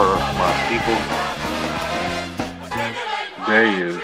Her, 0.00 0.16
My 0.38 0.52
People. 0.70 0.96
Today 3.44 3.68
is 3.84 4.00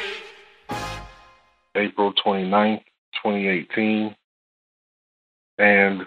April 1.74 2.12
29th, 2.22 2.84
2018. 3.24 4.14
And 5.56 6.02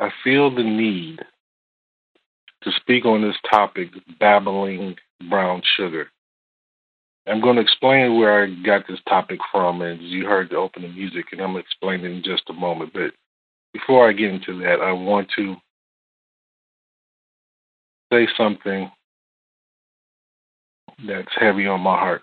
I 0.00 0.10
feel 0.24 0.52
the 0.52 0.64
need 0.64 1.20
to 2.62 2.72
speak 2.80 3.04
on 3.04 3.22
this 3.22 3.36
topic, 3.48 3.90
babbling 4.18 4.96
brown 5.28 5.62
sugar. 5.76 6.08
I'm 7.28 7.40
going 7.40 7.54
to 7.54 7.62
explain 7.62 8.18
where 8.18 8.42
I 8.42 8.46
got 8.66 8.88
this 8.88 8.98
topic 9.08 9.38
from, 9.52 9.80
as 9.82 10.00
you 10.00 10.26
heard 10.26 10.50
the 10.50 10.56
opening 10.56 10.92
music, 10.96 11.26
and 11.30 11.40
I'm 11.40 11.52
going 11.52 11.62
to 11.62 11.68
explain 11.68 12.00
it 12.00 12.10
in 12.10 12.24
just 12.24 12.50
a 12.50 12.52
moment. 12.52 12.92
But 12.92 13.12
before 13.72 14.08
I 14.08 14.12
get 14.12 14.34
into 14.34 14.58
that, 14.62 14.80
I 14.80 14.90
want 14.90 15.28
to 15.36 15.54
say 18.12 18.28
something 18.36 18.90
that's 21.06 21.28
heavy 21.38 21.66
on 21.66 21.80
my 21.80 21.98
heart. 21.98 22.22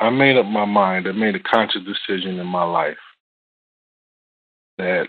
I 0.00 0.10
made 0.10 0.36
up 0.36 0.46
my 0.46 0.64
mind, 0.64 1.06
I 1.06 1.12
made 1.12 1.34
a 1.36 1.40
conscious 1.40 1.82
decision 1.84 2.38
in 2.38 2.46
my 2.46 2.64
life 2.64 2.96
that 4.78 5.08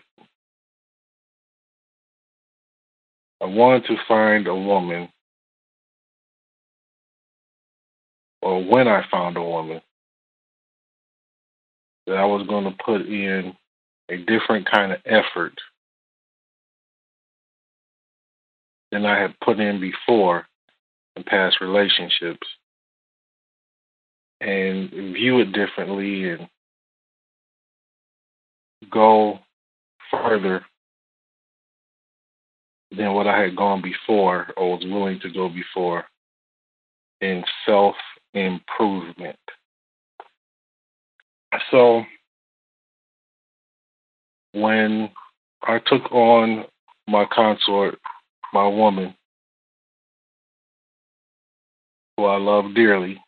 I 3.41 3.45
wanted 3.45 3.85
to 3.85 3.95
find 4.07 4.47
a 4.47 4.55
woman 4.55 5.09
or 8.41 8.63
when 8.63 8.87
I 8.87 9.05
found 9.09 9.37
a 9.37 9.41
woman, 9.41 9.81
that 12.07 12.17
I 12.17 12.25
was 12.25 12.45
going 12.47 12.65
to 12.65 12.83
put 12.83 13.01
in 13.01 13.53
a 14.09 14.17
different 14.17 14.69
kind 14.69 14.91
of 14.91 14.99
effort 15.05 15.53
than 18.91 19.05
I 19.05 19.19
had 19.19 19.39
put 19.43 19.59
in 19.59 19.79
before 19.79 20.45
in 21.15 21.23
past 21.23 21.61
relationships 21.61 22.47
and 24.39 24.89
view 24.89 25.39
it 25.39 25.53
differently 25.53 26.29
and 26.29 26.47
go 28.89 29.39
further 30.09 30.65
than 32.95 33.13
what 33.13 33.27
I 33.27 33.41
had 33.41 33.55
gone 33.55 33.81
before 33.81 34.47
or 34.57 34.77
was 34.77 34.85
willing 34.85 35.19
to 35.21 35.31
go 35.31 35.47
before 35.47 36.03
in 37.21 37.43
self 37.65 37.95
improvement. 38.33 39.37
So, 41.69 42.03
when 44.53 45.09
I 45.63 45.79
took 45.79 46.11
on 46.11 46.65
my 47.07 47.25
consort, 47.31 47.99
my 48.53 48.67
woman, 48.67 49.15
who 52.17 52.25
I 52.25 52.37
love 52.37 52.73
dearly, 52.75 53.21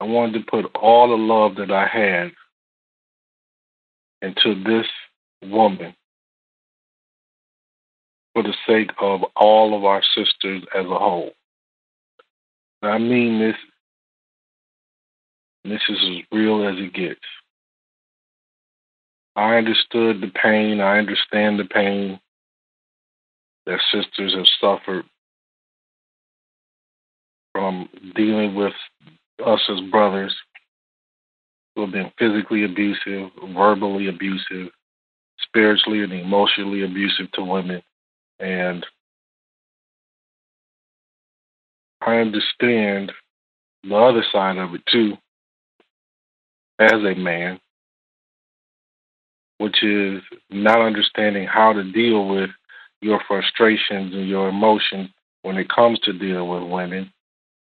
I 0.00 0.04
wanted 0.04 0.40
to 0.40 0.50
put 0.50 0.70
all 0.74 1.08
the 1.08 1.14
love 1.14 1.56
that 1.56 1.70
I 1.70 1.86
had 1.86 2.32
into 4.20 4.62
this 4.64 4.86
woman 5.42 5.94
for 8.34 8.42
the 8.42 8.54
sake 8.66 8.90
of 9.00 9.22
all 9.36 9.76
of 9.76 9.84
our 9.84 10.02
sisters 10.14 10.62
as 10.74 10.84
a 10.84 10.98
whole. 10.98 11.32
I 12.82 12.98
mean 12.98 13.38
this. 13.38 13.56
This 15.64 15.80
is 15.88 15.96
as 15.98 16.22
real 16.30 16.68
as 16.68 16.74
it 16.76 16.92
gets. 16.92 17.20
I 19.36 19.56
understood 19.56 20.20
the 20.20 20.30
pain. 20.42 20.80
I 20.80 20.98
understand 20.98 21.58
the 21.58 21.64
pain 21.64 22.20
that 23.66 23.80
sisters 23.92 24.34
have 24.34 24.46
suffered 24.60 25.04
from 27.52 27.88
dealing 28.14 28.54
with 28.54 28.72
us 29.44 29.60
as 29.68 29.80
brothers 29.90 30.34
who 31.74 31.82
have 31.82 31.92
been 31.92 32.12
physically 32.18 32.64
abusive, 32.64 33.30
verbally 33.54 34.08
abusive, 34.08 34.70
spiritually 35.40 36.02
and 36.02 36.12
emotionally 36.12 36.84
abusive 36.84 37.30
to 37.32 37.42
women. 37.42 37.82
And 38.38 38.86
I 42.00 42.16
understand 42.16 43.12
the 43.82 43.96
other 43.96 44.24
side 44.32 44.58
of 44.58 44.74
it 44.74 44.82
too, 44.90 45.16
as 46.78 46.92
a 46.92 47.14
man, 47.14 47.58
which 49.58 49.82
is 49.82 50.22
not 50.50 50.80
understanding 50.80 51.46
how 51.46 51.72
to 51.72 51.84
deal 51.92 52.28
with 52.28 52.50
your 53.00 53.20
frustrations 53.26 54.14
and 54.14 54.28
your 54.28 54.48
emotions 54.48 55.10
when 55.42 55.56
it 55.56 55.68
comes 55.68 55.98
to 56.00 56.12
dealing 56.12 56.48
with 56.48 56.70
women 56.70 57.12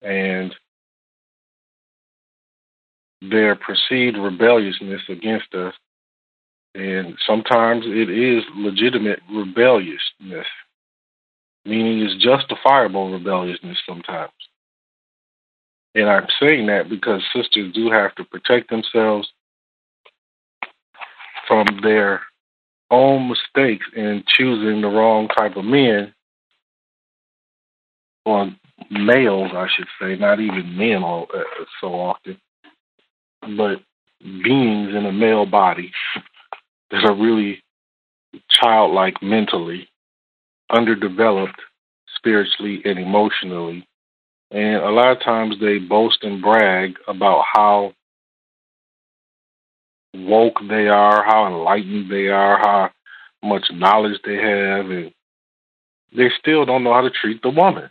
and 0.02 0.54
their 3.20 3.54
perceived 3.54 4.16
rebelliousness 4.16 5.02
against 5.08 5.54
us. 5.54 5.74
And 6.74 7.16
sometimes 7.26 7.84
it 7.86 8.08
is 8.08 8.42
legitimate 8.56 9.20
rebelliousness 9.30 10.46
meaning 11.64 12.00
it's 12.00 12.22
justifiable 12.22 13.12
rebelliousness 13.12 13.78
sometimes. 13.88 14.32
And 15.94 16.08
I'm 16.08 16.26
saying 16.40 16.66
that 16.66 16.88
because 16.88 17.22
sisters 17.34 17.72
do 17.74 17.90
have 17.90 18.14
to 18.16 18.24
protect 18.24 18.70
themselves 18.70 19.28
from 21.46 21.66
their 21.82 22.22
own 22.90 23.28
mistakes 23.28 23.86
in 23.96 24.22
choosing 24.26 24.82
the 24.82 24.88
wrong 24.88 25.28
type 25.28 25.56
of 25.56 25.64
men 25.64 26.12
or 28.24 28.50
males, 28.90 29.50
I 29.54 29.66
should 29.74 29.88
say, 30.00 30.16
not 30.16 30.40
even 30.40 30.76
men 30.76 31.02
all, 31.02 31.26
uh, 31.34 31.64
so 31.80 31.88
often, 31.88 32.38
but 33.40 33.80
beings 34.20 34.94
in 34.94 35.06
a 35.06 35.12
male 35.12 35.46
body 35.46 35.90
that 36.90 37.04
are 37.04 37.14
really 37.14 37.62
childlike 38.50 39.22
mentally, 39.22 39.88
underdeveloped 40.70 41.60
spiritually 42.16 42.82
and 42.84 42.98
emotionally. 42.98 43.86
And 44.50 44.76
a 44.76 44.90
lot 44.90 45.12
of 45.12 45.22
times 45.22 45.56
they 45.60 45.78
boast 45.78 46.22
and 46.22 46.42
brag 46.42 46.94
about 47.08 47.44
how 47.52 47.94
woke 50.14 50.58
they 50.68 50.88
are, 50.88 51.24
how 51.24 51.46
enlightened 51.46 52.10
they 52.10 52.28
are, 52.28 52.58
how 52.58 52.90
much 53.42 53.64
knowledge 53.72 54.20
they 54.24 54.36
have, 54.36 54.90
and 54.90 55.12
they 56.16 56.30
still 56.38 56.64
don't 56.64 56.84
know 56.84 56.92
how 56.92 57.00
to 57.00 57.10
treat 57.10 57.42
the 57.42 57.50
woman. 57.50 57.90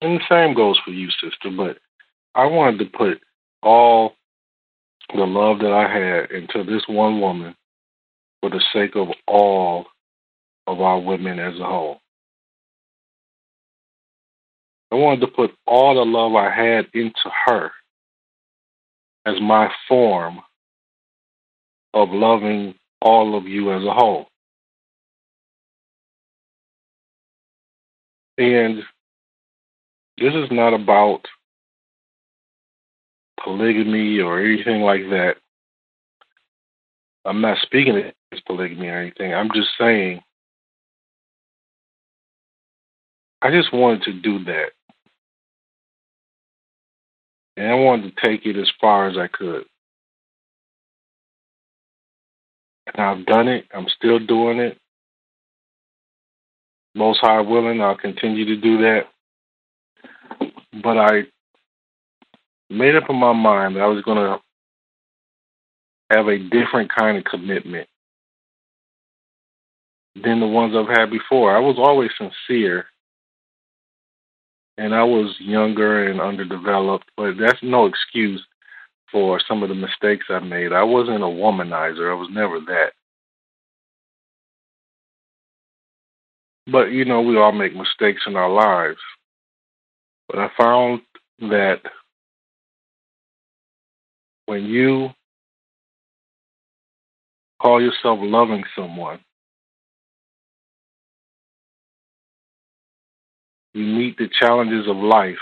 And 0.00 0.18
the 0.18 0.24
same 0.28 0.54
goes 0.54 0.78
for 0.84 0.90
you, 0.90 1.08
sister. 1.10 1.50
But 1.56 1.78
I 2.34 2.46
wanted 2.46 2.78
to 2.78 2.96
put 2.96 3.20
all 3.62 4.14
the 5.14 5.24
love 5.24 5.58
that 5.58 5.72
I 5.72 5.88
had 5.88 6.30
into 6.30 6.64
this 6.64 6.82
one 6.88 7.20
woman 7.20 7.54
for 8.40 8.50
the 8.50 8.62
sake 8.72 8.96
of 8.96 9.08
all 9.28 9.86
of 10.66 10.80
our 10.80 10.98
women 10.98 11.38
as 11.38 11.58
a 11.58 11.64
whole. 11.64 11.98
I 14.90 14.96
wanted 14.96 15.20
to 15.20 15.28
put 15.28 15.52
all 15.66 15.94
the 15.94 16.04
love 16.04 16.34
I 16.34 16.50
had 16.50 16.86
into 16.92 17.30
her 17.46 17.72
as 19.24 19.40
my 19.40 19.70
form 19.88 20.40
of 21.94 22.10
loving 22.10 22.74
all 23.00 23.36
of 23.36 23.46
you 23.46 23.72
as 23.72 23.84
a 23.84 23.92
whole. 23.92 24.26
And 28.38 28.82
this 30.18 30.34
is 30.34 30.48
not 30.50 30.74
about 30.74 31.20
polygamy 33.42 34.20
or 34.20 34.40
anything 34.40 34.82
like 34.82 35.02
that. 35.10 35.36
I'm 37.24 37.40
not 37.40 37.58
speaking 37.62 37.96
against 37.96 38.46
polygamy 38.46 38.88
or 38.88 38.98
anything. 38.98 39.32
I'm 39.34 39.50
just 39.54 39.68
saying, 39.78 40.22
I 43.40 43.50
just 43.50 43.72
wanted 43.72 44.02
to 44.04 44.12
do 44.12 44.44
that. 44.44 44.70
And 47.56 47.66
I 47.66 47.74
wanted 47.74 48.14
to 48.16 48.26
take 48.26 48.46
it 48.46 48.56
as 48.56 48.70
far 48.80 49.08
as 49.08 49.16
I 49.16 49.28
could. 49.28 49.64
And 52.86 53.04
I've 53.04 53.26
done 53.26 53.48
it. 53.48 53.66
I'm 53.74 53.88
still 53.88 54.18
doing 54.18 54.58
it. 54.58 54.78
Most 56.94 57.20
High 57.20 57.40
willing, 57.40 57.80
I'll 57.80 57.96
continue 57.96 58.44
to 58.46 58.56
do 58.56 58.78
that. 58.82 59.02
But 60.82 60.98
I 60.98 61.22
made 62.70 62.96
up 62.96 63.08
in 63.08 63.16
my 63.16 63.32
mind 63.32 63.76
that 63.76 63.82
I 63.82 63.86
was 63.86 64.02
going 64.02 64.18
to 64.18 64.40
have 66.10 66.28
a 66.28 66.38
different 66.38 66.90
kind 66.94 67.16
of 67.16 67.24
commitment 67.24 67.88
than 70.22 70.40
the 70.40 70.46
ones 70.46 70.74
I've 70.76 70.94
had 70.94 71.10
before. 71.10 71.56
I 71.56 71.60
was 71.60 71.76
always 71.78 72.10
sincere 72.18 72.86
and 74.82 74.96
I 74.96 75.04
was 75.04 75.36
younger 75.38 76.08
and 76.08 76.20
underdeveloped, 76.20 77.08
but 77.16 77.34
that's 77.38 77.62
no 77.62 77.86
excuse 77.86 78.44
for 79.12 79.40
some 79.46 79.62
of 79.62 79.68
the 79.68 79.76
mistakes 79.76 80.26
I 80.28 80.40
made. 80.40 80.72
I 80.72 80.82
wasn't 80.82 81.22
a 81.22 81.26
womanizer. 81.26 82.10
I 82.10 82.14
was 82.14 82.28
never 82.32 82.58
that. 82.58 82.90
But 86.66 86.86
you 86.86 87.04
know, 87.04 87.20
we 87.20 87.38
all 87.38 87.52
make 87.52 87.76
mistakes 87.76 88.22
in 88.26 88.34
our 88.34 88.50
lives. 88.50 88.98
But 90.28 90.40
I 90.40 90.50
found 90.58 91.02
that 91.42 91.82
when 94.46 94.64
you 94.64 95.10
call 97.60 97.80
yourself 97.80 98.18
loving 98.20 98.64
someone, 98.74 99.20
you 103.74 103.84
meet 103.84 104.18
the 104.18 104.28
challenges 104.40 104.88
of 104.88 104.96
life. 104.96 105.36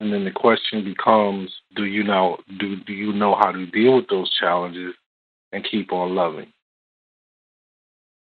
And 0.00 0.12
then 0.12 0.24
the 0.24 0.30
question 0.30 0.84
becomes, 0.84 1.50
do 1.76 1.84
you 1.84 2.02
know 2.02 2.38
do 2.58 2.76
do 2.76 2.92
you 2.92 3.12
know 3.12 3.34
how 3.34 3.52
to 3.52 3.66
deal 3.66 3.96
with 3.96 4.08
those 4.08 4.30
challenges 4.38 4.94
and 5.52 5.66
keep 5.68 5.92
on 5.92 6.14
loving? 6.14 6.52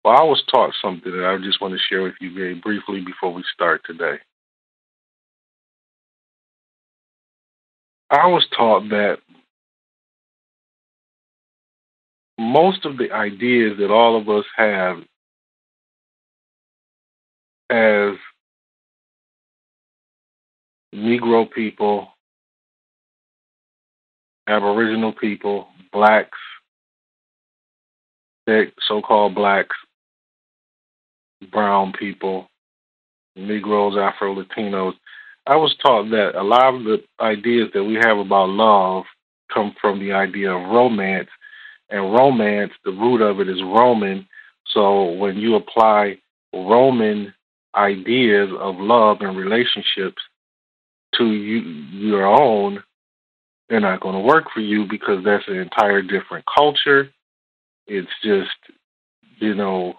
Well, 0.05 0.17
I 0.17 0.23
was 0.23 0.43
taught 0.51 0.73
something 0.81 1.11
that 1.11 1.27
I 1.27 1.37
just 1.45 1.61
want 1.61 1.75
to 1.75 1.81
share 1.91 2.03
with 2.05 2.15
you 2.21 2.33
very 2.33 2.55
briefly 2.55 3.01
before 3.01 3.33
we 3.33 3.43
start 3.53 3.83
today. 3.85 4.19
I 8.11 8.29
was 8.29 8.47
taught 8.57 8.89
that 8.91 9.19
most 12.39 12.85
of 12.87 12.99
the 12.99 13.11
ideas 13.11 13.79
that 13.81 13.91
all 13.91 14.17
of 14.17 14.29
us 14.29 14.45
have 14.57 14.99
as 17.71 18.15
Negro 20.95 21.51
people, 21.51 22.09
Aboriginal 24.49 25.13
people, 25.13 25.69
blacks, 25.93 26.39
so 28.87 29.03
called 29.03 29.35
blacks, 29.35 29.77
brown 31.51 31.93
people, 31.93 32.49
Negroes, 33.35 33.97
Afro 33.99 34.35
Latinos. 34.35 34.95
I 35.47 35.57
was 35.57 35.77
taught 35.83 36.11
that 36.11 36.35
a 36.35 36.43
lot 36.43 36.75
of 36.75 36.85
the 36.85 37.03
ideas 37.21 37.69
that 37.75 37.85
we 37.85 37.95
have 37.95 38.19
about 38.19 38.49
love 38.49 39.05
come 39.53 39.75
from 39.81 40.01
the 40.01 40.13
idea 40.13 40.53
of 40.53 40.71
romance. 40.71 41.29
And 41.89 42.13
romance, 42.13 42.73
the 42.85 42.91
root 42.91 43.21
of 43.21 43.41
it 43.41 43.49
is 43.49 43.63
Roman. 43.63 44.27
So 44.67 45.13
when 45.13 45.37
you 45.37 45.55
apply 45.55 46.19
Roman 46.53 47.33
ideas 47.77 48.51
of 48.59 48.77
love 48.79 49.19
and 49.21 49.37
relationships 49.37 50.23
to 51.17 51.33
you, 51.33 51.61
your 51.93 52.27
own, 52.27 52.83
they're 53.69 53.81
not 53.81 54.01
going 54.01 54.15
to 54.15 54.21
work 54.21 54.45
for 54.53 54.61
you 54.61 54.87
because 54.89 55.25
that's 55.25 55.47
an 55.49 55.57
entire 55.57 56.03
different 56.03 56.45
culture. 56.57 57.11
It's 57.87 58.11
just, 58.23 58.51
you 59.39 59.55
know, 59.55 59.95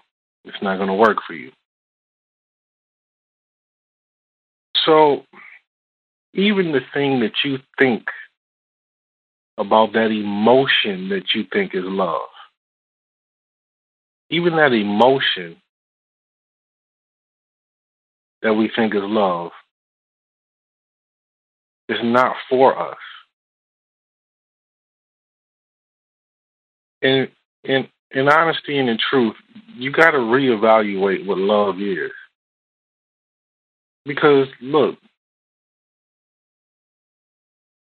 it's 0.45 0.61
not 0.61 0.77
going 0.77 0.89
to 0.89 0.93
work 0.93 1.17
for 1.25 1.33
you. 1.33 1.51
So, 4.85 5.23
even 6.33 6.71
the 6.71 6.81
thing 6.93 7.19
that 7.21 7.33
you 7.43 7.57
think 7.77 8.05
about 9.57 9.93
that 9.93 10.11
emotion 10.11 11.09
that 11.09 11.33
you 11.33 11.45
think 11.51 11.73
is 11.73 11.83
love, 11.83 12.29
even 14.29 14.55
that 14.55 14.71
emotion 14.71 15.57
that 18.41 18.53
we 18.53 18.69
think 18.75 18.93
is 18.93 19.01
love 19.03 19.51
is 21.89 21.99
not 22.03 22.35
for 22.49 22.77
us. 22.77 22.97
And 27.01 27.29
in 27.63 27.87
in 28.11 28.29
honesty 28.29 28.77
and 28.77 28.89
in 28.89 28.97
truth, 29.09 29.35
you 29.75 29.91
got 29.91 30.11
to 30.11 30.17
reevaluate 30.17 31.25
what 31.25 31.37
love 31.37 31.81
is. 31.81 32.11
Because 34.05 34.47
look, 34.61 34.95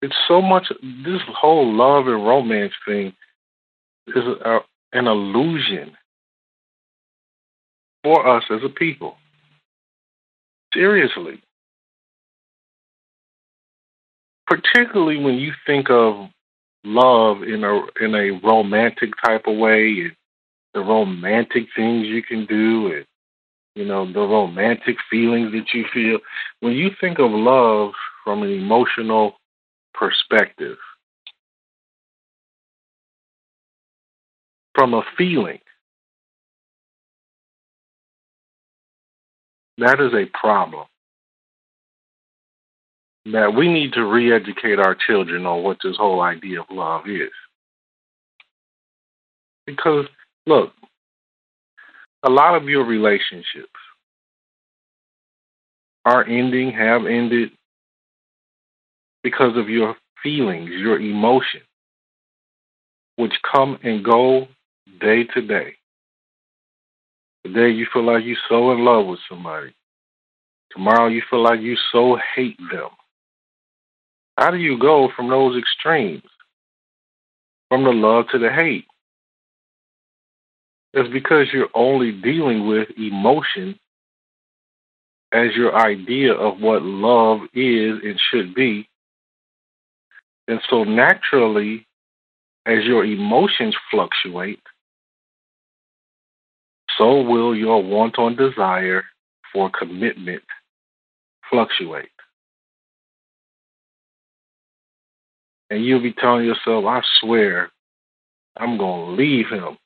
it's 0.01 0.15
so 0.27 0.41
much. 0.41 0.67
This 1.05 1.21
whole 1.27 1.73
love 1.73 2.07
and 2.07 2.25
romance 2.25 2.73
thing 2.87 3.13
is 4.07 4.23
a, 4.45 4.59
an 4.93 5.07
illusion 5.07 5.95
for 8.03 8.27
us 8.27 8.43
as 8.49 8.61
a 8.63 8.69
people. 8.69 9.17
Seriously. 10.73 11.41
Particularly 14.47 15.17
when 15.17 15.35
you 15.35 15.51
think 15.65 15.89
of 15.89 16.29
love 16.83 17.43
in 17.43 17.63
a 17.63 17.81
in 18.01 18.13
a 18.15 18.39
romantic 18.45 19.11
type 19.23 19.43
of 19.47 19.57
way 19.57 20.01
and 20.01 20.15
the 20.73 20.81
romantic 20.81 21.65
things 21.75 22.07
you 22.07 22.21
can 22.21 22.45
do 22.45 22.91
and 22.93 23.05
you 23.75 23.85
know 23.85 24.11
the 24.11 24.19
romantic 24.19 24.97
feelings 25.09 25.51
that 25.53 25.65
you 25.73 25.85
feel 25.93 26.19
when 26.59 26.73
you 26.73 26.89
think 26.99 27.19
of 27.19 27.31
love 27.31 27.91
from 28.23 28.43
an 28.43 28.49
emotional 28.51 29.35
perspective 29.93 30.77
from 34.75 34.93
a 34.93 35.03
feeling 35.17 35.59
That 39.77 39.99
is 39.99 40.13
a 40.13 40.25
problem. 40.37 40.85
That 43.25 43.53
we 43.55 43.71
need 43.71 43.93
to 43.93 44.05
re 44.05 44.33
educate 44.33 44.79
our 44.79 44.95
children 44.95 45.45
on 45.45 45.63
what 45.63 45.77
this 45.83 45.95
whole 45.97 46.21
idea 46.21 46.61
of 46.61 46.67
love 46.69 47.07
is. 47.07 47.31
Because, 49.65 50.05
look, 50.45 50.73
a 52.23 52.29
lot 52.29 52.55
of 52.55 52.65
your 52.65 52.85
relationships 52.85 53.69
are 56.05 56.25
ending, 56.25 56.71
have 56.71 57.05
ended 57.05 57.51
because 59.23 59.55
of 59.57 59.69
your 59.69 59.95
feelings, 60.21 60.69
your 60.69 60.99
emotions, 60.99 61.63
which 63.15 63.33
come 63.49 63.79
and 63.83 64.03
go 64.03 64.47
day 64.99 65.23
to 65.23 65.41
day. 65.41 65.75
Today 67.45 67.71
you 67.71 67.85
feel 67.91 68.05
like 68.05 68.23
you're 68.23 68.37
so 68.49 68.71
in 68.71 68.85
love 68.85 69.05
with 69.05 69.19
somebody. 69.29 69.73
Tomorrow 70.71 71.07
you 71.09 71.21
feel 71.29 71.43
like 71.43 71.59
you 71.59 71.75
so 71.91 72.17
hate 72.35 72.57
them. 72.71 72.89
How 74.37 74.49
do 74.51 74.57
you 74.57 74.79
go 74.79 75.09
from 75.15 75.29
those 75.29 75.57
extremes? 75.57 76.23
From 77.69 77.83
the 77.83 77.91
love 77.91 78.25
to 78.31 78.39
the 78.39 78.49
hate? 78.51 78.85
It's 80.93 81.11
because 81.11 81.47
you're 81.51 81.69
only 81.73 82.11
dealing 82.11 82.67
with 82.67 82.87
emotion 82.97 83.79
as 85.33 85.55
your 85.55 85.75
idea 85.75 86.33
of 86.33 86.61
what 86.61 86.83
love 86.83 87.41
is 87.53 87.99
and 88.03 88.19
should 88.31 88.53
be. 88.53 88.87
And 90.47 90.61
so 90.69 90.83
naturally, 90.83 91.87
as 92.65 92.83
your 92.83 93.03
emotions 93.03 93.75
fluctuate, 93.89 94.61
so 96.97 97.21
will 97.21 97.55
your 97.55 97.83
wanton 97.83 98.35
desire 98.35 99.03
for 99.51 99.69
commitment 99.69 100.43
fluctuate. 101.49 102.09
And 105.69 105.83
you'll 105.83 106.01
be 106.01 106.13
telling 106.13 106.45
yourself, 106.45 106.85
I 106.85 107.01
swear, 107.19 107.71
I'm 108.57 108.77
going 108.77 109.05
to 109.05 109.11
leave 109.23 109.47
him. 109.49 109.77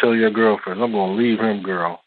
Tell 0.00 0.14
your 0.14 0.30
girlfriend, 0.30 0.82
I'm 0.82 0.92
going 0.92 1.16
to 1.16 1.22
leave 1.22 1.40
him, 1.40 1.62
girl. 1.62 2.00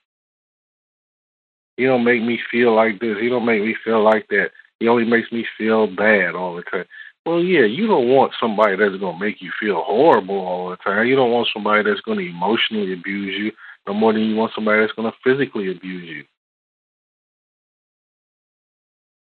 He 1.78 1.86
don't 1.86 2.04
make 2.04 2.22
me 2.22 2.40
feel 2.52 2.76
like 2.76 3.00
this. 3.00 3.18
He 3.20 3.30
don't 3.30 3.46
make 3.46 3.62
me 3.62 3.76
feel 3.84 4.04
like 4.04 4.28
that. 4.30 4.52
He 4.80 4.88
only 4.88 5.06
makes 5.06 5.32
me 5.32 5.46
feel 5.58 5.88
bad 5.88 6.36
all 6.36 6.56
the 6.56 6.64
time. 6.64 6.86
Well, 7.26 7.44
yeah, 7.44 7.66
you 7.66 7.88
don't 7.88 8.10
want 8.10 8.34
somebody 8.40 8.76
that's 8.76 8.98
going 8.98 9.20
to 9.20 9.26
make 9.26 9.42
you 9.42 9.52
feel 9.60 9.82
horrible 9.84 10.38
all 10.38 10.70
the 10.70 10.78
time. 10.78 11.08
You 11.08 11.16
don't 11.16 11.32
want 11.32 11.48
somebody 11.54 11.84
that's 11.84 12.02
going 12.02 12.18
to 12.20 12.26
emotionally 12.30 12.94
abuse 12.94 13.36
you 13.38 13.52
no 13.88 13.94
more 13.94 14.14
than 14.14 14.24
you 14.24 14.36
want 14.36 14.52
somebody 14.56 14.82
that's 14.82 14.94
going 14.94 15.12
to 15.12 15.18
physically 15.24 15.72
abuse 15.72 16.10
you. 16.10 16.24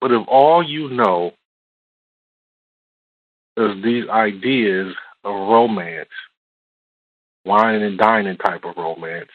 But 0.01 0.12
if 0.12 0.25
all 0.27 0.63
you 0.63 0.89
know 0.89 1.34
is 3.58 3.84
these 3.84 4.08
ideas 4.10 4.96
of 5.24 5.34
romance, 5.36 6.10
wine 7.46 7.81
and 7.81 7.98
dining 7.98 8.38
type 8.38 8.63
of 8.63 8.77
romance, 8.77 9.29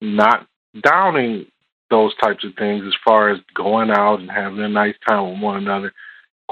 not 0.00 0.46
downing 0.80 1.46
those 1.90 2.14
types 2.16 2.44
of 2.44 2.54
things 2.56 2.84
as 2.86 2.94
far 3.04 3.30
as 3.30 3.40
going 3.54 3.90
out 3.90 4.20
and 4.20 4.30
having 4.30 4.60
a 4.60 4.68
nice 4.68 4.94
time 5.08 5.30
with 5.32 5.42
one 5.42 5.56
another, 5.56 5.92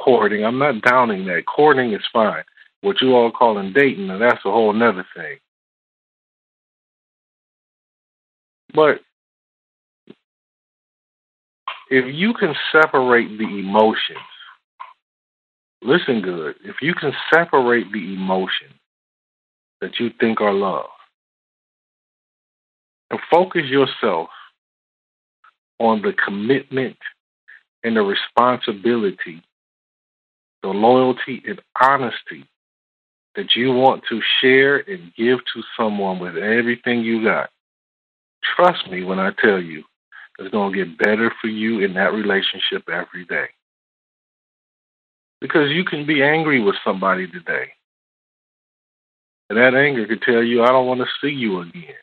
courting. 0.05 0.45
I'm 0.45 0.59
not 0.59 0.83
downing 0.83 1.27
that. 1.27 1.45
Courting 1.47 1.93
is 1.93 2.03
fine. 2.13 2.45
What 2.83 3.01
you 3.03 3.15
all 3.15 3.33
calling 3.33 3.73
dating, 3.73 4.09
that's 4.19 4.45
a 4.45 4.51
whole 4.51 4.73
nother 4.73 5.07
thing. 5.17 5.39
But 8.75 9.01
if 11.91 12.15
you 12.15 12.35
can 12.35 12.55
separate 12.73 13.37
the 13.39 13.45
emotions, 13.45 14.19
listen 15.83 16.21
good, 16.23 16.57
if 16.65 16.77
you 16.83 16.95
can 16.95 17.13
separate 17.33 17.91
the 17.93 18.15
emotions 18.15 18.75
that 19.81 19.99
you 19.99 20.11
think 20.21 20.41
are 20.41 20.53
love 20.53 20.91
and 23.11 23.21
focus 23.31 23.63
yourself 23.65 24.29
on 25.81 26.03
the 26.03 26.13
commitment 26.13 26.97
and 27.85 27.97
the 27.97 28.03
responsibility, 28.03 29.43
the 30.63 30.69
loyalty 30.69 31.43
and 31.47 31.61
honesty 31.81 32.45
that 33.37 33.55
you 33.55 33.73
want 33.73 34.03
to 34.09 34.21
share 34.41 34.79
and 34.79 35.13
give 35.17 35.39
to 35.55 35.63
someone 35.77 36.19
with 36.19 36.37
everything 36.37 37.01
you 37.01 37.23
got. 37.23 37.51
Trust 38.57 38.91
me 38.91 39.05
when 39.05 39.19
I 39.19 39.31
tell 39.41 39.61
you, 39.61 39.85
it's 40.39 40.51
going 40.51 40.73
to 40.73 40.85
get 40.85 40.99
better 40.99 41.33
for 41.41 41.49
you 41.49 41.81
in 41.81 41.95
that 41.95 42.13
relationship 42.13 42.89
every 42.89 43.25
day. 43.25 43.47
Because 45.41 45.71
you 45.71 45.85
can 45.85 46.07
be 46.07 46.23
angry 46.23 46.61
with 46.61 46.75
somebody 46.85 47.29
today. 47.29 47.69
And 49.49 49.59
that 49.59 49.75
anger 49.75 50.07
could 50.07 50.23
tell 50.23 50.43
you, 50.43 50.63
I 50.63 50.69
don't 50.69 50.87
want 50.87 51.01
to 51.01 51.07
see 51.21 51.33
you 51.33 51.61
again. 51.61 51.95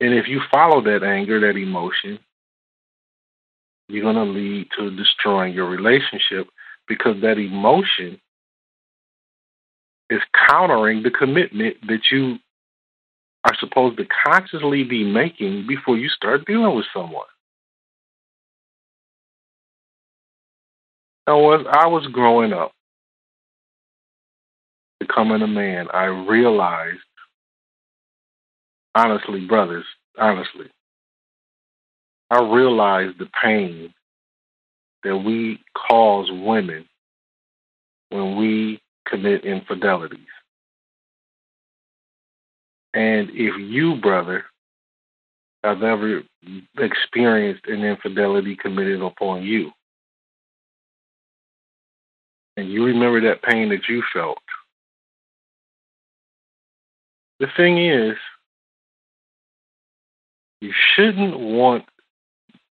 And 0.00 0.14
if 0.14 0.28
you 0.28 0.40
follow 0.50 0.82
that 0.82 1.04
anger, 1.04 1.40
that 1.40 1.58
emotion, 1.58 2.18
you're 3.90 4.02
going 4.02 4.16
to 4.16 4.32
lead 4.32 4.68
to 4.78 4.90
destroying 4.96 5.54
your 5.54 5.68
relationship 5.68 6.48
because 6.88 7.20
that 7.22 7.38
emotion 7.38 8.20
is 10.10 10.20
countering 10.48 11.02
the 11.02 11.10
commitment 11.10 11.76
that 11.86 12.00
you 12.10 12.36
are 13.44 13.54
supposed 13.58 13.96
to 13.96 14.04
consciously 14.24 14.84
be 14.84 15.04
making 15.04 15.66
before 15.66 15.96
you 15.96 16.08
start 16.08 16.44
dealing 16.46 16.76
with 16.76 16.86
someone. 16.94 17.26
Now, 21.26 21.52
as 21.52 21.66
I 21.70 21.86
was 21.86 22.06
growing 22.12 22.52
up, 22.52 22.72
becoming 24.98 25.42
a 25.42 25.46
man, 25.46 25.86
I 25.92 26.04
realized 26.04 26.98
honestly, 28.94 29.46
brothers, 29.46 29.84
honestly, 30.18 30.66
I 32.30 32.40
realize 32.42 33.10
the 33.18 33.28
pain 33.42 33.92
that 35.02 35.16
we 35.16 35.60
cause 35.76 36.30
women 36.30 36.86
when 38.10 38.36
we 38.36 38.80
commit 39.08 39.44
infidelities. 39.44 40.20
And 42.94 43.30
if 43.30 43.54
you, 43.58 43.96
brother, 43.96 44.44
have 45.64 45.82
ever 45.82 46.22
experienced 46.78 47.66
an 47.66 47.84
infidelity 47.84 48.56
committed 48.56 49.02
upon 49.02 49.42
you, 49.42 49.70
and 52.56 52.70
you 52.70 52.84
remember 52.84 53.20
that 53.22 53.42
pain 53.42 53.68
that 53.70 53.88
you 53.88 54.02
felt, 54.12 54.38
the 57.38 57.46
thing 57.56 57.78
is, 57.78 58.16
you 60.60 60.72
shouldn't 60.94 61.38
want 61.38 61.84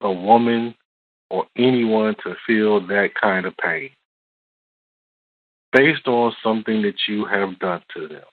a 0.02 0.12
woman 0.12 0.76
or 1.30 1.46
anyone 1.58 2.16
to 2.24 2.36
feel 2.46 2.86
that 2.88 3.10
kind 3.20 3.46
of 3.46 3.56
pain 3.58 3.90
based 5.74 6.08
on 6.08 6.34
something 6.44 6.82
that 6.84 6.96
you 7.08 7.26
have 7.26 7.60
done 7.60 7.82
to 7.94 8.08
them. 8.08 8.24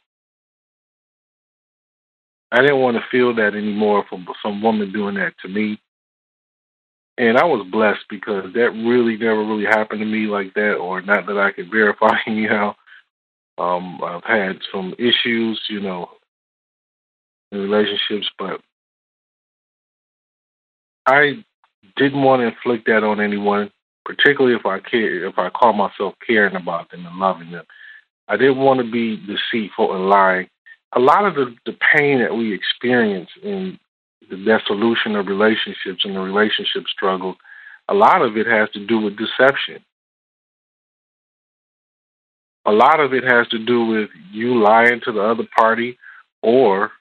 I 2.52 2.60
didn't 2.60 2.80
want 2.80 2.96
to 2.96 3.02
feel 3.10 3.34
that 3.34 3.54
anymore 3.54 4.04
from 4.08 4.26
some 4.42 4.62
woman 4.62 4.92
doing 4.92 5.14
that 5.16 5.32
to 5.42 5.48
me. 5.48 5.80
And 7.18 7.38
I 7.38 7.44
was 7.44 7.66
blessed 7.70 8.04
because 8.08 8.52
that 8.54 8.70
really 8.70 9.16
never 9.16 9.44
really 9.44 9.64
happened 9.64 10.00
to 10.00 10.06
me 10.06 10.26
like 10.26 10.54
that, 10.54 10.74
or 10.74 11.00
not 11.02 11.26
that 11.26 11.38
I 11.38 11.52
could 11.52 11.70
verify 11.70 12.16
anyhow. 12.26 12.74
Um, 13.58 14.00
I've 14.02 14.24
had 14.24 14.58
some 14.72 14.94
issues, 14.98 15.60
you 15.68 15.80
know, 15.80 16.10
in 17.50 17.60
relationships, 17.60 18.30
but 18.38 18.60
I 21.06 21.44
didn't 21.96 22.22
want 22.22 22.40
to 22.40 22.46
inflict 22.46 22.86
that 22.86 23.04
on 23.04 23.20
anyone, 23.20 23.70
particularly 24.04 24.56
if 24.56 24.66
I 24.66 24.80
care, 24.80 25.26
if 25.26 25.38
I 25.38 25.50
call 25.50 25.72
myself 25.72 26.14
caring 26.26 26.56
about 26.56 26.90
them 26.90 27.06
and 27.06 27.18
loving 27.18 27.50
them. 27.50 27.64
I 28.28 28.36
didn't 28.36 28.58
want 28.58 28.80
to 28.80 28.90
be 28.90 29.16
deceitful 29.26 29.94
and 29.94 30.08
lying. 30.08 30.48
A 30.94 31.00
lot 31.00 31.24
of 31.24 31.34
the, 31.34 31.54
the 31.66 31.76
pain 31.94 32.20
that 32.20 32.34
we 32.34 32.52
experience 32.52 33.30
in 33.42 33.78
the 34.30 34.36
dissolution 34.36 35.16
of 35.16 35.26
relationships 35.26 36.04
and 36.04 36.16
the 36.16 36.20
relationship 36.20 36.84
struggle, 36.88 37.36
a 37.88 37.94
lot 37.94 38.22
of 38.22 38.36
it 38.36 38.46
has 38.46 38.70
to 38.70 38.86
do 38.86 38.98
with 38.98 39.18
deception. 39.18 39.84
A 42.64 42.72
lot 42.72 43.00
of 43.00 43.12
it 43.12 43.24
has 43.24 43.48
to 43.48 43.58
do 43.58 43.84
with 43.86 44.10
you 44.30 44.62
lying 44.62 45.00
to 45.04 45.12
the 45.12 45.20
other 45.20 45.48
party 45.56 45.98
or 46.42 46.92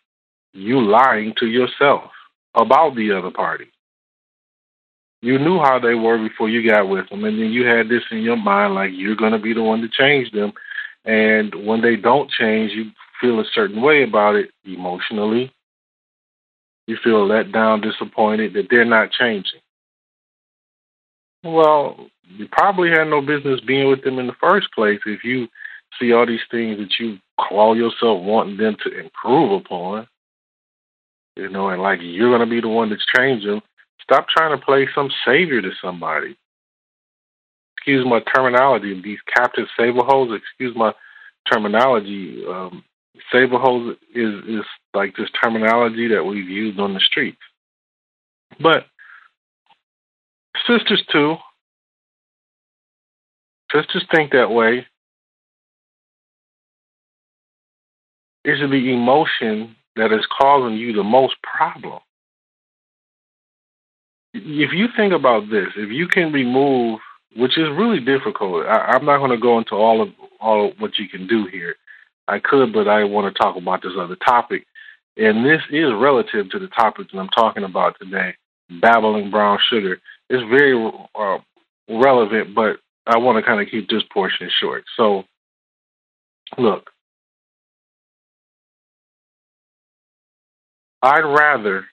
you 0.54 0.82
lying 0.82 1.34
to 1.38 1.46
yourself 1.46 2.12
about 2.56 2.96
the 2.96 3.12
other 3.12 3.32
party. 3.32 3.72
You 5.22 5.38
knew 5.38 5.60
how 5.60 5.78
they 5.78 5.94
were 5.94 6.18
before 6.18 6.50
you 6.50 6.68
got 6.68 6.90
with 6.90 7.08
them, 7.10 7.24
and 7.24 7.38
then 7.40 7.52
you 7.52 7.66
had 7.66 7.90
this 7.90 8.04
in 8.12 8.24
your 8.24 8.38
mind 8.38 8.74
like 8.74 8.92
you're 8.94 9.16
going 9.16 9.34
to 9.34 9.40
be 9.40 9.54
the 9.54 9.62
one 9.62 9.82
to 9.82 9.90
change 9.90 10.32
them. 10.32 10.52
And 11.06 11.54
when 11.66 11.82
they 11.82 11.96
don't 11.96 12.30
change, 12.30 12.72
you 12.72 12.92
feel 13.20 13.40
a 13.40 13.46
certain 13.54 13.82
way 13.82 14.04
about 14.04 14.36
it 14.36 14.50
emotionally. 14.66 15.52
You 16.88 16.98
feel 17.04 17.28
let 17.28 17.52
down, 17.52 17.82
disappointed 17.82 18.54
that 18.54 18.68
they're 18.70 18.84
not 18.84 19.12
changing. 19.12 19.60
Well, 21.44 22.08
you 22.28 22.48
probably 22.52 22.90
had 22.90 23.06
no 23.06 23.22
business 23.22 23.60
being 23.62 23.90
with 23.90 24.04
them 24.04 24.18
in 24.18 24.28
the 24.28 24.34
first 24.42 24.68
place 24.74 25.00
if 25.06 25.24
you 25.24 25.48
see 26.00 26.14
all 26.14 26.26
these 26.26 26.40
things 26.50 26.78
that 26.80 26.92
you 27.00 27.20
call 27.40 27.76
yourself 27.76 28.24
wanting 28.24 28.58
them 28.58 28.76
to 28.84 29.00
improve 29.00 29.52
upon. 29.52 30.08
You 31.36 31.50
know, 31.50 31.70
and 31.70 31.82
like 31.82 32.00
you're 32.02 32.30
going 32.30 32.48
to 32.48 32.52
be 32.52 32.62
the 32.62 32.68
one 32.68 32.90
that's 32.90 33.06
changing 33.16 33.62
Stop 34.12 34.28
trying 34.28 34.58
to 34.58 34.66
play 34.66 34.90
some 34.94 35.10
savior 35.26 35.62
to 35.62 35.72
somebody. 35.82 36.36
Excuse 37.78 38.06
my 38.06 38.20
terminology. 38.36 39.00
These 39.02 39.20
captive 39.34 39.68
saber 39.78 40.04
holes. 40.04 40.38
Excuse 40.38 40.76
my 40.76 40.92
terminology. 41.52 42.44
Um, 42.46 42.84
saber 43.32 43.58
holes 43.58 43.96
is 44.14 44.34
is 44.50 44.66
like 44.94 45.16
this 45.16 45.30
terminology 45.42 46.10
that 46.10 46.26
we've 46.26 46.50
used 46.50 46.78
on 46.78 46.94
the 46.94 47.00
streets. 47.00 47.40
But 48.60 48.86
sisters 50.68 51.04
too. 51.10 51.36
Sisters 53.74 54.06
think 54.14 54.34
that 54.34 54.52
way. 54.52 54.86
Is 58.44 58.60
it 58.60 58.70
the 58.72 58.94
emotion 58.94 59.78
that 59.96 60.12
is 60.12 60.26
causing 60.38 60.76
you 60.76 60.92
the 60.92 61.04
most 61.04 61.36
problem. 61.44 62.00
If 64.34 64.72
you 64.74 64.88
think 64.96 65.14
about 65.14 65.50
this, 65.50 65.68
if 65.76 65.90
you 65.90 66.08
can 66.08 66.32
remove, 66.32 67.00
which 67.36 67.58
is 67.58 67.68
really 67.70 68.00
difficult, 68.00 68.66
I, 68.66 68.96
am 68.96 69.06
not 69.06 69.18
going 69.18 69.32
to 69.32 69.38
go 69.38 69.58
into 69.58 69.76
all 69.76 70.02
of 70.02 70.10
all 70.40 70.70
of 70.70 70.80
what 70.80 70.98
you 70.98 71.08
can 71.08 71.28
do 71.28 71.46
here. 71.46 71.76
I 72.28 72.40
could, 72.40 72.72
but 72.74 72.88
I 72.88 73.04
want 73.04 73.34
to 73.34 73.38
talk 73.38 73.58
about 73.58 73.82
this 73.82 73.92
other 74.00 74.16
topic, 74.16 74.66
and 75.18 75.46
this 75.46 75.62
is 75.70 75.92
relative 75.94 76.50
to 76.52 76.60
the 76.60 76.68
topic 76.68 77.12
that 77.12 77.20
I'm 77.20 77.30
talking 77.30 77.64
about 77.64 77.96
today. 78.00 78.36
Babbling 78.80 79.32
brown 79.32 79.60
sugar 79.70 80.00
is 80.30 80.42
very 80.50 80.92
uh, 81.14 81.38
relevant, 81.90 82.56
but 82.56 82.78
I 83.06 83.18
want 83.18 83.38
to 83.38 83.44
kind 83.44 83.62
of 83.62 83.68
keep 83.70 83.90
this 83.90 84.04
portion 84.14 84.50
short. 84.62 84.86
So, 84.96 85.24
look, 86.58 86.90
I'd 91.02 91.26
rather 91.26 91.86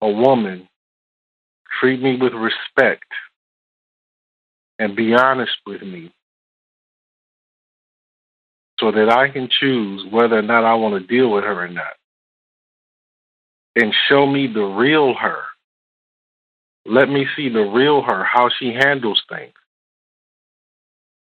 a 0.00 0.08
woman 0.08 0.68
treat 1.80 2.00
me 2.02 2.16
with 2.20 2.32
respect 2.32 3.06
and 4.78 4.96
be 4.96 5.14
honest 5.14 5.52
with 5.66 5.82
me 5.82 6.12
so 8.80 8.90
that 8.90 9.10
I 9.10 9.28
can 9.28 9.48
choose 9.60 10.04
whether 10.10 10.38
or 10.38 10.42
not 10.42 10.64
I 10.64 10.74
want 10.74 11.00
to 11.00 11.06
deal 11.06 11.30
with 11.30 11.44
her 11.44 11.64
or 11.64 11.68
not. 11.68 11.92
And 13.76 13.94
show 14.08 14.26
me 14.26 14.48
the 14.52 14.62
real 14.62 15.14
her. 15.14 15.42
Let 16.86 17.08
me 17.08 17.26
see 17.36 17.50
the 17.50 17.60
real 17.60 18.02
her, 18.02 18.24
how 18.24 18.48
she 18.58 18.72
handles 18.72 19.22
things. 19.28 19.52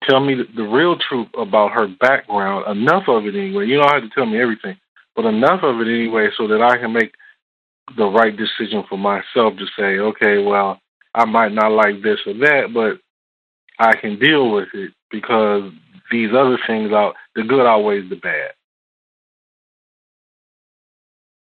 Tell 0.08 0.20
me 0.20 0.36
the, 0.56 0.62
real 0.62 0.96
truth 0.96 1.28
about 1.36 1.72
her 1.72 1.88
background, 2.00 2.78
enough 2.78 3.04
of 3.08 3.26
it 3.26 3.34
anyway. 3.34 3.66
You 3.66 3.78
don't 3.78 3.92
have 3.92 4.02
to 4.02 4.10
tell 4.14 4.26
me 4.26 4.40
everything, 4.40 4.76
but 5.14 5.26
enough 5.26 5.60
of 5.62 5.80
it 5.80 5.88
anyway 5.88 6.28
so 6.38 6.48
that 6.48 6.62
I 6.62 6.78
can 6.78 6.92
make 6.92 7.12
the 7.96 8.06
right 8.06 8.36
decision 8.36 8.84
for 8.88 8.98
myself 8.98 9.54
to 9.58 9.66
say, 9.78 9.98
okay, 9.98 10.42
well, 10.42 10.80
I 11.14 11.24
might 11.24 11.52
not 11.52 11.72
like 11.72 12.02
this 12.02 12.18
or 12.26 12.34
that, 12.34 12.70
but 12.72 13.00
I 13.78 13.96
can 13.96 14.18
deal 14.18 14.52
with 14.52 14.68
it 14.74 14.92
because 15.10 15.72
these 16.10 16.30
other 16.36 16.58
things 16.66 16.92
out 16.92 17.14
the 17.34 17.42
good 17.42 17.66
outweighs 17.66 18.08
the 18.10 18.16
bad. 18.16 18.52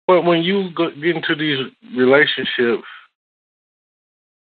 But 0.07 0.21
when 0.21 0.43
you 0.43 0.69
get 0.75 1.15
into 1.15 1.35
these 1.35 1.71
relationships, 1.95 2.87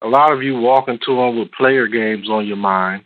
a 0.03 0.09
lot 0.09 0.33
of 0.33 0.43
you 0.43 0.59
walk 0.59 0.89
into 0.89 1.17
them 1.17 1.39
with 1.39 1.53
player 1.53 1.87
games 1.87 2.29
on 2.29 2.47
your 2.47 2.57
mind. 2.57 3.05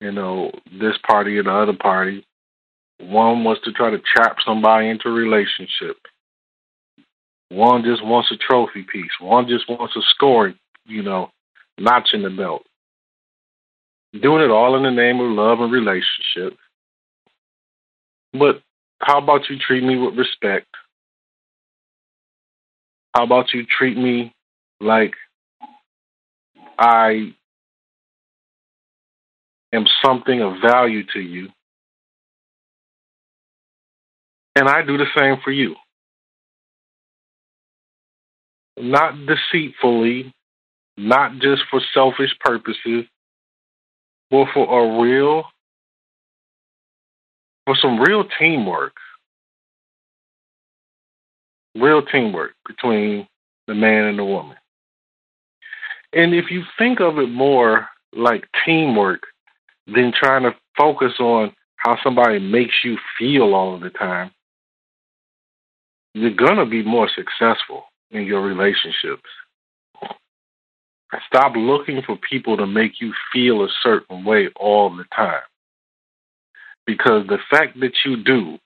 You 0.00 0.12
know, 0.12 0.50
this 0.78 0.96
party 1.08 1.36
or 1.38 1.42
the 1.42 1.52
other 1.52 1.76
party. 1.76 2.26
One 2.98 3.44
was 3.44 3.58
to 3.64 3.72
try 3.72 3.90
to 3.90 3.98
trap 3.98 4.36
somebody 4.44 4.88
into 4.88 5.08
a 5.08 5.12
relationship. 5.12 5.96
One 7.48 7.84
just 7.84 8.04
wants 8.04 8.30
a 8.32 8.36
trophy 8.36 8.82
piece. 8.90 9.10
One 9.20 9.46
just 9.48 9.68
wants 9.68 9.94
a 9.96 10.00
score, 10.14 10.52
you 10.84 11.02
know, 11.02 11.30
notch 11.78 12.10
in 12.12 12.22
the 12.22 12.30
belt. 12.30 12.64
Doing 14.20 14.42
it 14.42 14.50
all 14.50 14.76
in 14.76 14.82
the 14.82 14.90
name 14.90 15.20
of 15.20 15.30
love 15.30 15.60
and 15.60 15.72
relationship. 15.72 16.58
But 18.32 18.62
how 19.00 19.18
about 19.18 19.48
you 19.48 19.58
treat 19.58 19.84
me 19.84 19.96
with 19.96 20.16
respect? 20.16 20.66
How 23.14 23.24
about 23.24 23.52
you 23.54 23.64
treat 23.64 23.96
me 23.96 24.32
like 24.80 25.14
I 26.78 27.34
am 29.72 29.86
something 30.04 30.42
of 30.42 30.60
value 30.60 31.04
to 31.12 31.20
you? 31.20 31.48
And 34.54 34.68
I 34.68 34.82
do 34.82 34.96
the 34.96 35.06
same 35.16 35.36
for 35.44 35.50
you. 35.50 35.76
Not 38.78 39.14
deceitfully, 39.26 40.32
not 40.96 41.38
just 41.38 41.62
for 41.70 41.80
selfish 41.94 42.34
purposes, 42.40 43.04
but 44.30 44.46
for 44.52 44.66
a 44.66 45.02
real, 45.02 45.44
for 47.64 47.76
some 47.76 48.00
real 48.00 48.24
teamwork. 48.38 48.94
Real 51.74 52.02
teamwork 52.02 52.52
between 52.66 53.26
the 53.66 53.74
man 53.74 54.04
and 54.04 54.18
the 54.18 54.24
woman. 54.24 54.56
And 56.12 56.34
if 56.34 56.50
you 56.50 56.62
think 56.78 57.00
of 57.00 57.18
it 57.18 57.28
more 57.28 57.88
like 58.14 58.48
teamwork 58.64 59.24
than 59.86 60.12
trying 60.14 60.42
to 60.44 60.54
focus 60.76 61.12
on 61.20 61.52
how 61.76 61.98
somebody 62.02 62.38
makes 62.38 62.74
you 62.82 62.96
feel 63.18 63.54
all 63.54 63.74
of 63.74 63.80
the 63.80 63.90
time, 63.90 64.30
you're 66.14 66.30
going 66.30 66.56
to 66.56 66.64
be 66.64 66.82
more 66.82 67.08
successful 67.14 67.84
in 68.10 68.24
your 68.24 68.42
relationships. 68.42 69.28
Stop 71.28 71.54
looking 71.56 72.02
for 72.02 72.16
people 72.28 72.56
to 72.56 72.66
make 72.66 73.00
you 73.00 73.12
feel 73.32 73.62
a 73.64 73.68
certain 73.82 74.24
way 74.24 74.48
all 74.56 74.94
the 74.94 75.04
time. 75.14 75.42
Because 76.86 77.26
the 77.26 77.38
fact 77.50 77.80
that 77.80 77.92
you 78.04 78.22
do, 78.22 78.58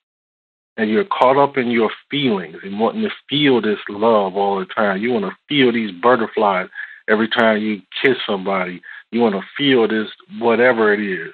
and 0.77 0.89
you're 0.89 1.05
caught 1.05 1.37
up 1.37 1.57
in 1.57 1.69
your 1.69 1.91
feelings 2.09 2.57
and 2.63 2.79
wanting 2.79 3.03
to 3.03 3.09
feel 3.29 3.61
this 3.61 3.79
love 3.89 4.35
all 4.35 4.59
the 4.59 4.65
time, 4.65 5.01
you 5.01 5.11
want 5.11 5.25
to 5.25 5.37
feel 5.47 5.71
these 5.71 5.91
butterflies 5.91 6.69
every 7.07 7.27
time 7.27 7.61
you 7.61 7.81
kiss 8.01 8.17
somebody, 8.25 8.81
you 9.11 9.19
want 9.19 9.35
to 9.35 9.41
feel 9.57 9.87
this, 9.87 10.07
whatever 10.39 10.93
it 10.93 10.99
is. 10.99 11.33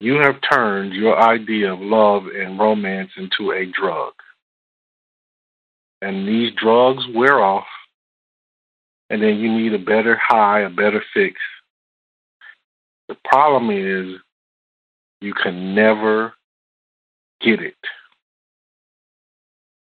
You 0.00 0.14
have 0.14 0.36
turned 0.50 0.94
your 0.94 1.20
idea 1.20 1.72
of 1.72 1.80
love 1.80 2.24
and 2.26 2.58
romance 2.58 3.10
into 3.16 3.52
a 3.52 3.66
drug 3.66 4.12
and 6.02 6.26
these 6.26 6.52
drugs 6.60 7.04
wear 7.14 7.40
off, 7.40 7.66
and 9.08 9.22
then 9.22 9.36
you 9.36 9.50
need 9.50 9.72
a 9.72 9.78
better 9.78 10.18
high, 10.20 10.60
a 10.60 10.68
better 10.68 11.02
fix. 11.14 11.36
The 13.08 13.16
problem 13.24 13.70
is 13.70 14.20
you 15.20 15.32
can 15.32 15.74
never 15.74 16.34
get 17.40 17.60
it. 17.62 17.76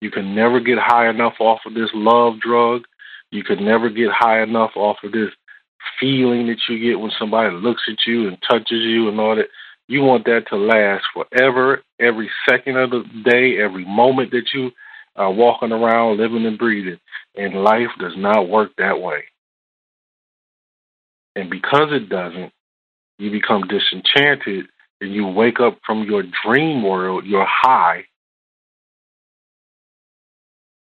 You 0.02 0.10
can 0.10 0.34
never 0.34 0.60
get 0.60 0.78
high 0.78 1.08
enough 1.08 1.34
off 1.40 1.60
of 1.64 1.74
this 1.74 1.90
love 1.94 2.40
drug. 2.40 2.82
You 3.30 3.42
can 3.42 3.64
never 3.64 3.88
get 3.88 4.10
high 4.10 4.42
enough 4.42 4.72
off 4.76 4.98
of 5.02 5.12
this 5.12 5.30
feeling 5.98 6.46
that 6.48 6.58
you 6.68 6.78
get 6.78 7.00
when 7.00 7.12
somebody 7.18 7.54
looks 7.54 7.82
at 7.88 8.06
you 8.06 8.28
and 8.28 8.36
touches 8.48 8.82
you 8.82 9.08
and 9.08 9.18
all 9.18 9.36
that. 9.36 9.48
You 9.88 10.02
want 10.02 10.26
that 10.26 10.44
to 10.48 10.56
last 10.56 11.04
forever, 11.14 11.82
every 11.98 12.30
second 12.48 12.76
of 12.76 12.90
the 12.90 13.04
day, 13.24 13.58
every 13.58 13.84
moment 13.86 14.30
that 14.32 14.48
you 14.52 14.72
uh, 15.16 15.30
walking 15.30 15.72
around, 15.72 16.18
living 16.18 16.46
and 16.46 16.58
breathing. 16.58 16.98
And 17.36 17.64
life 17.64 17.90
does 17.98 18.14
not 18.16 18.48
work 18.48 18.72
that 18.78 19.00
way. 19.00 19.24
And 21.34 21.50
because 21.50 21.88
it 21.90 22.08
doesn't, 22.08 22.52
you 23.18 23.30
become 23.30 23.62
disenchanted 23.68 24.66
and 25.00 25.14
you 25.14 25.26
wake 25.26 25.60
up 25.60 25.78
from 25.84 26.04
your 26.04 26.22
dream 26.44 26.82
world, 26.82 27.24
your 27.24 27.46
high, 27.48 28.04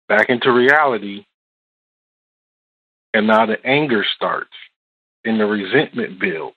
back 0.09 0.29
into 0.29 0.53
reality. 0.53 1.25
And 3.15 3.27
now 3.27 3.47
the 3.47 3.65
anger 3.65 4.05
starts 4.17 4.51
and 5.25 5.39
the 5.39 5.47
resentment 5.47 6.19
builds 6.19 6.57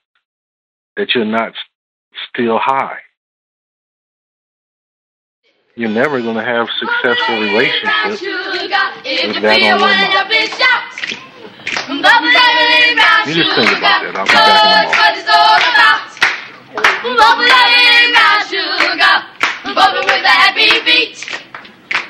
that 0.98 1.10
you're 1.14 1.26
not 1.26 1.54
still 2.34 2.58
high 2.58 3.00
you're 5.76 5.90
never 5.90 6.22
going 6.22 6.38
to 6.38 6.44
have 6.44 6.70
successful 6.80 7.36
relationships 7.36 8.22
with 8.24 8.72
that 8.72 8.96
on 8.96 9.60
your 9.60 9.76
mind. 9.76 10.08
You 13.28 13.44
just 13.44 13.52
think 13.60 13.76
about 13.78 14.08
that. 14.08 14.16
I'll 17.04 17.36
be 17.36 17.48
back 17.52 17.76
in 17.76 18.08
a 18.08 18.16
moment. 18.16 18.56
Bubble 19.76 20.08
with 20.08 20.24
a 20.24 20.32
happy 20.32 20.72
beat. 20.88 21.20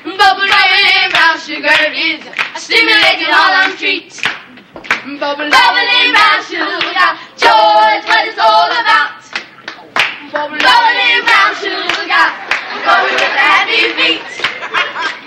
Bubble 0.04 0.46
brown 0.46 1.34
sugar 1.42 1.74
is 1.90 2.22
stimulating 2.54 3.34
all 3.34 3.74
treat. 3.74 4.14
Bubbling 5.18 5.50
brown 5.50 6.38
sugar, 6.46 7.10
joy's 7.34 8.06
what 8.06 8.30
it's 8.30 8.38
all 8.38 8.70
about. 8.70 9.26
Brown 10.30 11.50
sugar. 11.58 12.26
Going 12.86 13.14
with 13.14 13.22
a 13.22 13.42
happy 13.42 13.75
beat. 13.94 14.26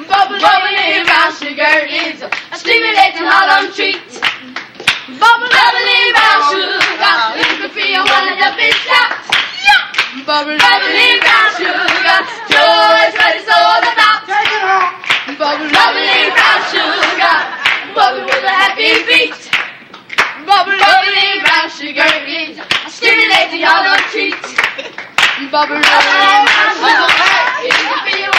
Bubbling 0.09 1.05
brown 1.05 1.31
sugar 1.37 1.85
is 1.87 2.19
a 2.23 2.29
stimulating 2.57 3.23
Harlem 3.23 3.71
treat. 3.71 4.01
Bubbling 5.19 6.11
brown 6.17 6.39
sugar, 6.51 7.19
you 7.39 7.55
can 7.61 7.71
feel 7.71 8.03
one 8.03 8.27
of 8.27 8.37
the 8.39 8.51
big 8.57 8.75
shots. 8.83 9.29
Bubbling 10.25 10.59
brown 10.59 11.49
sugar, 11.55 12.19
joy's 12.49 13.13
what 13.15 13.37
it's 13.37 13.49
all 13.49 13.83
about. 13.85 14.25
Bubbling 15.39 15.71
brown 15.71 16.59
sugar, 16.73 17.37
bubble 17.95 18.25
with 18.25 18.43
a 18.43 18.53
happy 18.53 19.05
beat. 19.05 19.37
Bubbling 20.45 21.39
brown 21.45 21.69
sugar 21.69 22.09
is 22.25 22.57
a 22.57 22.89
stimulating 22.89 23.63
Harlem 23.63 24.01
treat. 24.09 24.35
Bubbling 25.51 25.81
brown 25.81 26.47
sugar, 26.79 27.09
you 27.63 27.71
can 27.71 27.99
feel 28.09 28.38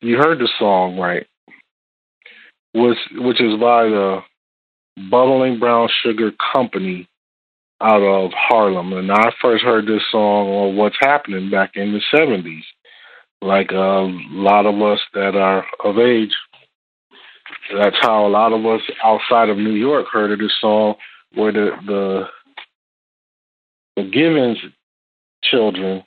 You 0.00 0.16
heard 0.16 0.38
the 0.38 0.48
song, 0.58 0.98
right? 0.98 1.26
Was 2.74 2.96
which 3.12 3.40
is 3.40 3.58
by 3.60 3.84
the 3.84 4.20
Bubbling 5.10 5.58
Brown 5.58 5.88
Sugar 6.02 6.32
Company 6.52 7.08
out 7.80 8.02
of 8.02 8.30
Harlem. 8.34 8.92
And 8.92 9.10
I 9.10 9.32
first 9.40 9.64
heard 9.64 9.86
this 9.86 10.02
song 10.10 10.48
on 10.48 10.76
What's 10.76 10.96
Happening 11.00 11.50
back 11.50 11.72
in 11.74 11.92
the 11.92 12.00
70s. 12.14 12.62
Like 13.42 13.72
uh, 13.72 13.76
a 13.76 14.12
lot 14.30 14.66
of 14.66 14.80
us 14.82 15.00
that 15.14 15.34
are 15.34 15.64
of 15.82 15.98
age, 15.98 16.34
that's 17.74 17.96
how 18.00 18.26
a 18.26 18.28
lot 18.28 18.52
of 18.52 18.64
us 18.66 18.82
outside 19.02 19.48
of 19.48 19.56
New 19.56 19.72
York 19.72 20.06
heard 20.12 20.30
of 20.32 20.38
this 20.38 20.54
song, 20.60 20.94
where 21.34 21.52
the 21.52 21.70
the, 21.86 22.24
the 23.96 24.02
Givens 24.10 24.58
children 25.42 26.02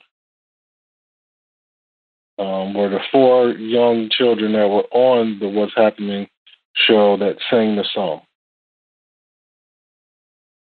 um, 2.38 2.74
were 2.74 2.88
the 2.88 3.00
four 3.12 3.50
young 3.50 4.08
children 4.10 4.52
that 4.52 4.68
were 4.68 4.86
on 4.90 5.38
the 5.38 5.48
What's 5.48 5.74
Happening 5.76 6.28
show 6.74 7.16
that 7.18 7.36
sang 7.50 7.76
the 7.76 7.84
song. 7.94 8.22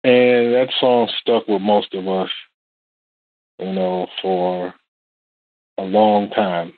And 0.03 0.53
that 0.53 0.69
song 0.79 1.09
stuck 1.19 1.47
with 1.47 1.61
most 1.61 1.93
of 1.95 2.07
us, 2.07 2.29
you 3.57 3.73
know, 3.73 4.07
for 4.21 4.73
a 5.79 5.83
long 5.83 6.29
time. 6.29 6.73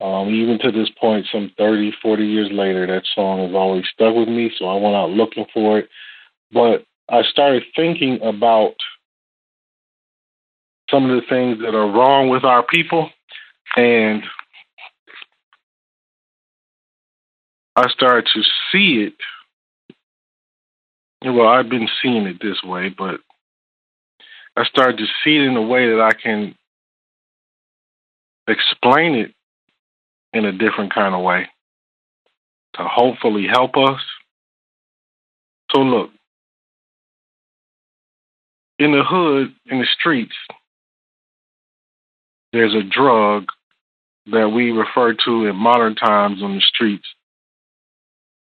Um, 0.00 0.28
even 0.30 0.58
to 0.60 0.70
this 0.70 0.88
point, 1.00 1.26
some 1.30 1.52
30, 1.58 1.92
40 2.00 2.24
years 2.24 2.48
later, 2.52 2.86
that 2.86 3.02
song 3.14 3.44
has 3.44 3.54
always 3.54 3.84
stuck 3.92 4.14
with 4.14 4.28
me, 4.28 4.50
so 4.56 4.66
I 4.66 4.76
went 4.76 4.94
out 4.94 5.10
looking 5.10 5.46
for 5.52 5.80
it. 5.80 5.88
But 6.52 6.84
I 7.08 7.22
started 7.22 7.64
thinking 7.74 8.20
about 8.22 8.74
some 10.90 11.10
of 11.10 11.20
the 11.20 11.26
things 11.28 11.58
that 11.60 11.74
are 11.74 11.90
wrong 11.90 12.28
with 12.28 12.44
our 12.44 12.62
people, 12.62 13.10
and 13.76 14.22
I 17.76 17.88
started 17.90 18.28
to 18.34 18.42
see 18.72 19.04
it 19.04 19.14
well, 21.22 21.48
I've 21.48 21.68
been 21.68 21.88
seeing 22.02 22.26
it 22.26 22.40
this 22.40 22.62
way, 22.62 22.88
but 22.88 23.20
I 24.56 24.64
started 24.64 24.98
to 24.98 25.06
see 25.22 25.36
it 25.36 25.42
in 25.42 25.56
a 25.56 25.62
way 25.62 25.90
that 25.90 26.00
I 26.00 26.12
can 26.12 26.54
explain 28.48 29.14
it 29.14 29.34
in 30.32 30.44
a 30.44 30.52
different 30.52 30.94
kind 30.94 31.14
of 31.14 31.22
way 31.22 31.46
to 32.74 32.84
hopefully 32.84 33.46
help 33.46 33.76
us. 33.76 34.00
So, 35.72 35.80
look, 35.80 36.10
in 38.78 38.92
the 38.92 39.04
hood, 39.04 39.54
in 39.66 39.78
the 39.78 39.86
streets, 39.98 40.34
there's 42.52 42.74
a 42.74 42.82
drug 42.82 43.46
that 44.30 44.50
we 44.54 44.70
refer 44.70 45.14
to 45.14 45.46
in 45.46 45.56
modern 45.56 45.94
times 45.94 46.42
on 46.42 46.56
the 46.56 46.60
streets 46.60 47.06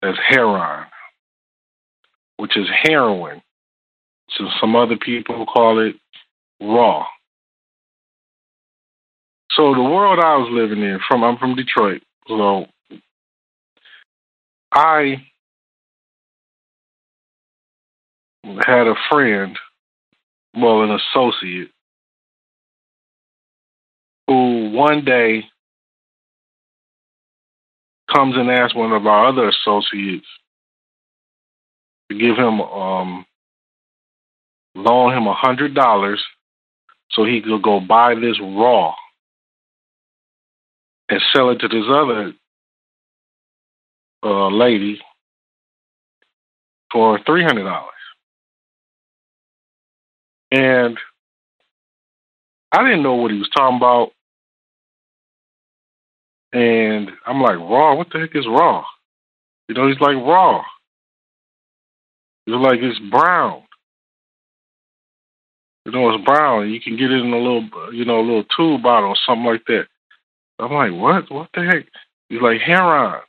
as 0.03 0.15
heroin 0.29 0.87
which 2.43 2.57
is 2.57 2.67
heroin. 2.83 3.41
So 4.31 4.47
some 4.61 4.75
other 4.75 4.97
people 4.97 5.47
call 5.47 5.79
it 5.79 5.95
raw. 6.61 7.07
So 9.53 9.75
the 9.75 9.83
world 9.83 10.19
I 10.19 10.39
was 10.39 10.49
living 10.51 10.83
in, 10.83 10.99
from 11.07 11.23
I'm 11.23 11.37
from 11.37 11.55
Detroit, 11.55 12.03
so 12.27 12.67
I 14.73 15.25
had 18.67 18.89
a 18.89 18.95
friend, 19.09 19.57
well, 20.57 20.83
an 20.83 20.99
associate, 21.15 21.71
who 24.27 24.71
one 24.71 25.05
day 25.05 25.45
comes 28.13 28.37
and 28.37 28.51
asks 28.51 28.75
one 28.75 28.93
of 28.93 29.07
our 29.07 29.27
other 29.27 29.49
associates 29.49 30.27
to 32.11 32.19
give 32.19 32.37
him 32.37 32.61
um 32.61 33.25
loan 34.75 35.17
him 35.17 35.27
a 35.27 35.35
hundred 35.35 35.75
dollars 35.75 36.23
so 37.11 37.25
he 37.25 37.41
could 37.43 37.63
go 37.63 37.81
buy 37.81 38.15
this 38.15 38.39
raw 38.41 38.95
and 41.09 41.21
sell 41.33 41.51
it 41.51 41.61
to 41.61 41.69
this 41.69 41.85
other 41.89 42.33
uh, 44.23 44.49
lady 44.49 45.01
for 46.91 47.19
three 47.27 47.43
hundred 47.43 47.65
dollars. 47.65 47.89
And 50.51 50.99
I 52.71 52.83
didn't 52.85 53.03
know 53.03 53.15
what 53.15 53.31
he 53.31 53.39
was 53.39 53.49
talking 53.55 53.77
about. 53.77 54.13
And 56.53 57.11
I'm 57.27 57.41
like, 57.41 57.57
raw? 57.57 57.95
What 57.95 58.09
the 58.13 58.21
heck 58.21 58.35
is 58.35 58.47
raw? 58.47 58.85
You 59.69 59.75
know, 59.75 59.89
he's 59.89 60.01
like, 60.01 60.17
raw. 60.17 60.63
It's 62.47 62.55
like 62.55 62.81
it's 62.83 62.99
brown. 63.11 63.63
You 65.85 65.93
know, 65.93 66.11
it's 66.11 66.25
brown. 66.25 66.71
You 66.71 66.81
can 66.81 66.97
get 66.97 67.11
it 67.11 67.21
in 67.21 67.33
a 67.33 67.39
little, 67.39 67.69
you 67.93 68.05
know, 68.05 68.21
a 68.21 68.27
little 68.27 68.45
tube 68.57 68.83
bottle 68.83 69.11
or 69.11 69.17
something 69.27 69.47
like 69.47 69.65
that. 69.67 69.87
I'm 70.59 70.73
like, 70.73 70.93
what? 70.93 71.31
What 71.31 71.49
the 71.55 71.65
heck? 71.65 71.87
He's 72.29 72.41
like 72.41 72.61
heroin. 72.61 73.21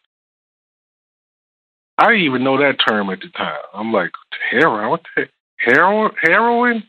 I 1.97 2.07
didn't 2.07 2.23
even 2.23 2.43
know 2.43 2.57
that 2.57 2.77
term 2.87 3.09
at 3.09 3.19
the 3.21 3.29
time. 3.29 3.59
I'm 3.73 3.91
like, 3.93 4.11
heroin? 4.51 4.89
What 4.89 5.01
the 5.15 5.21
heck? 5.21 5.29
Heroin? 5.57 6.11
Heroin? 6.21 6.83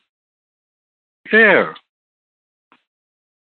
Yeah. 1.33 1.73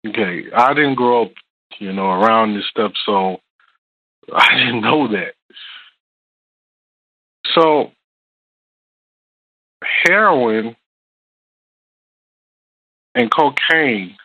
Okay. 0.07 0.43
I 0.55 0.73
didn't 0.73 0.95
grow 0.95 1.25
up, 1.25 1.31
you 1.79 1.93
know, 1.93 2.09
around 2.09 2.55
this 2.55 2.67
stuff, 2.69 2.93
so 3.05 3.37
I 4.33 4.57
didn't 4.57 4.81
know 4.81 5.07
that. 5.09 5.33
So 7.53 7.91
heroin 10.07 10.75
and 13.13 13.31
cocaine, 13.31 14.17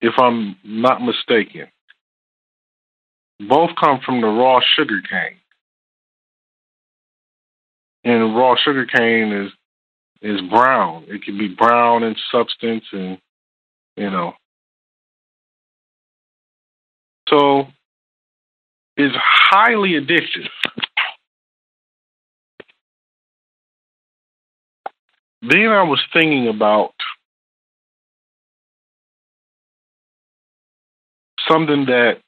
if 0.00 0.14
I'm 0.18 0.56
not 0.64 1.02
mistaken, 1.02 1.66
both 3.48 3.70
come 3.80 4.00
from 4.04 4.20
the 4.20 4.26
raw 4.26 4.60
sugar 4.76 5.00
cane. 5.08 5.38
And 8.04 8.34
raw 8.34 8.54
sugar 8.56 8.86
cane 8.86 9.32
is 9.32 9.52
is 10.22 10.40
brown. 10.50 11.04
It 11.08 11.22
can 11.22 11.38
be 11.38 11.48
brown 11.48 12.02
in 12.02 12.16
substance 12.32 12.84
and 12.92 13.18
you 13.96 14.10
know. 14.10 14.34
So 17.30 17.68
it's 18.96 19.14
highly 19.16 19.90
addictive. 19.92 20.48
Then 25.42 25.68
I 25.68 25.84
was 25.84 26.02
thinking 26.12 26.48
about 26.48 26.92
something 31.48 31.86
that 31.86 32.18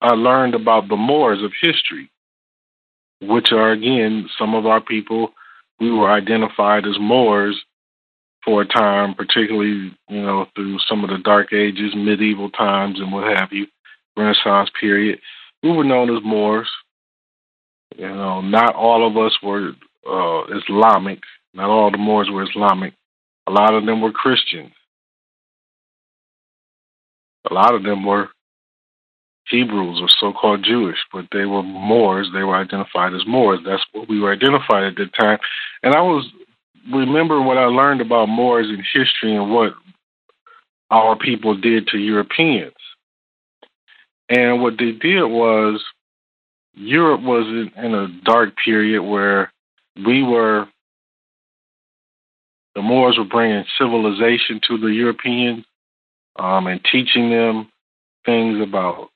I 0.00 0.14
learned 0.14 0.54
about 0.54 0.88
the 0.88 0.96
Moors 0.96 1.42
of 1.42 1.52
history, 1.60 2.10
which 3.20 3.50
are, 3.52 3.72
again, 3.72 4.28
some 4.38 4.54
of 4.54 4.66
our 4.66 4.80
people, 4.80 5.32
we 5.80 5.90
were 5.90 6.10
identified 6.10 6.86
as 6.86 6.96
Moors 7.00 7.60
for 8.44 8.62
a 8.62 8.66
time, 8.66 9.14
particularly, 9.14 9.96
you 10.08 10.22
know, 10.22 10.46
through 10.54 10.78
some 10.88 11.02
of 11.02 11.10
the 11.10 11.18
dark 11.18 11.52
ages, 11.52 11.94
medieval 11.94 12.50
times, 12.50 13.00
and 13.00 13.12
what 13.12 13.36
have 13.36 13.52
you, 13.52 13.66
Renaissance 14.16 14.70
period. 14.78 15.18
we 15.62 15.72
were 15.72 15.84
known 15.84 16.14
as 16.14 16.22
Moors. 16.22 16.68
You 17.96 18.08
know, 18.08 18.40
not 18.40 18.74
all 18.74 19.06
of 19.06 19.16
us 19.16 19.36
were 19.42 19.72
uh, 20.08 20.56
Islamic. 20.56 21.20
Not 21.54 21.70
all 21.70 21.90
the 21.90 21.98
Moors 21.98 22.28
were 22.30 22.42
Islamic. 22.42 22.92
A 23.46 23.52
lot 23.52 23.74
of 23.74 23.86
them 23.86 24.00
were 24.00 24.12
Christians. 24.12 24.72
A 27.50 27.54
lot 27.54 27.74
of 27.74 27.82
them 27.82 28.04
were 28.04 28.30
Hebrews 29.48 30.00
or 30.00 30.08
so 30.18 30.32
called 30.32 30.64
Jewish, 30.64 30.98
but 31.12 31.26
they 31.30 31.44
were 31.44 31.62
Moors. 31.62 32.28
They 32.32 32.42
were 32.42 32.56
identified 32.56 33.14
as 33.14 33.26
Moors. 33.26 33.60
That's 33.64 33.84
what 33.92 34.08
we 34.08 34.18
were 34.18 34.32
identified 34.32 34.84
at 34.84 34.96
the 34.96 35.06
time. 35.18 35.38
And 35.82 35.94
I 35.94 36.00
was 36.00 36.26
remember 36.92 37.40
what 37.40 37.58
I 37.58 37.66
learned 37.66 38.00
about 38.00 38.28
Moors 38.28 38.68
in 38.68 38.82
history 38.92 39.34
and 39.34 39.50
what 39.52 39.74
our 40.90 41.16
people 41.16 41.56
did 41.56 41.88
to 41.88 41.98
Europeans. 41.98 42.74
And 44.28 44.62
what 44.62 44.78
they 44.78 44.92
did 44.92 45.24
was 45.24 45.82
Europe 46.74 47.22
was 47.22 47.46
in, 47.46 47.84
in 47.84 47.94
a 47.94 48.08
dark 48.24 48.54
period 48.64 49.02
where 49.02 49.52
we 50.04 50.22
were 50.22 50.68
the 52.74 52.82
Moors 52.82 53.16
were 53.16 53.24
bringing 53.24 53.64
civilization 53.78 54.60
to 54.66 54.78
the 54.78 54.88
Europeans 54.88 55.64
um, 56.36 56.66
and 56.66 56.84
teaching 56.90 57.30
them 57.30 57.70
things 58.26 58.60
about 58.60 59.10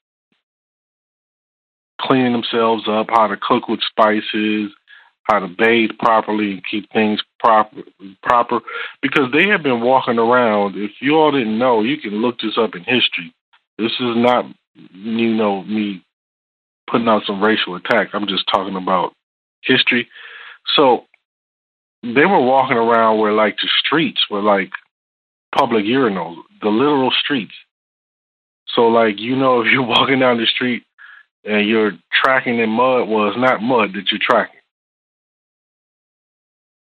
cleaning 2.00 2.32
themselves 2.32 2.84
up, 2.88 3.08
how 3.10 3.26
to 3.26 3.36
cook 3.36 3.68
with 3.68 3.80
spices, 3.82 4.70
how 5.28 5.40
to 5.40 5.48
bathe 5.48 5.90
properly 5.98 6.52
and 6.52 6.62
keep 6.70 6.90
things 6.92 7.20
proper 7.38 7.82
proper 8.22 8.60
because 9.02 9.30
they 9.32 9.48
have 9.48 9.62
been 9.62 9.80
walking 9.80 10.18
around. 10.18 10.76
If 10.76 10.92
you 11.00 11.16
all 11.16 11.32
didn't 11.32 11.58
know, 11.58 11.82
you 11.82 11.98
can 11.98 12.22
look 12.22 12.40
this 12.40 12.58
up 12.58 12.74
in 12.74 12.82
history. 12.82 13.34
This 13.76 13.92
is 13.92 14.16
not 14.16 14.46
you 14.92 15.34
know 15.34 15.62
me 15.64 16.02
putting 16.90 17.08
out 17.08 17.22
some 17.26 17.42
racial 17.42 17.76
attack. 17.76 18.08
I'm 18.12 18.26
just 18.26 18.44
talking 18.52 18.76
about 18.76 19.12
history. 19.62 20.08
So 20.76 21.04
they 22.02 22.24
were 22.24 22.40
walking 22.40 22.76
around 22.76 23.18
where 23.18 23.32
like 23.32 23.56
the 23.56 23.68
streets 23.84 24.20
were 24.30 24.42
like 24.42 24.70
public 25.56 25.84
urinals, 25.84 26.36
the 26.62 26.68
literal 26.68 27.10
streets. 27.10 27.54
So 28.74 28.82
like 28.88 29.18
you 29.18 29.36
know 29.36 29.60
if 29.62 29.68
you're 29.70 29.86
walking 29.86 30.20
down 30.20 30.38
the 30.38 30.46
street 30.46 30.84
and 31.44 31.68
you're 31.68 31.92
tracking 32.12 32.60
in 32.60 32.70
mud, 32.70 33.08
well 33.08 33.28
it's 33.28 33.38
not 33.38 33.62
mud 33.62 33.92
that 33.92 34.10
you're 34.10 34.20
tracking. 34.22 34.57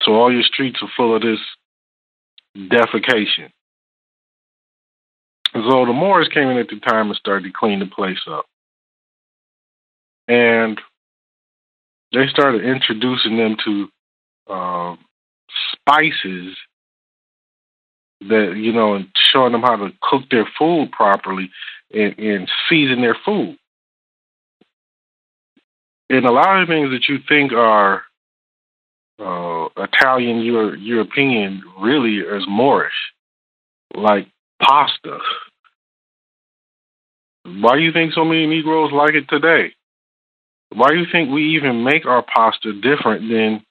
So 0.06 0.14
all 0.14 0.32
your 0.32 0.44
streets 0.44 0.78
are 0.82 0.88
full 0.96 1.16
of 1.16 1.22
this 1.22 1.40
defecation. 2.56 3.50
So 5.52 5.84
the 5.84 5.92
Moors 5.92 6.28
came 6.32 6.48
in 6.48 6.58
at 6.58 6.68
the 6.68 6.78
time 6.78 7.08
and 7.08 7.16
started 7.16 7.44
to 7.44 7.52
clean 7.52 7.80
the 7.80 7.86
place 7.86 8.20
up. 8.30 8.44
And 10.28 10.80
they 12.12 12.26
started 12.28 12.64
introducing 12.64 13.36
them 13.36 13.56
to 13.64 13.88
uh, 14.48 14.96
spices 15.72 16.56
that, 18.20 18.54
you 18.56 18.72
know, 18.72 18.94
and 18.94 19.08
showing 19.32 19.52
them 19.52 19.62
how 19.62 19.76
to 19.76 19.90
cook 20.00 20.22
their 20.30 20.48
food 20.58 20.92
properly 20.92 21.50
and, 21.92 22.16
and 22.18 22.48
season 22.68 23.00
their 23.00 23.16
food. 23.24 23.56
And 26.08 26.24
a 26.24 26.32
lot 26.32 26.62
of 26.62 26.68
things 26.68 26.90
that 26.90 27.08
you 27.08 27.18
think 27.28 27.52
are 27.52 28.02
uh, 29.18 29.68
Italian 29.76 30.40
Euro- 30.40 30.76
European 30.76 31.62
really 31.80 32.18
is 32.18 32.44
Moorish, 32.48 32.92
like 33.94 34.28
pasta. 34.62 35.18
Why 37.44 37.76
do 37.76 37.82
you 37.82 37.92
think 37.92 38.12
so 38.12 38.24
many 38.24 38.46
Negroes 38.46 38.92
like 38.92 39.14
it 39.14 39.28
today? 39.28 39.72
Why 40.74 40.88
do 40.88 40.96
you 40.96 41.06
think 41.10 41.30
we 41.30 41.56
even 41.56 41.84
make 41.84 42.04
our 42.04 42.22
pasta 42.22 42.72
different 42.72 43.30
than 43.30 43.64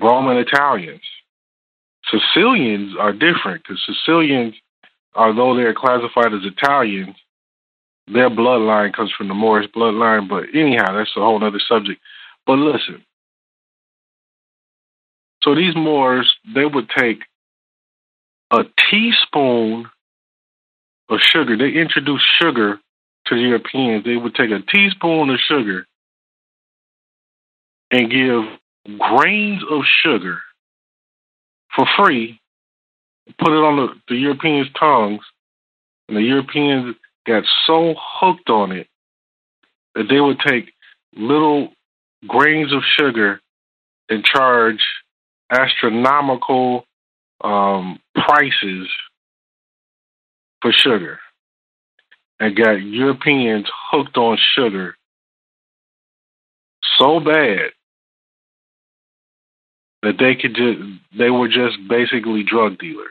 Roman 0.00 0.36
Italians? 0.38 1.02
Sicilians 2.10 2.94
are 2.98 3.12
different 3.12 3.62
because 3.62 3.82
Sicilians, 3.86 4.54
although 5.14 5.56
they're 5.56 5.74
classified 5.74 6.34
as 6.34 6.44
Italians, 6.44 7.16
their 8.08 8.30
bloodline 8.30 8.92
comes 8.92 9.12
from 9.16 9.28
the 9.28 9.34
Moorish 9.34 9.70
bloodline. 9.70 10.28
But 10.28 10.44
anyhow, 10.54 10.96
that's 10.96 11.10
a 11.16 11.20
whole 11.20 11.42
other 11.42 11.60
subject. 11.68 12.00
But 12.46 12.58
listen, 12.58 13.04
so 15.46 15.54
these 15.54 15.76
Moors, 15.76 16.34
they 16.54 16.64
would 16.64 16.90
take 16.90 17.20
a 18.50 18.64
teaspoon 18.90 19.86
of 21.08 21.20
sugar. 21.20 21.56
They 21.56 21.78
introduced 21.78 22.24
sugar 22.40 22.80
to 23.26 23.34
the 23.34 23.40
Europeans. 23.40 24.04
They 24.04 24.16
would 24.16 24.34
take 24.34 24.50
a 24.50 24.60
teaspoon 24.60 25.30
of 25.30 25.38
sugar 25.38 25.86
and 27.92 28.10
give 28.10 28.98
grains 28.98 29.62
of 29.70 29.82
sugar 30.02 30.40
for 31.74 31.86
free, 31.96 32.40
put 33.38 33.52
it 33.52 33.62
on 33.62 33.76
the, 33.76 33.88
the 34.08 34.16
Europeans' 34.16 34.68
tongues, 34.78 35.22
and 36.08 36.16
the 36.16 36.22
Europeans 36.22 36.96
got 37.24 37.44
so 37.66 37.94
hooked 37.96 38.50
on 38.50 38.72
it 38.72 38.88
that 39.94 40.06
they 40.10 40.20
would 40.20 40.40
take 40.40 40.72
little 41.16 41.68
grains 42.26 42.72
of 42.72 42.82
sugar 42.98 43.40
and 44.08 44.24
charge 44.24 44.82
astronomical 45.50 46.84
um, 47.42 47.98
prices 48.14 48.88
for 50.62 50.72
sugar 50.72 51.18
and 52.40 52.56
got 52.56 52.72
Europeans 52.82 53.66
hooked 53.90 54.16
on 54.16 54.38
sugar 54.54 54.96
so 56.98 57.20
bad 57.20 57.70
that 60.02 60.18
they 60.18 60.34
could 60.34 60.54
just 60.54 60.78
they 61.16 61.30
were 61.30 61.48
just 61.48 61.76
basically 61.88 62.42
drug 62.42 62.78
dealers. 62.78 63.08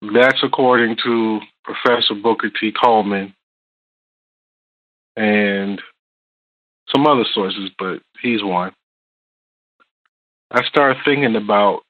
That's 0.00 0.38
according 0.42 0.96
to 1.04 1.40
Professor 1.64 2.14
Booker 2.14 2.50
T. 2.50 2.72
Coleman 2.72 3.34
and 5.16 5.82
some 6.94 7.06
other 7.06 7.24
sources, 7.34 7.70
but 7.78 8.00
he's 8.20 8.42
one. 8.42 8.72
I 10.50 10.64
started 10.64 10.98
thinking 11.04 11.36
about 11.36 11.82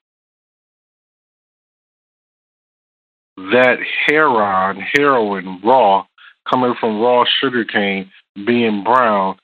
that 3.37 3.79
heroin, 4.07 4.85
heroin 4.95 5.61
raw, 5.63 6.05
coming 6.51 6.75
from 6.81 7.01
raw 7.01 7.25
sugar 7.41 7.65
cane 7.65 8.11
being 8.35 8.83
brown 8.83 9.37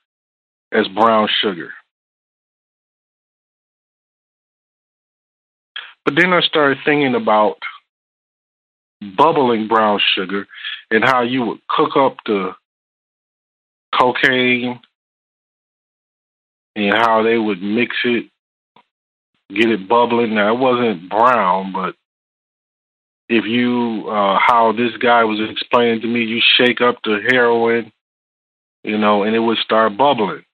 as 0.72 0.88
brown 0.88 1.28
sugar. 1.40 1.70
But 6.04 6.16
then 6.16 6.32
I 6.32 6.40
started 6.40 6.78
thinking 6.84 7.14
about 7.14 7.56
bubbling 9.16 9.68
brown 9.68 10.00
sugar 10.14 10.46
and 10.90 11.04
how 11.04 11.22
you 11.22 11.44
would 11.44 11.66
cook 11.68 11.96
up 11.96 12.16
the 12.26 12.54
cocaine 13.98 14.80
and 16.76 16.94
how 16.94 17.22
they 17.22 17.38
would 17.38 17.62
mix 17.62 17.96
it, 18.04 18.26
get 19.48 19.70
it 19.70 19.88
bubbling. 19.88 20.34
Now 20.34 20.54
it 20.54 20.58
wasn't 20.58 21.08
brown, 21.08 21.72
but 21.72 21.94
if 23.28 23.44
you 23.44 24.08
uh 24.08 24.38
how 24.38 24.72
this 24.72 24.96
guy 24.98 25.24
was 25.24 25.40
explaining 25.50 26.00
to 26.02 26.06
me, 26.06 26.24
you 26.24 26.40
shake 26.56 26.80
up 26.80 26.96
the 27.04 27.20
heroin, 27.30 27.92
you 28.82 28.98
know, 28.98 29.22
and 29.22 29.34
it 29.34 29.40
would 29.40 29.58
start 29.58 29.96
bubbling. 29.96 30.44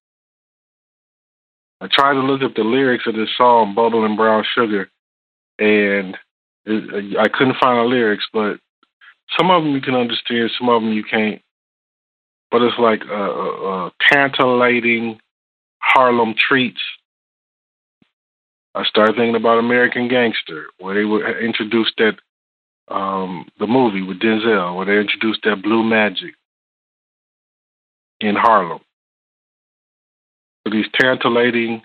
I 1.80 1.88
tried 1.90 2.14
to 2.14 2.20
look 2.20 2.42
up 2.42 2.54
the 2.54 2.62
lyrics 2.62 3.06
of 3.06 3.14
this 3.14 3.30
song, 3.36 3.74
"Bubbling 3.74 4.16
Brown 4.16 4.44
Sugar," 4.54 4.90
and 5.58 6.16
it, 6.66 7.16
I 7.18 7.28
couldn't 7.28 7.56
find 7.60 7.78
the 7.78 7.84
lyrics. 7.84 8.26
But 8.32 8.60
some 9.38 9.50
of 9.50 9.62
them 9.62 9.72
you 9.72 9.80
can 9.80 9.94
understand, 9.94 10.50
some 10.58 10.68
of 10.68 10.82
them 10.82 10.92
you 10.92 11.02
can't. 11.02 11.40
But 12.50 12.62
it's 12.62 12.78
like 12.78 13.02
a, 13.04 13.14
a, 13.14 13.86
a 13.86 13.92
tantalating 14.10 15.20
Harlem 15.94 16.34
Treats. 16.38 16.80
I 18.74 18.84
started 18.84 19.16
thinking 19.16 19.34
about 19.34 19.58
American 19.58 20.08
Gangster, 20.08 20.66
where 20.78 20.94
they 20.94 21.04
would 21.04 21.22
introduce 21.42 21.92
that 21.98 22.14
um, 22.88 23.48
the 23.58 23.66
movie 23.66 24.02
with 24.02 24.20
Denzel, 24.20 24.76
where 24.76 24.86
they 24.86 24.98
introduced 24.98 25.40
that 25.44 25.62
blue 25.62 25.82
magic 25.82 26.34
in 28.20 28.36
Harlem. 28.36 28.80
So 30.64 30.72
these 30.72 30.86
tantalating 31.00 31.82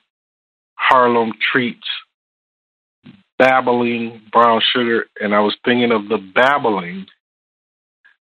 Harlem 0.76 1.32
treats, 1.52 1.88
babbling 3.39 4.22
brown 4.32 4.62
sugar, 4.74 5.06
and 5.20 5.34
I 5.34 5.39
was 5.39 5.56
thinking 5.65 5.91
of 5.91 6.08
the 6.08 6.18
babbling 6.18 7.08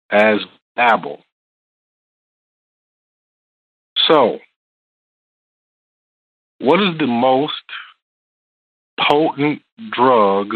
as 0.09 0.39
babble. 0.75 1.21
So 4.07 4.39
what 6.63 6.81
is 6.81 6.97
the 6.97 7.07
most 7.07 7.53
potent 9.09 9.61
drug 9.91 10.55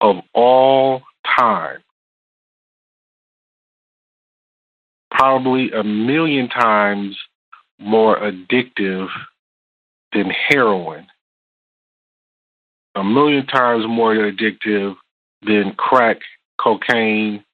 of 0.00 0.16
all 0.34 1.02
time? 1.38 1.80
probably 5.20 5.70
a 5.72 5.84
million 5.84 6.48
times 6.48 7.18
more 7.78 8.18
addictive 8.18 9.08
than 10.14 10.30
heroin, 10.48 11.06
a 12.94 13.04
million 13.04 13.46
times 13.46 13.84
more 13.86 14.14
addictive 14.14 14.94
than 15.42 15.74
crack, 15.76 16.18
cocaine, 16.58 17.44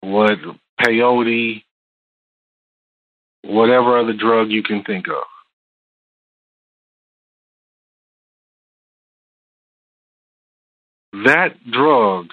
what 0.00 0.38
peyote, 0.80 1.62
whatever 3.42 3.98
other 3.98 4.14
drug 4.14 4.50
you 4.50 4.62
can 4.62 4.82
think 4.84 5.08
of. 5.08 5.24
That 11.12 11.54
drug 11.70 12.26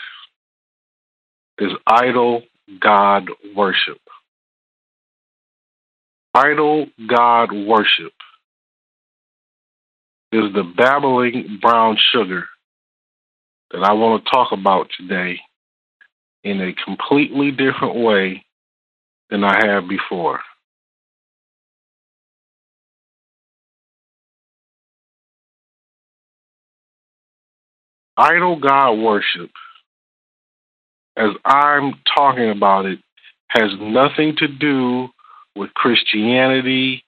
is 1.60 1.72
idol 1.88 2.44
God 2.80 3.30
worship. 3.56 4.00
Idol 6.34 6.88
God 7.08 7.54
worship 7.54 8.14
is 10.32 10.54
the 10.54 10.64
babbling 10.76 11.60
brown 11.62 11.98
sugar 12.12 12.46
that 13.72 13.84
I 13.84 13.94
want 13.94 14.24
to 14.24 14.32
talk 14.32 14.52
about 14.52 14.90
today 14.98 15.40
in 16.44 16.62
a 16.62 16.74
completely 16.84 17.52
different 17.52 17.96
way 17.96 18.46
than 19.30 19.44
I 19.44 19.66
have 19.66 19.88
before. 19.88 20.42
Idol 28.17 28.60
God 28.60 28.93
worship, 28.93 29.51
as 31.17 31.32
I'm 31.43 31.95
talking 32.15 32.49
about 32.49 32.86
it, 32.86 32.99
has 33.49 33.71
nothing 33.80 34.36
to 34.38 34.47
do 34.47 35.10
with 35.56 35.73
Christianity 35.73 37.04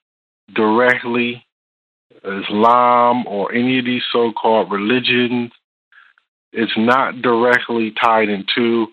directly, 0.54 1.46
Islam, 2.24 3.26
or 3.28 3.54
any 3.54 3.80
of 3.80 3.86
these 3.86 4.04
so 4.12 4.32
called 4.32 4.72
religions. 4.72 5.52
It's 6.54 6.78
not 6.78 7.22
directly 7.22 7.92
tied 7.92 8.30
into 8.30 8.88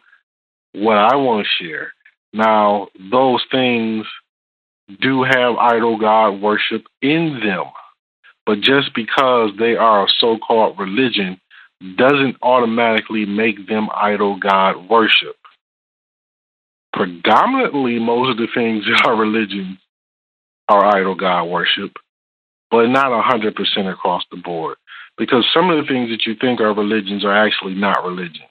what 0.73 0.97
I 0.99 1.17
want 1.17 1.47
to 1.47 1.65
share. 1.65 1.93
Now, 2.33 2.89
those 3.11 3.45
things 3.51 4.07
do 5.01 5.23
have 5.23 5.57
idol 5.57 5.99
God 5.99 6.41
worship 6.41 6.85
in 7.01 7.41
them, 7.45 7.65
but 8.47 8.61
just 8.61 8.95
because 8.95 9.51
they 9.59 9.77
are 9.77 10.05
a 10.05 10.09
so 10.19 10.39
called 10.39 10.79
religion 10.79 11.41
doesn't 11.97 12.37
automatically 12.43 13.27
make 13.27 13.69
them 13.69 13.89
idol 13.95 14.39
God 14.39 14.89
worship. 14.89 15.37
Predominantly, 16.93 17.99
most 17.99 18.31
of 18.31 18.37
the 18.37 18.49
things 18.55 18.85
in 18.87 18.95
our 19.07 19.17
religions 19.17 19.79
are 20.69 20.97
idol 20.97 21.15
God 21.15 21.45
worship, 21.45 21.93
but 22.71 22.87
not 22.87 23.07
100% 23.07 23.93
across 23.93 24.23
the 24.31 24.39
board. 24.39 24.77
Because 25.17 25.47
some 25.55 25.71
of 25.71 25.77
the 25.77 25.89
things 25.89 26.11
that 26.11 26.27
you 26.27 26.35
think 26.41 26.61
are 26.61 26.75
religions 26.75 27.25
are 27.25 27.37
actually 27.37 27.75
not 27.75 28.05
religion. 28.05 28.47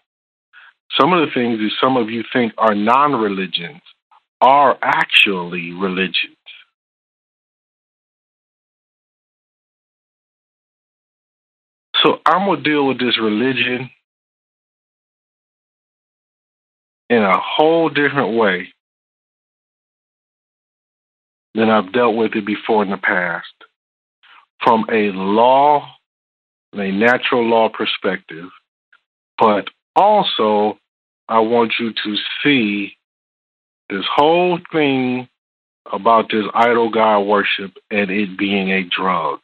Some 1.00 1.12
of 1.12 1.28
the 1.28 1.34
things 1.34 1.60
that 1.60 1.72
some 1.82 1.98
of 1.98 2.10
you 2.10 2.24
think 2.32 2.54
are 2.58 2.76
non 2.76 3.14
religions 3.14 3.82
are 4.40 4.78
actually 4.82 5.72
religions. 5.74 6.33
So 12.04 12.20
I'm 12.26 12.54
to 12.54 12.62
deal 12.62 12.86
with 12.86 13.00
this 13.00 13.18
religion 13.20 13.90
in 17.10 17.24
a 17.24 17.40
whole 17.40 17.90
different 17.90 18.38
way 18.38 18.74
than 21.56 21.70
I've 21.70 21.94
dealt 21.94 22.16
with 22.16 22.36
it 22.36 22.46
before 22.46 22.84
in 22.84 22.90
the 22.90 22.98
past. 22.98 23.48
From 24.64 24.86
a 24.92 25.12
law, 25.12 25.88
a 26.74 26.92
natural 26.92 27.46
law 27.46 27.70
perspective, 27.70 28.50
but 29.38 29.68
also 29.96 30.78
I 31.30 31.40
want 31.40 31.74
you 31.80 31.94
to 31.94 32.16
see 32.44 32.98
this 33.90 34.06
whole 34.14 34.60
thing 34.72 35.28
about 35.92 36.30
this 36.32 36.46
idol 36.54 36.90
God 36.90 37.20
worship 37.20 37.74
and 37.92 38.10
it 38.10 38.38
being 38.38 38.72
a 38.72 38.84
drug. 38.84 39.40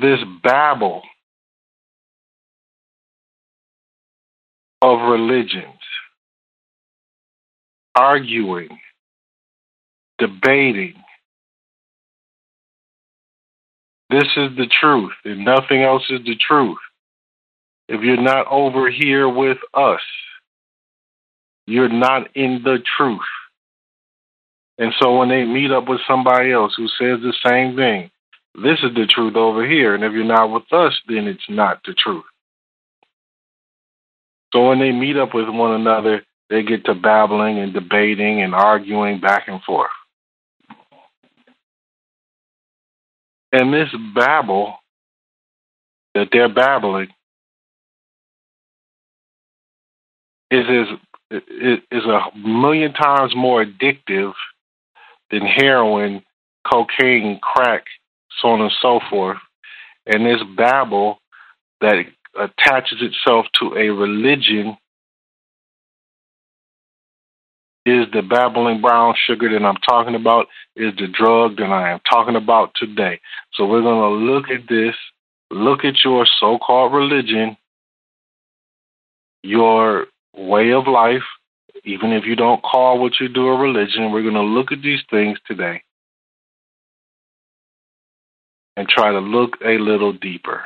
This 0.00 0.20
babble 0.42 1.02
of 4.80 5.10
religions, 5.10 5.80
arguing, 7.94 8.78
debating. 10.18 10.94
This 14.10 14.28
is 14.36 14.56
the 14.56 14.68
truth, 14.80 15.12
and 15.24 15.44
nothing 15.44 15.82
else 15.82 16.04
is 16.10 16.20
the 16.24 16.36
truth 16.36 16.78
if 17.88 18.02
you're 18.02 18.20
not 18.20 18.46
over 18.50 18.90
here 18.90 19.28
with 19.28 19.58
us, 19.72 20.00
you're 21.66 21.88
not 21.88 22.28
in 22.36 22.60
the 22.62 22.78
truth. 22.96 23.20
And 24.76 24.92
so 25.00 25.16
when 25.16 25.28
they 25.28 25.44
meet 25.44 25.72
up 25.72 25.88
with 25.88 26.00
somebody 26.06 26.52
else 26.52 26.74
who 26.76 26.86
says 26.86 27.20
the 27.20 27.34
same 27.44 27.76
thing, 27.76 28.10
this 28.62 28.78
is 28.82 28.94
the 28.94 29.06
truth 29.06 29.36
over 29.36 29.66
here. 29.66 29.94
And 29.94 30.04
if 30.04 30.12
you're 30.12 30.24
not 30.24 30.52
with 30.52 30.72
us, 30.72 30.98
then 31.08 31.26
it's 31.26 31.48
not 31.48 31.80
the 31.84 31.94
truth. 31.94 32.24
So 34.52 34.68
when 34.68 34.78
they 34.78 34.92
meet 34.92 35.16
up 35.16 35.34
with 35.34 35.48
one 35.48 35.72
another, 35.72 36.22
they 36.50 36.62
get 36.62 36.84
to 36.86 36.94
babbling 36.94 37.58
and 37.58 37.72
debating 37.72 38.42
and 38.42 38.54
arguing 38.54 39.20
back 39.20 39.48
and 39.48 39.62
forth. 39.62 39.90
And 43.52 43.72
this 43.72 43.88
babble 44.14 44.76
that 46.14 46.28
they're 46.32 46.52
babbling 46.52 47.08
is 50.50 50.66
is 51.30 51.78
is 51.90 52.04
a 52.04 52.36
million 52.36 52.92
times 52.94 53.34
more 53.36 53.64
addictive 53.64 54.32
than 55.30 55.42
heroin, 55.42 56.22
cocaine, 56.70 57.38
crack, 57.42 57.84
so 58.40 58.48
on 58.48 58.60
and 58.60 58.72
so 58.80 59.00
forth. 59.10 59.38
And 60.06 60.24
this 60.24 60.42
babble 60.56 61.18
that 61.80 62.04
attaches 62.38 62.98
itself 63.00 63.46
to 63.60 63.74
a 63.76 63.90
religion 63.90 64.76
is 67.86 68.06
the 68.12 68.22
babbling 68.22 68.80
brown 68.80 69.14
sugar 69.26 69.48
that 69.50 69.64
I'm 69.64 69.76
talking 69.76 70.14
about, 70.14 70.46
is 70.76 70.94
the 70.96 71.06
drug 71.06 71.56
that 71.56 71.70
I 71.70 71.90
am 71.92 72.00
talking 72.10 72.36
about 72.36 72.72
today. 72.74 73.20
So 73.54 73.66
we're 73.66 73.82
going 73.82 74.02
to 74.02 74.32
look 74.32 74.50
at 74.50 74.68
this, 74.68 74.94
look 75.50 75.84
at 75.84 76.04
your 76.04 76.26
so 76.38 76.58
called 76.58 76.92
religion, 76.92 77.56
your 79.42 80.06
way 80.36 80.72
of 80.72 80.86
life, 80.86 81.22
even 81.84 82.12
if 82.12 82.24
you 82.26 82.36
don't 82.36 82.62
call 82.62 83.00
what 83.00 83.20
you 83.20 83.28
do 83.28 83.46
a 83.46 83.58
religion, 83.58 84.12
we're 84.12 84.22
going 84.22 84.34
to 84.34 84.42
look 84.42 84.72
at 84.72 84.82
these 84.82 85.00
things 85.10 85.38
today 85.46 85.82
and 88.78 88.88
try 88.88 89.10
to 89.10 89.18
look 89.18 89.56
a 89.64 89.76
little 89.76 90.12
deeper. 90.12 90.62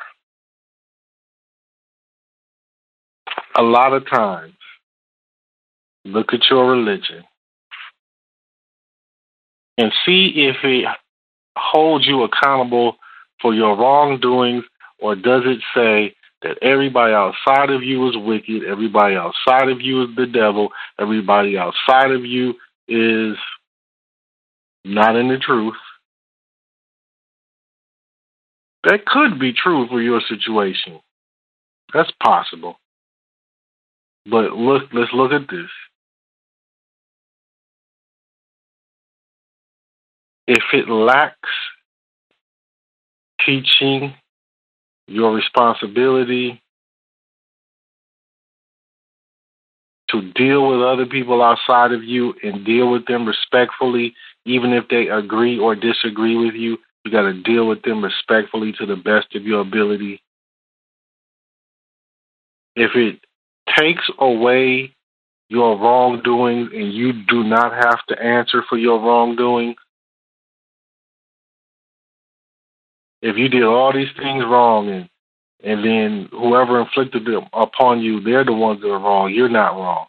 A 3.57 3.63
lot 3.63 3.95
of 3.95 4.07
times, 4.07 4.53
look 6.05 6.35
at 6.35 6.41
your 6.51 6.71
religion 6.71 7.25
and 9.79 9.93
see 10.05 10.33
if 10.37 10.57
it 10.63 10.85
holds 11.57 12.07
you 12.07 12.23
accountable 12.23 12.97
for 13.41 13.55
your 13.55 13.79
wrongdoings 13.79 14.65
or 14.99 15.15
does 15.15 15.45
it 15.47 15.61
say 15.75 16.15
that 16.43 16.59
everybody 16.61 17.15
outside 17.15 17.71
of 17.71 17.83
you 17.83 18.11
is 18.11 18.17
wicked, 18.19 18.63
everybody 18.65 19.15
outside 19.15 19.71
of 19.71 19.81
you 19.81 20.03
is 20.03 20.15
the 20.17 20.27
devil, 20.27 20.69
everybody 21.01 21.57
outside 21.57 22.11
of 22.11 22.27
you 22.27 22.57
is 22.89 23.39
not 24.85 25.17
in 25.17 25.29
the 25.29 25.39
truth. 25.39 25.77
That 28.85 29.07
could 29.07 29.39
be 29.39 29.53
true 29.53 29.87
for 29.89 30.01
your 30.01 30.21
situation. 30.29 31.01
That's 31.95 32.11
possible. 32.23 32.77
But 34.27 34.53
look, 34.53 34.85
let's 34.93 35.13
look 35.13 35.33
at 35.33 35.49
this. 35.49 35.71
If 40.47 40.63
it 40.73 40.89
lacks 40.89 41.49
teaching 43.45 44.15
your 45.07 45.35
responsibility 45.35 46.61
to 50.09 50.33
deal 50.33 50.69
with 50.69 50.83
other 50.83 51.07
people 51.07 51.43
outside 51.43 51.93
of 51.93 52.05
you 52.05 52.35
and 52.43 52.65
deal 52.65 52.91
with 52.91 53.07
them 53.07 53.27
respectfully, 53.27 54.15
even 54.45 54.73
if 54.73 54.89
they 54.89 55.09
agree 55.09 55.59
or 55.59 55.75
disagree 55.75 56.37
with 56.37 56.55
you. 56.55 56.79
You 57.05 57.11
got 57.11 57.23
to 57.23 57.43
deal 57.43 57.67
with 57.67 57.83
them 57.83 58.05
respectfully 58.05 58.73
to 58.79 58.87
the 58.87 58.97
best 58.97 59.35
of 59.35 59.45
your 59.45 59.61
ability. 59.61 60.23
If 62.77 62.93
it 62.95 63.21
takes 63.77 64.09
away 64.19 64.95
your 65.49 65.79
wrongdoings 65.79 66.71
and 66.73 66.93
you 66.93 67.13
do 67.13 67.45
not 67.45 67.73
have 67.73 68.05
to 68.07 68.23
answer 68.23 68.63
for 68.69 68.79
your 68.79 69.01
wrongdoing, 69.01 69.75
if 73.21 73.37
you 73.37 73.49
did 73.49 73.63
all 73.63 73.93
these 73.93 74.13
things 74.17 74.45
wrong 74.45 74.89
and 74.89 75.09
and 75.65 75.85
then 75.85 76.29
whoever 76.33 76.81
inflicted 76.81 77.25
them 77.25 77.45
upon 77.53 78.01
you, 78.01 78.21
they're 78.21 78.45
the 78.45 78.53
ones 78.53 78.81
that 78.81 78.89
are 78.91 78.99
wrong. 78.99 79.33
You're 79.33 79.49
not 79.49 79.77
wrong. 79.77 80.07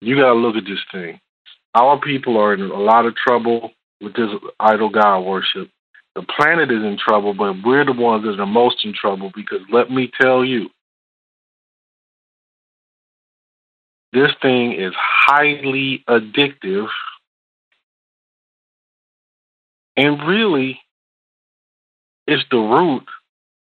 You 0.00 0.14
got 0.16 0.32
to 0.32 0.38
look 0.38 0.54
at 0.54 0.64
this 0.64 0.78
thing. 0.92 1.20
Our 1.74 1.98
people 2.00 2.38
are 2.38 2.54
in 2.54 2.60
a 2.60 2.80
lot 2.80 3.06
of 3.06 3.16
trouble 3.16 3.72
with 4.00 4.14
this 4.14 4.28
idol 4.60 4.90
God 4.90 5.20
worship. 5.20 5.70
The 6.14 6.22
planet 6.22 6.70
is 6.70 6.82
in 6.82 6.98
trouble, 6.98 7.32
but 7.32 7.54
we're 7.64 7.86
the 7.86 7.92
ones 7.92 8.24
that 8.24 8.38
are 8.40 8.46
most 8.46 8.84
in 8.84 8.92
trouble 8.92 9.32
because 9.34 9.60
let 9.70 9.90
me 9.90 10.10
tell 10.20 10.44
you, 10.44 10.68
this 14.12 14.30
thing 14.42 14.72
is 14.72 14.92
highly 14.94 16.04
addictive 16.06 16.88
and 19.96 20.26
really 20.28 20.78
it's 22.26 22.44
the 22.50 22.58
root 22.58 23.04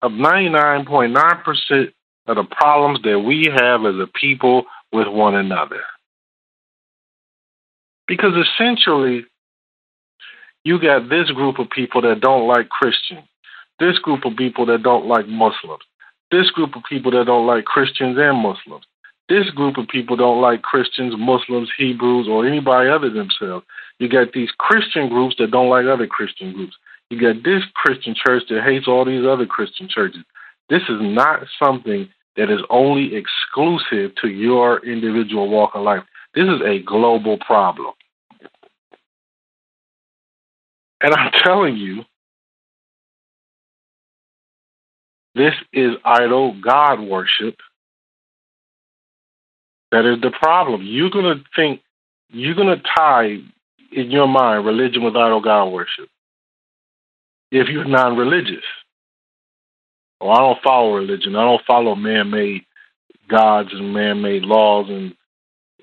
of 0.02 0.12
99.9% 0.12 1.92
of 2.28 2.36
the 2.36 2.44
problems 2.44 3.00
that 3.04 3.20
we 3.20 3.48
have 3.56 3.86
as 3.86 3.96
a 3.96 4.08
people 4.20 4.64
with 4.92 5.08
one 5.08 5.36
another. 5.36 5.82
Because 8.08 8.34
essentially, 8.36 9.26
you 10.64 10.80
got 10.80 11.10
this 11.10 11.30
group 11.32 11.60
of 11.60 11.70
people 11.70 12.02
that 12.02 12.22
don't 12.22 12.48
like 12.48 12.70
Christians, 12.70 13.28
this 13.80 13.98
group 14.00 14.26
of 14.26 14.36
people 14.36 14.66
that 14.68 14.84
don't 14.84 15.08
like 15.08 15.28
Muslims, 15.28 15.84
this 16.32 16.50
group 16.52 16.76
of 16.76 16.84
people 16.90 17.12
that 17.12 17.26
don't 17.26 17.48
like 17.48 17.66
Christians 17.66 18.18
and 18.18 18.38
Muslims, 18.38 18.86
this 19.30 19.50
group 19.52 19.78
of 19.78 19.88
people 19.88 20.16
don't 20.16 20.42
like 20.42 20.62
Christians, 20.62 21.14
Muslims, 21.18 21.72
Hebrews, 21.78 22.28
or 22.28 22.46
anybody 22.46 22.90
other 22.90 23.10
themselves. 23.10 23.66
You 24.00 24.10
got 24.10 24.34
these 24.34 24.52
Christian 24.58 25.08
groups 25.08 25.36
that 25.40 25.52
don't 25.52 25.70
like 25.70 25.86
other 25.86 26.08
Christian 26.08 26.54
groups. 26.54 26.76
You 27.10 27.20
got 27.20 27.44
this 27.44 27.64
Christian 27.74 28.16
church 28.16 28.44
that 28.50 28.64
hates 28.64 28.88
all 28.88 29.06
these 29.06 29.26
other 29.26 29.46
Christian 29.46 29.88
churches. 29.88 30.24
This 30.70 30.82
is 30.84 31.00
not 31.00 31.46
something 31.62 32.10
that 32.36 32.50
is 32.50 32.62
only 32.70 33.16
exclusive 33.16 34.16
to 34.22 34.28
your 34.28 34.86
individual 34.86 35.50
walk 35.50 35.72
of 35.76 35.84
life. 35.84 36.04
This 36.36 36.46
is 36.46 36.62
a 36.66 36.80
global 36.80 37.38
problem. 37.38 37.94
And 41.02 41.14
I'm 41.14 41.32
telling 41.44 41.78
you, 41.78 42.04
this 45.36 45.54
is 45.72 45.92
idol 46.04 46.60
God 46.62 47.02
worship. 47.02 47.56
That 49.92 50.06
is 50.12 50.22
the 50.22 50.32
problem. 50.32 50.82
You're 50.84 51.12
going 51.12 51.38
to 51.38 51.44
think, 51.56 51.82
you're 52.30 52.56
going 52.56 52.76
to 52.76 52.84
tie 52.98 53.38
in 53.92 54.10
your 54.12 54.28
mind 54.28 54.66
religion 54.66 55.04
with 55.04 55.16
idol 55.16 55.42
God 55.42 55.66
worship 55.66 56.10
if 57.52 57.68
you're 57.70 57.86
non 57.86 58.18
religious. 58.18 58.64
Well, 60.20 60.32
oh, 60.32 60.34
I 60.34 60.38
don't 60.40 60.64
follow 60.64 60.96
religion. 60.96 61.36
I 61.36 61.44
don't 61.44 61.66
follow 61.66 61.96
man 61.96 62.32
made 62.32 62.64
gods 63.30 63.70
and 63.72 63.94
man 63.94 64.22
made 64.22 64.44
laws 64.44 64.88
and 64.90 65.14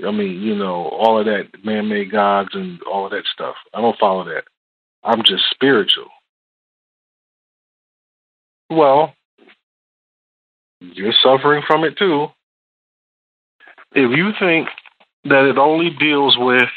I 0.06 0.10
mean, 0.10 0.40
you 0.40 0.54
know, 0.54 0.88
all 0.88 1.18
of 1.18 1.26
that 1.26 1.64
man 1.64 1.88
made 1.88 2.10
gods 2.10 2.50
and 2.54 2.80
all 2.82 3.04
of 3.04 3.12
that 3.12 3.24
stuff. 3.32 3.56
I 3.74 3.80
don't 3.80 3.98
follow 3.98 4.24
that. 4.24 4.44
I'm 5.02 5.22
just 5.22 5.44
spiritual. 5.50 6.08
Well, 8.70 9.14
you're 10.80 11.12
suffering 11.22 11.62
from 11.66 11.84
it 11.84 11.98
too. 11.98 12.28
If 13.92 14.16
you 14.16 14.30
think 14.38 14.68
that 15.24 15.48
it 15.48 15.58
only 15.58 15.90
deals 15.90 16.36
with 16.38 16.68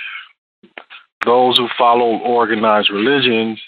those 1.25 1.57
who 1.57 1.67
follow 1.77 2.17
organized 2.17 2.89
religions, 2.89 3.61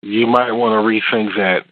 you 0.00 0.26
might 0.26 0.52
want 0.52 0.72
to 0.72 1.16
rethink 1.16 1.36
that 1.36 1.64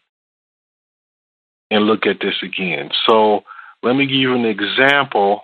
and 1.71 1.85
look 1.85 2.07
at 2.07 2.21
this 2.21 2.37
again. 2.43 2.91
So 3.09 3.43
let 3.83 3.95
me 3.95 4.07
give 4.07 4.17
you 4.17 4.35
an 4.35 4.45
example 4.45 5.41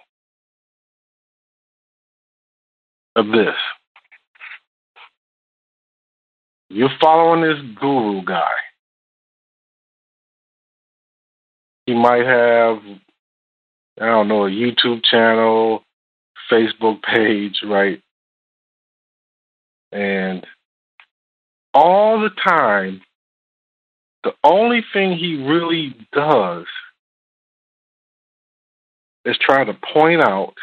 of 3.17 3.27
this. 3.29 3.57
You're 6.69 6.91
following 7.01 7.43
this 7.43 7.61
guru 7.81 8.23
guy. 8.25 8.53
He 11.87 11.95
might 11.95 12.27
have, 12.27 12.79
I 14.01 14.07
don't 14.07 14.29
know, 14.29 14.47
a 14.47 14.51
YouTube 14.51 15.05
channel, 15.05 15.83
Facebook 16.51 17.03
page, 17.03 17.61
right? 17.65 18.03
And 19.93 20.45
all 21.73 22.21
the 22.21 22.31
time, 22.31 23.01
the 24.25 24.33
only 24.43 24.85
thing 24.93 25.17
he 25.17 25.37
really 25.37 25.95
does 26.13 26.67
is 29.25 29.39
try 29.41 29.65
to 29.65 29.75
point 29.95 30.23
out 30.23 30.55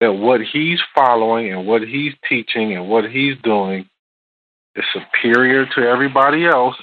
that 0.00 0.12
what 0.12 0.40
he's 0.40 0.80
following 0.94 1.52
and 1.52 1.66
what 1.66 1.82
he's 1.82 2.12
teaching 2.28 2.74
and 2.74 2.88
what 2.88 3.10
he's 3.10 3.36
doing 3.42 3.88
is 4.76 4.84
superior 4.92 5.66
to 5.66 5.80
everybody 5.80 6.46
else. 6.46 6.76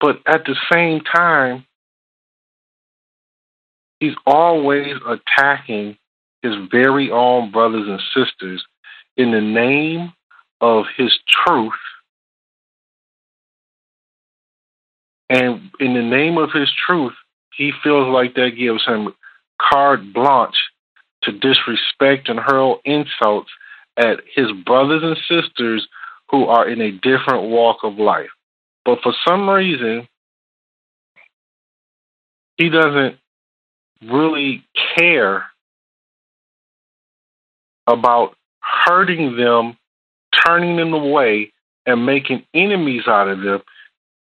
But 0.00 0.20
at 0.26 0.44
the 0.46 0.56
same 0.72 1.00
time, 1.00 1.66
he's 3.98 4.14
always 4.26 4.94
attacking 5.06 5.98
his 6.42 6.54
very 6.70 7.10
own 7.10 7.50
brothers 7.50 7.86
and 7.86 8.00
sisters 8.14 8.64
in 9.18 9.30
the 9.30 9.42
name 9.42 10.12
of 10.62 10.86
his 10.96 11.12
truth 11.44 11.74
and 15.30 15.70
in 15.78 15.94
the 15.94 16.02
name 16.02 16.36
of 16.38 16.50
his 16.52 16.68
truth, 16.86 17.14
he 17.56 17.72
feels 17.84 18.12
like 18.12 18.34
that 18.34 18.50
gives 18.58 18.84
him 18.84 19.14
carte 19.70 20.12
blanche 20.12 20.56
to 21.22 21.32
disrespect 21.32 22.28
and 22.28 22.38
hurl 22.38 22.80
insults 22.84 23.50
at 23.96 24.20
his 24.34 24.46
brothers 24.64 25.02
and 25.02 25.16
sisters 25.28 25.86
who 26.30 26.46
are 26.46 26.68
in 26.68 26.80
a 26.80 26.92
different 26.92 27.50
walk 27.50 27.78
of 27.82 27.98
life. 27.98 28.30
But 28.84 29.00
for 29.02 29.12
some 29.26 29.48
reason, 29.48 30.08
he 32.56 32.68
doesn't 32.70 33.16
really 34.02 34.64
care 34.96 35.46
about 37.86 38.36
hurting 38.60 39.36
them, 39.36 39.76
turning 40.46 40.76
them 40.76 40.92
away, 40.94 41.52
and 41.86 42.06
making 42.06 42.44
enemies 42.54 43.02
out 43.06 43.28
of 43.28 43.40
them. 43.40 43.60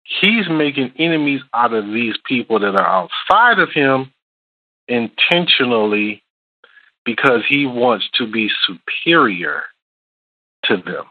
He's 0.03 0.49
making 0.49 0.93
enemies 0.97 1.41
out 1.53 1.73
of 1.73 1.85
these 1.85 2.15
people 2.25 2.59
that 2.59 2.75
are 2.75 3.09
outside 3.29 3.59
of 3.59 3.69
him 3.71 4.11
intentionally 4.91 6.21
because 7.05 7.41
he 7.47 7.65
wants 7.65 8.07
to 8.15 8.29
be 8.29 8.49
superior 8.67 9.63
to 10.65 10.77
them. 10.77 11.05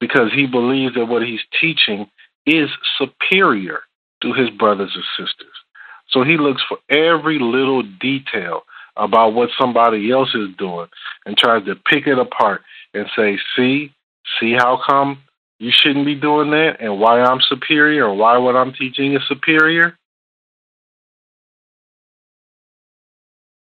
Because 0.00 0.30
he 0.34 0.46
believes 0.46 0.94
that 0.94 1.06
what 1.06 1.22
he's 1.22 1.40
teaching 1.58 2.10
is 2.44 2.68
superior 2.98 3.80
to 4.22 4.32
his 4.32 4.50
brothers 4.50 4.92
and 4.94 5.04
sisters. 5.16 5.54
So 6.10 6.22
he 6.22 6.36
looks 6.36 6.62
for 6.68 6.78
every 6.90 7.38
little 7.38 7.82
detail 7.82 8.62
about 8.96 9.34
what 9.34 9.50
somebody 9.58 10.10
else 10.10 10.34
is 10.34 10.48
doing 10.58 10.88
and 11.24 11.36
tries 11.36 11.64
to 11.66 11.76
pick 11.76 12.06
it 12.06 12.18
apart 12.18 12.62
and 12.92 13.06
say, 13.16 13.38
see, 13.56 13.92
see 14.40 14.52
how 14.52 14.80
come 14.88 15.18
you 15.58 15.70
shouldn't 15.72 16.06
be 16.06 16.14
doing 16.14 16.50
that 16.50 16.76
and 16.80 16.98
why 17.00 17.20
I'm 17.20 17.40
superior 17.40 18.06
or 18.06 18.14
why 18.14 18.36
what 18.38 18.56
I'm 18.56 18.72
teaching 18.72 19.14
is 19.14 19.22
superior. 19.28 19.96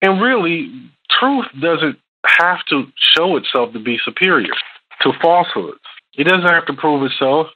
And 0.04 0.22
really, 0.22 0.70
truth 1.10 1.46
doesn't 1.60 1.98
have 2.26 2.64
to 2.70 2.84
show 3.16 3.38
itself 3.38 3.72
to 3.72 3.80
be 3.80 3.98
superior 4.04 4.52
to 5.02 5.14
falsehoods. 5.22 5.80
It 6.16 6.26
doesn't 6.26 6.50
have 6.50 6.66
to 6.68 6.74
prove 6.74 7.10
itself. 7.10 7.48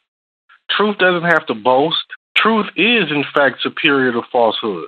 Truth 0.71 0.97
doesn't 0.97 1.29
have 1.29 1.45
to 1.47 1.53
boast. 1.53 2.05
Truth 2.37 2.67
is, 2.77 3.11
in 3.11 3.25
fact, 3.35 3.61
superior 3.61 4.13
to 4.13 4.21
falsehood. 4.31 4.87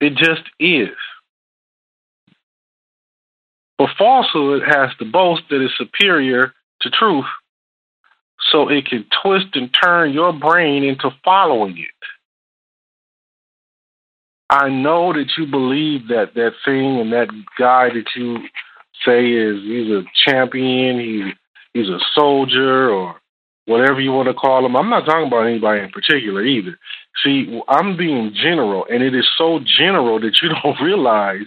It 0.00 0.14
just 0.16 0.42
is. 0.60 0.96
But 3.78 3.88
falsehood 3.98 4.62
has 4.66 4.90
to 4.98 5.10
boast 5.10 5.44
that 5.48 5.62
it's 5.62 5.76
superior 5.78 6.52
to 6.82 6.90
truth 6.90 7.24
so 8.52 8.68
it 8.68 8.86
can 8.86 9.06
twist 9.22 9.46
and 9.54 9.74
turn 9.82 10.12
your 10.12 10.32
brain 10.34 10.84
into 10.84 11.10
following 11.24 11.78
it. 11.78 12.13
I 14.54 14.68
know 14.68 15.12
that 15.12 15.32
you 15.36 15.46
believe 15.46 16.06
that 16.08 16.34
that 16.34 16.52
thing 16.64 17.00
and 17.00 17.12
that 17.12 17.26
guy 17.58 17.88
that 17.88 18.06
you 18.14 18.36
say 19.04 19.26
is 19.32 19.60
he's 19.64 19.90
a 19.90 20.04
champion, 20.24 21.00
he 21.00 21.32
he's 21.72 21.88
a 21.88 21.98
soldier 22.14 22.88
or 22.88 23.16
whatever 23.66 24.00
you 24.00 24.12
want 24.12 24.28
to 24.28 24.34
call 24.34 24.64
him. 24.64 24.76
I'm 24.76 24.90
not 24.90 25.06
talking 25.06 25.26
about 25.26 25.48
anybody 25.48 25.82
in 25.82 25.90
particular 25.90 26.44
either. 26.44 26.78
See, 27.24 27.60
I'm 27.68 27.96
being 27.96 28.32
general, 28.32 28.86
and 28.88 29.02
it 29.02 29.12
is 29.12 29.28
so 29.36 29.58
general 29.58 30.20
that 30.20 30.36
you 30.40 30.48
don't 30.62 30.80
realize 30.80 31.46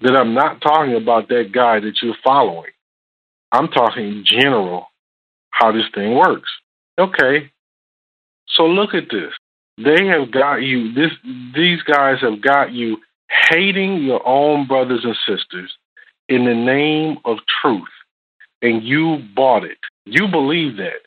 that 0.00 0.16
I'm 0.16 0.32
not 0.32 0.62
talking 0.62 0.94
about 0.94 1.28
that 1.28 1.50
guy 1.52 1.80
that 1.80 1.96
you're 2.00 2.16
following. 2.24 2.72
I'm 3.52 3.68
talking 3.68 4.24
general 4.26 4.86
how 5.50 5.70
this 5.70 5.84
thing 5.94 6.14
works. 6.16 6.48
Okay. 6.98 7.50
So 8.48 8.64
look 8.64 8.94
at 8.94 9.10
this. 9.10 9.34
They 9.76 10.06
have 10.06 10.30
got 10.30 10.56
you 10.56 10.92
this 10.92 11.10
these 11.54 11.82
guys 11.82 12.20
have 12.20 12.40
got 12.40 12.72
you 12.72 12.98
hating 13.50 14.02
your 14.02 14.26
own 14.26 14.66
brothers 14.66 15.04
and 15.04 15.16
sisters 15.26 15.72
in 16.28 16.44
the 16.44 16.54
name 16.54 17.18
of 17.24 17.38
truth. 17.60 17.88
And 18.62 18.82
you 18.82 19.18
bought 19.34 19.64
it. 19.64 19.78
You 20.06 20.28
believe 20.28 20.76
that. 20.76 21.02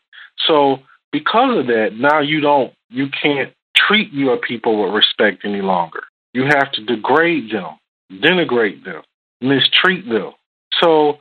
So 0.47 0.80
because 1.11 1.57
of 1.57 1.68
that, 1.68 1.91
now 1.97 2.20
you 2.20 2.41
don't 2.41 2.74
you 2.89 3.07
can't 3.09 3.53
treat 3.76 4.11
your 4.11 4.38
people 4.38 4.84
with 4.84 4.93
respect 4.93 5.45
any 5.45 5.61
longer. 5.61 6.01
You 6.34 6.43
have 6.43 6.72
to 6.74 6.84
degrade 6.84 7.51
them, 7.51 7.78
denigrate 8.11 8.84
them, 8.84 9.01
mistreat 9.41 10.07
them. 10.07 10.34
So 10.82 11.20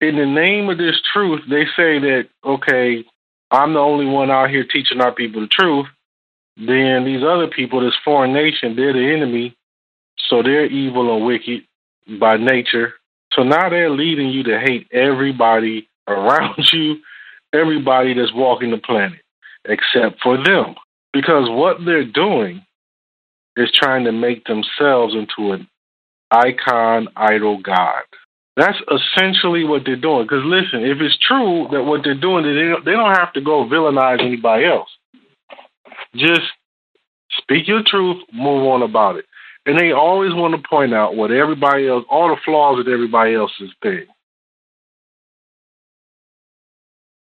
in 0.00 0.16
the 0.16 0.26
name 0.26 0.68
of 0.68 0.78
this 0.78 0.96
truth, 1.12 1.40
they 1.48 1.64
say 1.76 1.98
that, 1.98 2.28
okay, 2.44 3.04
I'm 3.50 3.72
the 3.72 3.80
only 3.80 4.06
one 4.06 4.30
out 4.30 4.50
here 4.50 4.64
teaching 4.64 5.00
our 5.00 5.12
people 5.12 5.40
the 5.40 5.48
truth. 5.48 5.86
Then 6.56 7.04
these 7.04 7.22
other 7.22 7.48
people, 7.48 7.80
this 7.80 7.94
foreign 8.04 8.32
nation, 8.32 8.76
they're 8.76 8.92
the 8.92 9.12
enemy. 9.12 9.54
So 10.28 10.42
they're 10.42 10.66
evil 10.66 11.14
and 11.16 11.26
wicked 11.26 11.62
by 12.18 12.36
nature. 12.36 12.94
So 13.32 13.42
now 13.42 13.68
they're 13.68 13.90
leading 13.90 14.30
you 14.30 14.42
to 14.44 14.58
hate 14.58 14.88
everybody 14.92 15.88
around 16.08 16.72
you, 16.72 16.96
everybody 17.52 18.14
that's 18.14 18.32
walking 18.32 18.70
the 18.70 18.78
planet, 18.78 19.20
except 19.64 20.22
for 20.22 20.42
them. 20.42 20.74
Because 21.12 21.48
what 21.50 21.78
they're 21.84 22.04
doing 22.04 22.64
is 23.56 23.70
trying 23.72 24.04
to 24.04 24.12
make 24.12 24.44
themselves 24.44 25.14
into 25.14 25.52
an 25.52 25.66
icon, 26.30 27.08
idol 27.16 27.58
god. 27.60 28.02
That's 28.56 28.78
essentially 28.90 29.64
what 29.64 29.82
they're 29.84 29.96
doing. 29.96 30.24
Because 30.24 30.44
listen, 30.44 30.84
if 30.84 30.98
it's 31.00 31.18
true 31.18 31.68
that 31.72 31.82
what 31.82 32.02
they're 32.04 32.14
doing, 32.18 32.44
they 32.44 32.68
don't, 32.68 32.84
they 32.84 32.92
don't 32.92 33.14
have 33.14 33.32
to 33.34 33.40
go 33.40 33.64
villainize 33.66 34.20
anybody 34.22 34.64
else. 34.64 34.88
Just 36.16 36.42
speak 37.38 37.68
your 37.68 37.82
truth, 37.86 38.22
move 38.32 38.66
on 38.66 38.82
about 38.82 39.16
it. 39.16 39.24
And 39.66 39.78
they 39.78 39.92
always 39.92 40.32
want 40.32 40.54
to 40.54 40.68
point 40.68 40.94
out 40.94 41.16
what 41.16 41.32
everybody 41.32 41.88
else, 41.88 42.04
all 42.08 42.28
the 42.28 42.40
flaws 42.44 42.84
that 42.84 42.90
everybody 42.90 43.34
else's 43.34 43.70
thing. 43.82 44.06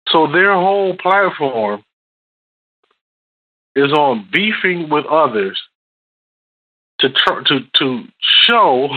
So 0.09 0.31
their 0.31 0.53
whole 0.53 0.97
platform 0.97 1.83
is 3.75 3.93
on 3.93 4.29
beefing 4.33 4.89
with 4.89 5.07
others 5.07 5.61
to 7.01 7.11
tr- 7.11 7.43
to 7.47 7.61
to 7.79 8.05
show 8.49 8.89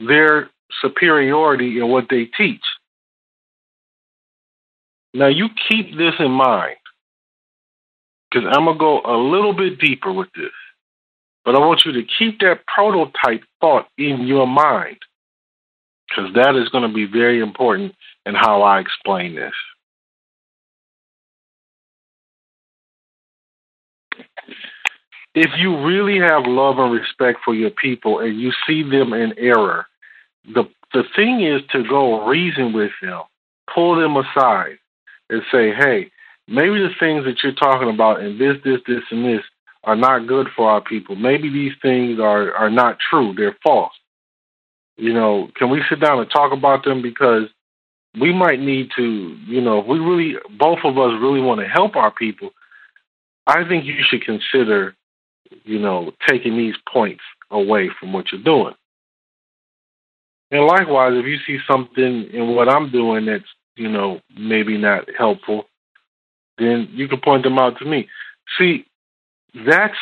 their 0.00 0.50
superiority 0.82 1.78
in 1.78 1.88
what 1.88 2.06
they 2.10 2.26
teach. 2.26 2.62
Now, 5.12 5.28
you 5.28 5.48
keep 5.68 5.96
this 5.96 6.14
in 6.18 6.32
mind 6.32 6.76
because 8.34 8.48
I'm 8.52 8.64
going 8.64 8.76
to 8.76 8.80
go 8.80 9.00
a 9.04 9.16
little 9.16 9.52
bit 9.52 9.78
deeper 9.78 10.12
with 10.12 10.28
this. 10.34 10.50
But 11.44 11.54
I 11.54 11.58
want 11.58 11.82
you 11.84 11.92
to 11.92 12.02
keep 12.18 12.40
that 12.40 12.66
prototype 12.66 13.42
thought 13.60 13.86
in 13.98 14.26
your 14.26 14.46
mind 14.46 14.98
because 16.08 16.32
that 16.34 16.56
is 16.56 16.68
going 16.70 16.88
to 16.88 16.94
be 16.94 17.06
very 17.06 17.40
important 17.40 17.94
in 18.26 18.34
how 18.34 18.62
I 18.62 18.80
explain 18.80 19.34
this. 19.34 19.52
If 25.34 25.50
you 25.58 25.84
really 25.84 26.18
have 26.20 26.46
love 26.46 26.78
and 26.78 26.92
respect 26.92 27.40
for 27.44 27.54
your 27.54 27.70
people 27.70 28.20
and 28.20 28.40
you 28.40 28.52
see 28.66 28.82
them 28.82 29.12
in 29.12 29.34
error, 29.36 29.86
the 30.46 30.64
the 30.92 31.02
thing 31.16 31.42
is 31.42 31.60
to 31.72 31.82
go 31.82 32.24
reason 32.24 32.72
with 32.72 32.92
them, 33.02 33.22
pull 33.74 34.00
them 34.00 34.16
aside, 34.16 34.78
and 35.28 35.42
say, 35.50 35.74
hey, 35.74 36.12
maybe 36.48 36.80
the 36.80 36.94
things 37.00 37.24
that 37.24 37.42
you're 37.42 37.54
talking 37.54 37.88
about 37.88 38.20
and 38.20 38.40
this, 38.40 38.56
this, 38.64 38.80
this, 38.86 39.02
and 39.10 39.24
this 39.24 39.42
are 39.84 39.96
not 39.96 40.26
good 40.26 40.48
for 40.56 40.70
our 40.70 40.80
people. 40.80 41.16
Maybe 41.16 41.50
these 41.50 41.72
things 41.82 42.18
are 42.18 42.54
are 42.54 42.70
not 42.70 42.98
true; 43.10 43.34
they're 43.36 43.56
false. 43.62 43.92
You 44.96 45.12
know, 45.12 45.48
can 45.56 45.70
we 45.70 45.82
sit 45.88 46.00
down 46.00 46.20
and 46.20 46.30
talk 46.30 46.52
about 46.52 46.84
them 46.84 47.02
because 47.02 47.48
we 48.20 48.32
might 48.32 48.60
need 48.60 48.90
to, 48.96 49.36
you 49.46 49.60
know, 49.60 49.80
if 49.80 49.86
we 49.86 49.98
really, 49.98 50.36
both 50.56 50.78
of 50.84 50.96
us 50.98 51.12
really 51.20 51.40
want 51.40 51.60
to 51.60 51.66
help 51.66 51.96
our 51.96 52.12
people, 52.12 52.50
I 53.46 53.66
think 53.68 53.84
you 53.84 53.96
should 54.08 54.24
consider, 54.24 54.94
you 55.64 55.78
know, 55.78 56.12
taking 56.28 56.56
these 56.56 56.76
points 56.90 57.22
away 57.50 57.90
from 57.98 58.12
what 58.12 58.30
you're 58.30 58.42
doing. 58.42 58.74
And 60.50 60.66
likewise, 60.66 61.14
if 61.14 61.26
you 61.26 61.38
see 61.46 61.58
something 61.68 62.28
in 62.32 62.54
what 62.54 62.68
I'm 62.68 62.92
doing 62.92 63.26
that's, 63.26 63.44
you 63.76 63.88
know, 63.88 64.20
maybe 64.38 64.78
not 64.78 65.08
helpful, 65.18 65.66
then 66.58 66.88
you 66.92 67.08
can 67.08 67.20
point 67.20 67.42
them 67.42 67.58
out 67.58 67.78
to 67.78 67.84
me. 67.84 68.08
See, 68.58 68.84
that's 69.66 69.96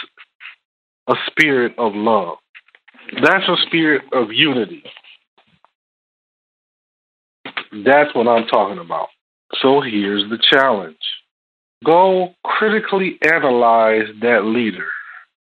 a 1.09 1.14
spirit 1.26 1.74
of 1.78 1.94
love. 1.94 2.38
That's 3.22 3.48
a 3.48 3.57
spirit 3.66 4.03
of 4.12 4.32
unity. 4.32 4.82
That's 7.84 8.14
what 8.14 8.28
I'm 8.28 8.46
talking 8.46 8.78
about. 8.78 9.09
So 9.61 9.80
here's 9.80 10.28
the 10.30 10.38
challenge 10.53 10.96
go 11.84 12.34
critically 12.44 13.18
analyze 13.24 14.07
that 14.20 14.44
leader, 14.44 14.86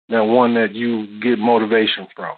that 0.10 0.24
one 0.24 0.54
that 0.54 0.74
you 0.76 1.20
get 1.20 1.40
motivation 1.40 2.08
from. 2.16 2.36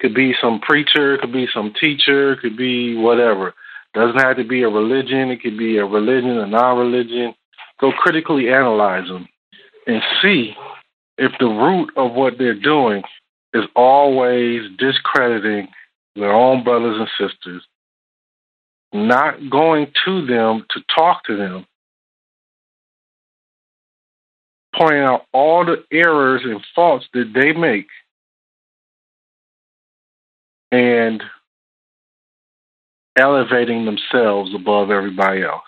Could 0.00 0.14
be 0.14 0.34
some 0.40 0.60
preacher, 0.60 1.18
could 1.18 1.32
be 1.32 1.46
some 1.52 1.72
teacher, 1.78 2.36
could 2.36 2.56
be 2.56 2.96
whatever. 2.96 3.54
Doesn't 3.94 4.20
have 4.20 4.36
to 4.38 4.44
be 4.44 4.62
a 4.62 4.68
religion. 4.68 5.30
It 5.30 5.40
could 5.40 5.56
be 5.56 5.78
a 5.78 5.84
religion, 5.84 6.36
a 6.38 6.46
non-religion. 6.46 7.34
Go 7.80 7.92
critically 7.92 8.48
analyze 8.48 9.08
them 9.08 9.28
and 9.86 10.02
see 10.22 10.54
if 11.18 11.32
the 11.38 11.46
root 11.46 11.90
of 11.96 12.12
what 12.12 12.38
they're 12.38 12.58
doing 12.58 13.02
is 13.52 13.64
always 13.76 14.62
discrediting 14.78 15.68
their 16.16 16.32
own 16.32 16.64
brothers 16.64 16.96
and 16.98 17.30
sisters, 17.30 17.62
not 18.92 19.50
going 19.50 19.92
to 20.04 20.26
them 20.26 20.64
to 20.70 20.80
talk 20.94 21.24
to 21.24 21.36
them, 21.36 21.66
pointing 24.76 25.02
out 25.02 25.22
all 25.32 25.64
the 25.64 25.84
errors 25.92 26.42
and 26.44 26.60
faults 26.74 27.06
that 27.14 27.32
they 27.34 27.52
make 27.52 27.86
and 30.72 31.22
elevating 33.16 33.84
themselves 33.84 34.52
above 34.54 34.90
everybody 34.90 35.42
else. 35.42 35.62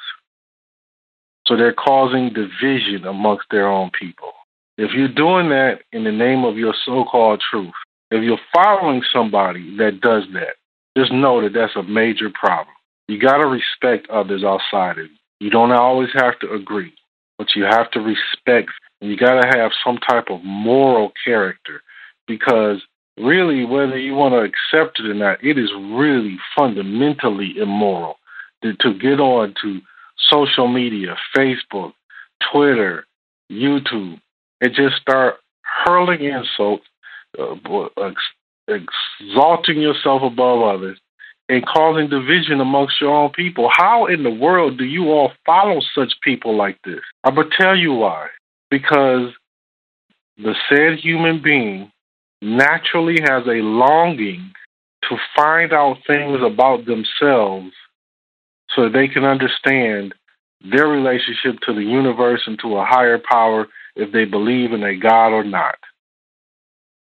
So 1.47 1.57
they're 1.57 1.73
causing 1.73 2.33
division 2.33 3.07
amongst 3.07 3.47
their 3.51 3.69
own 3.69 3.91
people. 3.99 4.33
If 4.79 4.93
you're 4.93 5.09
doing 5.09 5.49
that 5.51 5.81
in 5.93 6.05
the 6.05 6.13
name 6.13 6.45
of 6.45 6.57
your 6.57 6.75
so 6.85 7.05
called 7.05 7.43
truth, 7.51 7.73
if 8.11 8.23
you're 8.23 8.39
following 8.53 9.03
somebody 9.13 9.77
that 9.79 10.01
does 10.01 10.25
that, 10.35 10.57
just 10.97 11.13
know 11.13 11.41
that 11.43 11.53
that's 11.53 11.77
a 11.77 11.83
major 11.83 12.31
problem. 12.31 12.75
You 13.09 13.21
got 13.21 13.39
to 13.39 13.47
respect 13.47 14.11
others 14.11 14.43
outside 14.45 14.99
of 14.99 15.07
you. 15.07 15.17
You 15.39 15.51
don't 15.51 15.73
always 15.73 16.09
have 16.15 16.39
to 16.41 16.53
agree, 16.53 16.95
but 17.39 17.49
you 17.55 17.65
have 17.65 17.91
to 17.93 18.01
respect 18.01 18.71
and 19.01 19.11
you 19.11 19.17
got 19.17 19.41
to 19.41 19.59
have 19.59 19.71
some 19.85 19.99
type 19.99 20.27
of 20.31 20.43
moral 20.43 21.13
character 21.25 21.83
because 22.27 22.83
really, 23.19 23.65
whether 23.65 23.99
you 23.99 24.15
want 24.15 24.35
to 24.35 24.41
accept 24.41 24.99
it 25.01 25.07
or 25.07 25.15
not, 25.15 25.43
it 25.45 25.59
is 25.59 25.71
really 25.91 26.39
fundamentally 26.57 27.55
immoral 27.59 28.17
to, 28.63 28.75
to 28.81 28.95
get 28.95 29.21
on 29.21 29.55
to 29.63 29.81
social 30.31 30.69
media, 30.69 31.17
Facebook, 31.37 31.93
Twitter, 32.53 33.07
YouTube, 33.51 34.21
and 34.61 34.75
just 34.75 34.97
start 34.97 35.37
hurling 35.85 36.25
insults, 36.25 36.85
uh, 37.39 37.55
ex- 38.03 38.23
exalting 38.69 39.81
yourself 39.81 40.23
above 40.23 40.63
others, 40.63 40.99
and 41.49 41.65
causing 41.67 42.09
division 42.09 42.61
amongst 42.61 43.01
your 43.01 43.15
own 43.15 43.31
people. 43.31 43.71
How 43.73 44.07
in 44.07 44.23
the 44.23 44.31
world 44.31 44.79
do 44.79 44.85
you 44.85 45.11
all 45.11 45.33
follow 45.45 45.81
such 45.95 46.15
people 46.23 46.57
like 46.57 46.79
this? 46.85 47.01
I'm 47.25 47.35
going 47.35 47.51
to 47.51 47.57
tell 47.57 47.77
you 47.77 47.93
why. 47.93 48.29
Because 48.71 49.33
the 50.39 50.55
said 50.69 50.99
human 50.99 51.41
being 51.41 51.93
naturally 52.43 53.17
has 53.23 53.47
a 53.47 53.63
longing 53.63 54.53
to 55.09 55.17
find 55.37 55.73
out 55.73 55.99
things 56.07 56.41
about 56.43 56.85
themselves 56.85 57.73
so 58.75 58.89
they 58.89 59.09
can 59.09 59.25
understand 59.25 60.15
their 60.71 60.89
relationship 60.89 61.61
to 61.61 61.75
the 61.75 61.83
universe 61.83 62.43
and 62.47 62.59
to 62.61 62.77
a 62.77 62.85
higher 62.85 63.19
power 63.31 63.67
if 63.95 64.13
they 64.13 64.25
believe 64.25 64.73
in 64.73 64.83
a 64.83 64.97
God 64.97 65.29
or 65.29 65.45
not, 65.45 65.77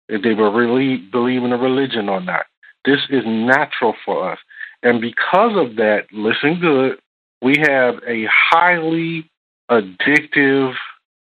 if 0.08 0.22
they 0.22 0.30
really 0.30 0.96
believe 0.96 1.44
in 1.44 1.52
a 1.52 1.58
religion 1.58 2.08
or 2.08 2.20
not. 2.20 2.46
This 2.84 3.00
is 3.10 3.22
natural 3.26 3.94
for 4.04 4.32
us. 4.32 4.38
And 4.82 5.00
because 5.00 5.52
of 5.56 5.76
that, 5.76 6.06
listen 6.12 6.58
good, 6.60 6.98
We 7.40 7.56
have 7.58 7.96
a 8.06 8.26
highly 8.30 9.28
addictive 9.70 10.74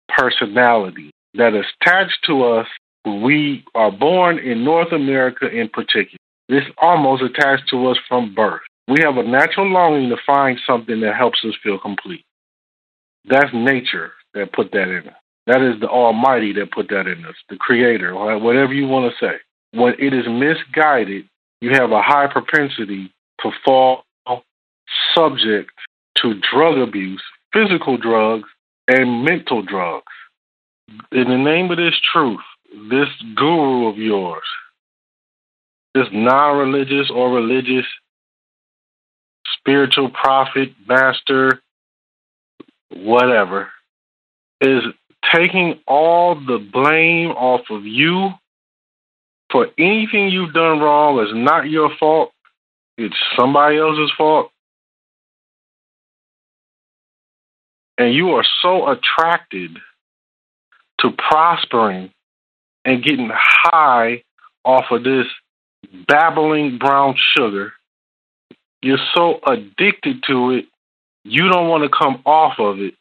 personality 0.09 1.12
that 1.35 1.55
is 1.55 1.64
attached 1.81 2.18
to 2.26 2.45
us 2.45 2.66
we 3.05 3.64
are 3.74 3.91
born 3.91 4.39
in 4.39 4.64
North 4.64 4.93
America 4.93 5.49
in 5.49 5.68
particular. 5.68 6.18
This 6.49 6.64
almost 6.79 7.22
attached 7.22 7.68
to 7.70 7.87
us 7.89 7.99
from 8.09 8.35
birth. 8.35 8.62
We 8.89 9.03
have 9.03 9.18
a 9.18 9.22
natural 9.22 9.70
longing 9.70 10.09
to 10.09 10.16
find 10.26 10.59
something 10.66 11.01
that 11.01 11.14
helps 11.14 11.45
us 11.45 11.55
feel 11.62 11.78
complete. 11.78 12.24
That's 13.26 13.53
nature 13.53 14.12
that 14.32 14.53
put 14.53 14.72
that 14.72 14.89
in 14.89 15.09
us. 15.09 15.14
That 15.47 15.61
is 15.61 15.80
the 15.80 15.89
Almighty 15.89 16.53
that 16.55 16.72
put 16.72 16.89
that 16.89 17.07
in 17.07 17.24
us, 17.24 17.34
the 17.49 17.57
Creator, 17.57 18.14
whatever 18.14 18.72
you 18.72 18.86
want 18.86 19.12
to 19.12 19.26
say. 19.26 19.36
When 19.72 19.95
it 19.99 20.14
is 20.14 20.24
misguided, 20.26 21.28
you 21.61 21.70
have 21.72 21.91
a 21.93 22.03
high 22.03 22.26
propensity 22.32 23.12
to 23.43 23.51
fall 23.64 24.05
subject 25.14 25.70
to 26.22 26.41
drug 26.53 26.78
abuse, 26.78 27.22
physical 27.53 27.97
drugs, 27.97 28.49
and 28.89 29.24
mental 29.24 29.62
drugs. 29.62 30.12
In 31.12 31.28
the 31.28 31.36
name 31.36 31.70
of 31.70 31.76
this 31.76 31.95
truth, 32.12 32.41
this 32.91 33.09
guru 33.34 33.89
of 33.89 33.99
yours, 33.99 34.45
this 35.95 36.07
non 36.12 36.57
religious 36.57 37.11
or 37.11 37.30
religious 37.30 37.86
spiritual 39.59 40.11
prophet, 40.11 40.71
master, 40.87 41.61
whatever, 42.91 43.69
is 44.61 44.83
taking 45.35 45.81
all 45.87 46.35
the 46.35 46.59
blame 46.59 47.31
off 47.31 47.63
of 47.71 47.85
you 47.85 48.31
for 49.51 49.69
anything 49.79 50.29
you've 50.29 50.53
done 50.53 50.81
wrong 50.81 51.21
is 51.25 51.33
not 51.35 51.69
your 51.71 51.91
fault. 51.99 52.33
It's 52.97 53.17
somebody 53.39 53.79
else's 53.79 54.13
fault. 54.17 54.51
And 57.97 58.15
you 58.15 58.31
are 58.31 58.45
so 58.63 58.89
attracted 58.89 59.79
to 61.01 61.11
prospering 61.13 62.11
and 62.85 63.03
getting 63.03 63.31
high 63.33 64.23
off 64.65 64.85
of 64.91 65.05
this 65.05 65.27
babbling 66.07 66.79
brown 66.79 67.17
sugar. 67.37 67.73
You're 68.83 68.99
so 69.14 69.41
addicted 69.47 70.22
to 70.29 70.53
it, 70.53 70.66
you 71.24 71.49
don't 71.49 71.68
want 71.68 71.85
to 71.85 71.91
come 71.91 72.22
off 72.24 72.59
of 72.59 72.81
it, 72.81 72.95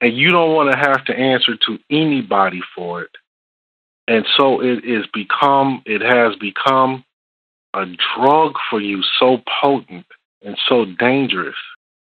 and 0.00 0.16
you 0.16 0.30
don't 0.30 0.54
want 0.54 0.72
to 0.72 0.78
have 0.78 1.04
to 1.06 1.14
answer 1.14 1.56
to 1.66 1.78
anybody 1.90 2.60
for 2.74 3.02
it. 3.02 3.10
And 4.06 4.24
so 4.36 4.62
it 4.62 4.84
is 4.84 5.06
become, 5.12 5.82
it 5.84 6.00
has 6.00 6.34
become 6.36 7.04
a 7.74 7.84
drug 7.84 8.54
for 8.70 8.80
you 8.80 9.02
so 9.20 9.38
potent 9.60 10.06
and 10.42 10.56
so 10.68 10.86
dangerous 10.98 11.56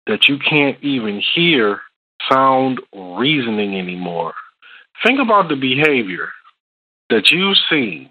that 0.07 0.27
you 0.27 0.37
can't 0.37 0.81
even 0.81 1.21
hear 1.35 1.81
sound 2.31 2.79
reasoning 2.93 3.77
anymore. 3.77 4.33
Think 5.05 5.19
about 5.19 5.49
the 5.49 5.55
behavior 5.55 6.29
that 7.09 7.31
you've 7.31 7.57
seen 7.69 8.09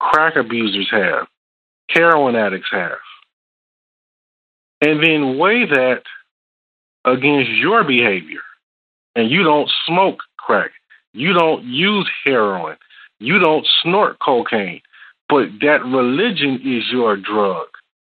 crack 0.00 0.36
abusers 0.36 0.88
have, 0.90 1.26
heroin 1.88 2.34
addicts 2.34 2.68
have, 2.72 2.98
and 4.84 5.02
then 5.02 5.38
weigh 5.38 5.64
that 5.64 6.02
against 7.06 7.50
your 7.52 7.84
behavior. 7.84 8.42
And 9.16 9.30
you 9.30 9.42
don't 9.42 9.70
smoke 9.86 10.18
crack, 10.36 10.72
you 11.14 11.32
don't 11.32 11.64
use 11.64 12.08
heroin, 12.24 12.76
you 13.18 13.38
don't 13.38 13.66
snort 13.82 14.18
cocaine, 14.18 14.82
but 15.28 15.46
that 15.62 15.84
religion 15.84 16.60
is 16.64 16.84
your 16.92 17.16
drug. 17.16 17.66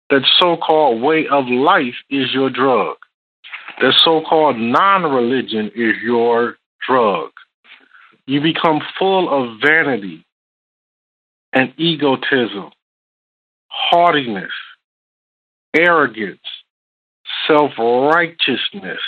That 0.09 0.21
so 0.39 0.55
called 0.57 1.01
way 1.01 1.27
of 1.27 1.47
life 1.47 1.95
is 2.09 2.31
your 2.33 2.49
drug. 2.49 2.97
That 3.81 3.93
so 4.05 4.21
called 4.21 4.57
non 4.57 5.03
religion 5.03 5.71
is 5.75 5.95
your 6.03 6.57
drug. 6.87 7.31
You 8.27 8.41
become 8.41 8.81
full 8.99 9.29
of 9.29 9.59
vanity 9.61 10.25
and 11.53 11.73
egotism, 11.77 12.69
haughtiness, 13.67 14.51
arrogance, 15.75 16.39
self 17.47 17.71
righteousness, 17.77 19.01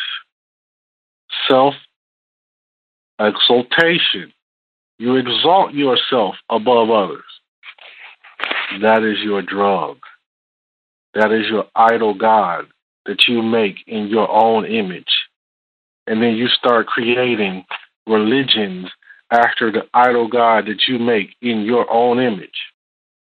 self 1.50 1.76
exaltation, 3.20 4.32
you 4.98 5.16
exalt 5.16 5.74
yourself 5.74 6.36
above 6.50 6.90
others. 6.90 7.24
That 8.82 9.04
is 9.04 9.20
your 9.24 9.42
drug. 9.42 9.98
That 11.14 11.32
is 11.32 11.48
your 11.50 11.66
idol 11.76 12.14
God 12.14 12.68
that 13.06 13.28
you 13.28 13.42
make 13.42 13.78
in 13.88 14.08
your 14.08 14.30
own 14.30 14.66
image. 14.66 15.12
And 16.08 16.22
then 16.22 16.36
you 16.36 16.48
start 16.48 16.88
creating 16.88 17.66
religions 18.08 18.90
after 19.32 19.72
the 19.72 19.84
idol 19.94 20.28
God 20.28 20.66
that 20.68 20.88
you 20.88 21.00
make 21.00 21.36
in 21.42 21.62
your 21.62 21.92
own 21.92 22.20
image. 22.20 22.50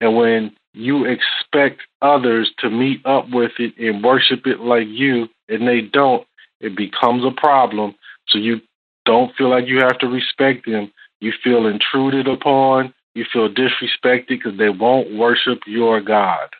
And 0.00 0.16
when 0.16 0.56
you 0.74 1.04
expect 1.06 1.80
others 2.02 2.52
to 2.58 2.68
meet 2.68 3.04
up 3.06 3.30
with 3.30 3.52
it 3.58 3.76
and 3.78 4.04
worship 4.04 4.46
it 4.46 4.60
like 4.60 4.88
you, 4.88 5.28
and 5.48 5.66
they 5.66 5.80
don't, 5.80 6.26
it 6.60 6.76
becomes 6.76 7.24
a 7.24 7.30
problem. 7.30 7.94
So 8.28 8.38
you 8.38 8.60
don't 9.06 9.34
feel 9.36 9.50
like 9.50 9.66
you 9.66 9.78
have 9.78 9.98
to 9.98 10.06
respect 10.06 10.66
them 10.66 10.90
you 11.24 11.32
feel 11.42 11.66
intruded 11.66 12.28
upon, 12.28 12.92
you 13.14 13.24
feel 13.32 13.48
disrespected 13.48 14.28
because 14.28 14.58
they 14.58 14.68
won't 14.68 15.16
worship 15.16 15.60
your 15.66 16.00
God. 16.00 16.50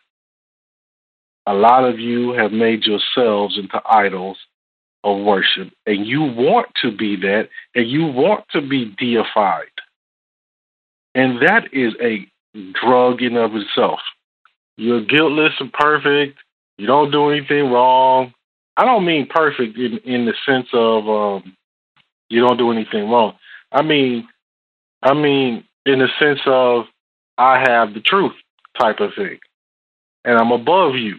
A 1.45 1.53
lot 1.53 1.83
of 1.83 1.99
you 1.99 2.31
have 2.31 2.51
made 2.51 2.85
yourselves 2.85 3.59
into 3.59 3.79
idols 3.87 4.37
of 5.03 5.23
worship, 5.23 5.71
and 5.85 6.07
you 6.07 6.23
want 6.23 6.69
to 6.81 6.91
be 6.91 7.15
that, 7.17 7.49
and 7.75 7.87
you 7.87 8.07
want 8.07 8.45
to 8.53 8.61
be 8.61 8.95
deified. 8.97 9.67
And 11.13 11.39
that 11.43 11.71
is 11.71 11.93
a 12.01 12.27
drug 12.81 13.21
in 13.21 13.37
of 13.37 13.55
itself. 13.55 13.99
You're 14.77 15.05
guiltless 15.05 15.53
and 15.59 15.71
perfect. 15.71 16.37
You 16.77 16.87
don't 16.87 17.11
do 17.11 17.29
anything 17.29 17.71
wrong. 17.71 18.33
I 18.77 18.83
don't 18.85 19.05
mean 19.05 19.27
perfect 19.27 19.77
in, 19.77 19.99
in 19.99 20.25
the 20.25 20.33
sense 20.45 20.67
of 20.73 21.07
um, 21.07 21.55
you 22.29 22.41
don't 22.41 22.57
do 22.57 22.71
anything 22.71 23.09
wrong. 23.09 23.35
I 23.71 23.81
mean 23.81 24.27
I 25.05 25.13
mean, 25.13 25.63
in 25.85 25.99
the 25.99 26.07
sense 26.19 26.39
of 26.47 26.85
I 27.37 27.59
have 27.59 27.93
the 27.93 28.01
truth 28.01 28.33
type 28.79 28.99
of 28.99 29.11
thing. 29.15 29.37
And 30.25 30.37
I'm 30.39 30.51
above 30.51 30.95
you. 30.95 31.17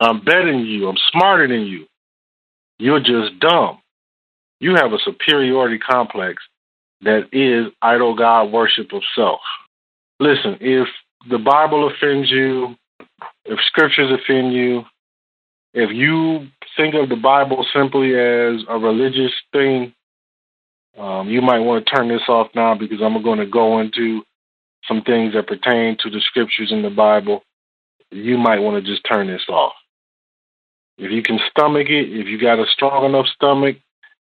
I'm 0.00 0.24
better 0.24 0.50
than 0.50 0.66
you. 0.66 0.88
I'm 0.88 0.96
smarter 1.12 1.46
than 1.46 1.66
you. 1.66 1.86
You're 2.78 3.00
just 3.00 3.38
dumb. 3.38 3.78
You 4.58 4.74
have 4.74 4.92
a 4.92 4.98
superiority 5.04 5.78
complex 5.78 6.42
that 7.02 7.28
is 7.32 7.72
idol 7.80 8.16
God 8.16 8.50
worship 8.50 8.92
of 8.92 9.02
self. 9.14 9.40
Listen, 10.20 10.58
if 10.60 10.86
the 11.30 11.38
Bible 11.38 11.88
offends 11.88 12.30
you, 12.30 12.76
if 13.46 13.58
scriptures 13.66 14.12
offend 14.12 14.52
you, 14.52 14.82
if 15.72 15.90
you 15.92 16.48
think 16.76 16.94
of 16.94 17.08
the 17.08 17.16
Bible 17.16 17.66
simply 17.74 18.14
as 18.14 18.62
a 18.68 18.78
religious 18.78 19.32
thing, 19.50 19.94
um, 20.98 21.30
you 21.30 21.40
might 21.40 21.60
want 21.60 21.86
to 21.86 21.94
turn 21.94 22.08
this 22.08 22.28
off 22.28 22.48
now 22.54 22.74
because 22.74 22.98
I'm 23.02 23.22
going 23.22 23.38
to 23.38 23.46
go 23.46 23.80
into 23.80 24.22
some 24.86 25.00
things 25.02 25.32
that 25.32 25.46
pertain 25.46 25.96
to 26.02 26.10
the 26.10 26.20
scriptures 26.20 26.70
in 26.70 26.82
the 26.82 26.90
Bible. 26.90 27.42
You 28.10 28.36
might 28.36 28.60
want 28.60 28.84
to 28.84 28.90
just 28.90 29.02
turn 29.10 29.28
this 29.28 29.46
off. 29.48 29.72
If 30.98 31.10
you 31.10 31.22
can 31.22 31.38
stomach 31.50 31.88
it, 31.88 32.12
if 32.12 32.26
you 32.26 32.38
got 32.38 32.58
a 32.58 32.66
strong 32.66 33.06
enough 33.06 33.26
stomach, 33.34 33.76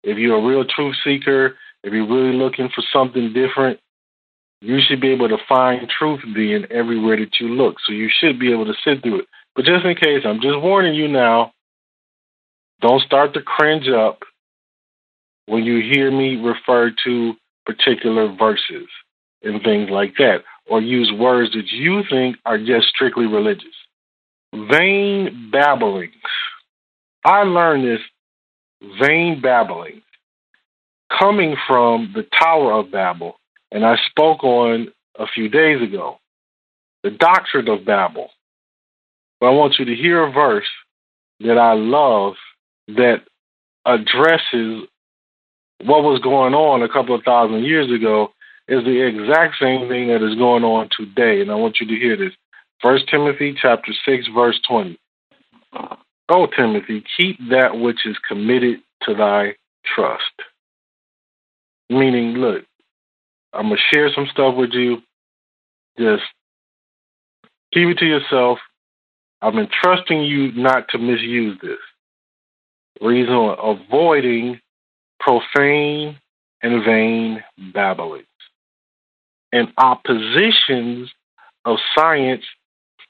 if 0.05 0.17
you're 0.17 0.39
a 0.39 0.47
real 0.47 0.65
truth 0.65 0.95
seeker, 1.03 1.57
if 1.83 1.93
you're 1.93 2.07
really 2.07 2.37
looking 2.37 2.69
for 2.73 2.85
something 2.93 3.33
different, 3.33 3.81
you 4.61 4.81
should 4.81 5.01
be 5.01 5.13
able 5.13 5.29
to 5.29 5.39
find 5.49 5.89
truth 5.89 6.21
being 6.35 6.65
everywhere 6.71 7.17
that 7.17 7.39
you 7.41 7.49
look. 7.49 7.77
So 7.87 7.93
you 7.93 8.09
should 8.21 8.39
be 8.39 8.53
able 8.53 8.67
to 8.67 8.75
sit 8.85 9.03
through 9.03 9.21
it. 9.21 9.27
But 9.55 9.65
just 9.65 9.85
in 9.85 9.95
case, 9.95 10.23
I'm 10.25 10.41
just 10.41 10.61
warning 10.61 10.95
you 10.95 11.09
now. 11.09 11.53
Don't 12.81 13.03
start 13.03 13.35
to 13.35 13.43
cringe 13.43 13.89
up 13.89 14.21
when 15.47 15.65
you 15.65 15.81
hear 15.81 16.11
me 16.11 16.37
refer 16.37 16.93
to 17.05 17.33
particular 17.67 18.35
verses 18.37 18.87
and 19.43 19.63
things 19.63 19.89
like 19.91 20.15
that, 20.19 20.43
or 20.67 20.81
use 20.81 21.13
words 21.17 21.53
that 21.53 21.71
you 21.71 22.03
think 22.11 22.37
are 22.45 22.59
just 22.59 22.89
strictly 22.89 23.27
religious. 23.27 23.65
Vain 24.53 25.51
babblings. 25.53 26.13
I 27.25 27.43
learned 27.43 27.85
this 27.85 28.01
vain 29.01 29.41
babbling 29.41 30.03
coming 31.19 31.57
from 31.67 32.13
the 32.15 32.27
Tower 32.39 32.73
of 32.73 32.91
Babel, 32.91 33.37
and 33.71 33.85
I 33.85 33.97
spoke 34.09 34.45
on 34.45 34.89
a 35.19 35.27
few 35.27 35.49
days 35.49 35.83
ago. 35.83 36.19
The 37.03 37.11
doctrine 37.11 37.69
of 37.69 37.85
Babel. 37.85 38.31
But 39.41 39.47
I 39.47 39.51
want 39.51 39.79
you 39.79 39.85
to 39.85 39.95
hear 39.95 40.25
a 40.25 40.33
verse 40.33 40.69
that 41.41 41.59
I 41.59 41.75
love 41.75 42.35
that 42.89 43.23
addresses 43.85 44.89
what 45.85 46.03
was 46.03 46.21
going 46.21 46.55
on 46.55 46.83
a 46.83 46.89
couple 46.89 47.15
of 47.15 47.23
thousand 47.23 47.65
years 47.65 47.91
ago 47.93 48.33
is 48.67 48.85
the 48.85 49.01
exact 49.01 49.55
same 49.61 49.89
thing 49.89 50.09
that 50.09 50.23
is 50.23 50.35
going 50.35 50.65
on 50.65 50.89
today. 50.97 51.41
And 51.41 51.51
I 51.51 51.55
want 51.55 51.79
you 51.81 51.87
to 51.87 51.95
hear 51.95 52.17
this. 52.17 52.33
First 52.83 53.09
Timothy 53.09 53.57
chapter 53.61 53.93
six, 54.05 54.27
verse 54.35 54.61
twenty. 54.67 54.99
O 56.29 56.47
Timothy, 56.47 57.05
keep 57.17 57.39
that 57.51 57.79
which 57.79 58.05
is 58.05 58.17
committed 58.29 58.81
to 59.03 59.15
thy 59.15 59.55
trust. 59.85 60.23
Meaning, 61.89 62.35
look, 62.35 62.65
I'm 63.59 63.71
to 63.71 63.77
share 63.93 64.11
some 64.15 64.29
stuff 64.31 64.55
with 64.57 64.71
you. 64.73 64.99
Just 65.99 66.23
keep 67.75 67.89
it 67.89 67.99
to 67.99 68.07
yourself. 68.07 68.59
I'm 69.43 69.59
entrusting 69.59 70.23
you 70.23 70.53
not 70.53 70.89
to 70.91 70.99
misuse 70.99 71.59
this. 71.61 71.79
Reason 73.01 73.35
avoiding 73.35 74.61
profane 75.19 76.19
and 76.63 76.85
vain 76.85 77.43
babblings 77.73 78.27
and 79.53 79.73
oppositions 79.77 81.11
of 81.65 81.79
science 81.97 82.45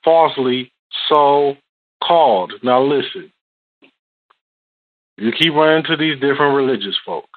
falsely 0.03 0.73
so 1.09 1.57
called. 2.03 2.55
Now 2.63 2.83
listen, 2.83 3.33
you 5.19 5.33
keep 5.33 5.53
running 5.53 5.85
to 5.85 5.97
these 5.97 6.15
different 6.21 6.57
religious 6.57 6.97
folks. 7.05 7.29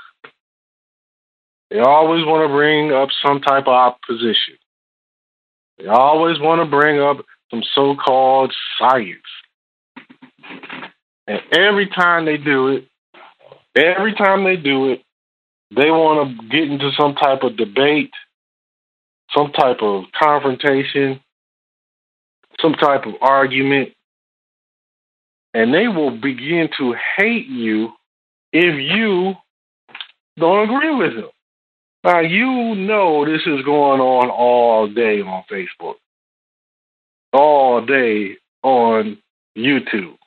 They 1.72 1.80
always 1.80 2.26
want 2.26 2.43
to 2.43 2.53
bring 2.53 2.91
up 2.91 3.07
some 3.26 3.39
type 3.39 3.63
of 3.63 3.74
opposition. 3.74 4.55
They 5.78 5.88
always 5.88 6.38
want 6.38 6.61
to 6.61 6.69
bring 6.69 6.99
up 6.99 7.26
some 7.49 7.63
so 7.74 7.95
called 7.95 8.53
science. 8.78 9.22
And 11.28 11.39
every 11.53 11.88
time 11.88 12.26
they 12.26 12.36
do 12.36 12.67
it, 12.67 12.88
every 13.74 14.13
time 14.13 14.43
they 14.43 14.57
do 14.57 14.91
it, 14.91 15.01
they 15.74 15.89
want 15.89 16.38
to 16.41 16.47
get 16.49 16.69
into 16.69 16.91
some 16.99 17.15
type 17.15 17.43
of 17.43 17.55
debate, 17.55 18.11
some 19.34 19.53
type 19.53 19.78
of 19.82 20.03
confrontation, 20.22 21.22
some 22.59 22.74
type 22.74 23.05
of 23.05 23.13
argument, 23.22 23.93
and 25.53 25.74
they 25.74 25.88
will 25.88 26.11
begin 26.11 26.67
to 26.78 26.95
hate 27.17 27.47
you 27.47 27.93
if 28.51 28.76
you 28.78 29.36
don't 30.38 30.69
agree 30.69 30.93
with 30.93 31.15
them. 31.15 31.30
Now, 32.04 32.20
you 32.20 32.76
know 32.76 33.26
this 33.26 33.41
is 33.45 33.64
going 33.64 34.02
on 34.02 34.30
all 34.30 34.88
day 34.88 35.22
on 35.22 35.43
Facebook, 35.52 35.95
all 37.32 37.86
day 37.86 38.38
on 38.64 39.20
YouTube. 39.56 40.18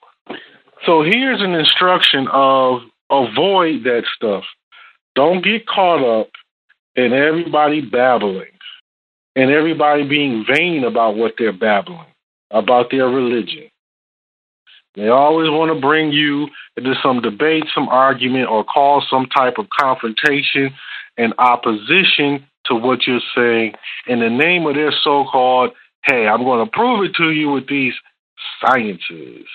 So 0.86 1.02
here's 1.02 1.40
an 1.40 1.54
instruction 1.54 2.28
of 2.32 2.82
avoid 3.10 3.84
that 3.84 4.04
stuff. 4.14 4.44
Don't 5.16 5.42
get 5.42 5.66
caught 5.66 6.20
up 6.20 6.30
in 6.94 7.12
everybody 7.12 7.80
babbling 7.80 8.46
and 9.34 9.50
everybody 9.50 10.06
being 10.06 10.44
vain 10.46 10.84
about 10.84 11.16
what 11.16 11.34
they're 11.38 11.52
babbling, 11.52 12.06
about 12.50 12.90
their 12.90 13.08
religion. 13.08 13.68
They 14.94 15.08
always 15.08 15.50
want 15.50 15.74
to 15.74 15.80
bring 15.80 16.12
you 16.12 16.48
into 16.76 16.94
some 17.02 17.20
debate, 17.20 17.64
some 17.74 17.88
argument, 17.88 18.48
or 18.48 18.64
cause 18.64 19.04
some 19.10 19.26
type 19.26 19.54
of 19.58 19.66
confrontation 19.70 20.72
and 21.16 21.34
opposition 21.38 22.46
to 22.66 22.74
what 22.74 23.06
you're 23.06 23.20
saying 23.34 23.74
in 24.06 24.20
the 24.20 24.30
name 24.30 24.66
of 24.66 24.74
their 24.74 24.92
so 25.02 25.24
called, 25.30 25.72
hey, 26.04 26.26
I'm 26.26 26.44
going 26.44 26.64
to 26.64 26.70
prove 26.70 27.04
it 27.04 27.14
to 27.16 27.30
you 27.30 27.50
with 27.50 27.68
these 27.68 27.94
sciences. 28.60 29.46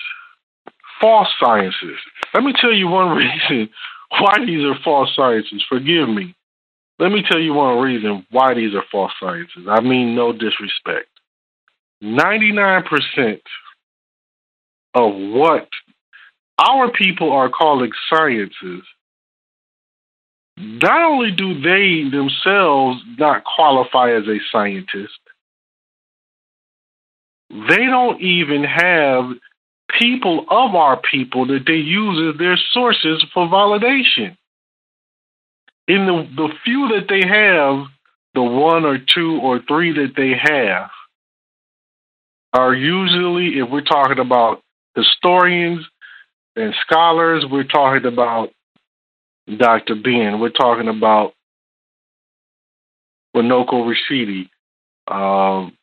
False 1.00 1.28
sciences. 1.42 1.96
Let 2.34 2.44
me 2.44 2.52
tell 2.60 2.72
you 2.72 2.88
one 2.88 3.16
reason 3.50 3.70
why 4.10 4.44
these 4.44 4.64
are 4.64 4.78
false 4.84 5.10
sciences. 5.16 5.64
Forgive 5.68 6.08
me. 6.08 6.34
Let 6.98 7.12
me 7.12 7.22
tell 7.26 7.40
you 7.40 7.54
one 7.54 7.78
reason 7.78 8.26
why 8.30 8.52
these 8.52 8.74
are 8.74 8.84
false 8.92 9.12
sciences. 9.18 9.66
I 9.68 9.80
mean, 9.80 10.14
no 10.14 10.32
disrespect. 10.32 11.08
99% 12.02 13.40
of 14.94 15.14
what 15.14 15.68
our 16.58 16.90
people 16.90 17.32
are 17.32 17.48
calling 17.48 17.92
sciences, 18.08 18.82
not 20.56 21.02
only 21.02 21.30
do 21.30 21.60
they 21.60 22.08
themselves 22.10 23.00
not 23.18 23.44
qualify 23.44 24.12
as 24.12 24.24
a 24.26 24.38
scientist, 24.52 25.18
they 27.50 27.86
don't 27.86 28.20
even 28.20 28.62
have 28.64 29.24
people 29.98 30.46
of 30.50 30.74
our 30.74 31.00
people 31.00 31.46
that 31.46 31.64
they 31.66 31.74
use 31.74 32.32
as 32.32 32.38
their 32.38 32.58
sources 32.72 33.24
for 33.34 33.46
validation. 33.46 34.36
In 35.88 36.06
the, 36.06 36.28
the 36.36 36.48
few 36.64 36.88
that 36.88 37.06
they 37.08 37.26
have, 37.26 37.86
the 38.34 38.42
one 38.42 38.84
or 38.84 38.98
two 38.98 39.40
or 39.42 39.60
three 39.66 39.92
that 39.92 40.12
they 40.16 40.34
have 40.40 40.90
are 42.52 42.74
usually, 42.74 43.58
if 43.58 43.68
we're 43.68 43.80
talking 43.80 44.20
about 44.20 44.62
historians 44.94 45.86
and 46.56 46.74
scholars. 46.82 47.44
We're 47.50 47.64
talking 47.64 48.06
about 48.06 48.50
Dr. 49.56 49.94
Ben. 49.94 50.40
We're 50.40 50.50
talking 50.50 50.88
about 50.88 51.32
Runoko 53.34 53.92
Rashidi, 54.10 54.48
um, 55.12 55.76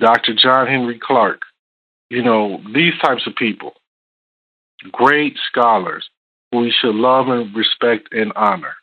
Dr. 0.00 0.34
John 0.34 0.66
Henrik 0.66 1.00
Clarke, 1.00 1.42
You 2.10 2.22
know, 2.22 2.60
these 2.74 2.94
types 3.00 3.26
of 3.26 3.36
people, 3.36 3.74
great 4.90 5.36
scholars 5.50 6.08
who 6.50 6.58
we 6.60 6.70
should 6.72 6.94
love 6.94 7.28
and 7.28 7.54
respect 7.54 8.08
and 8.12 8.32
honor. 8.34 8.74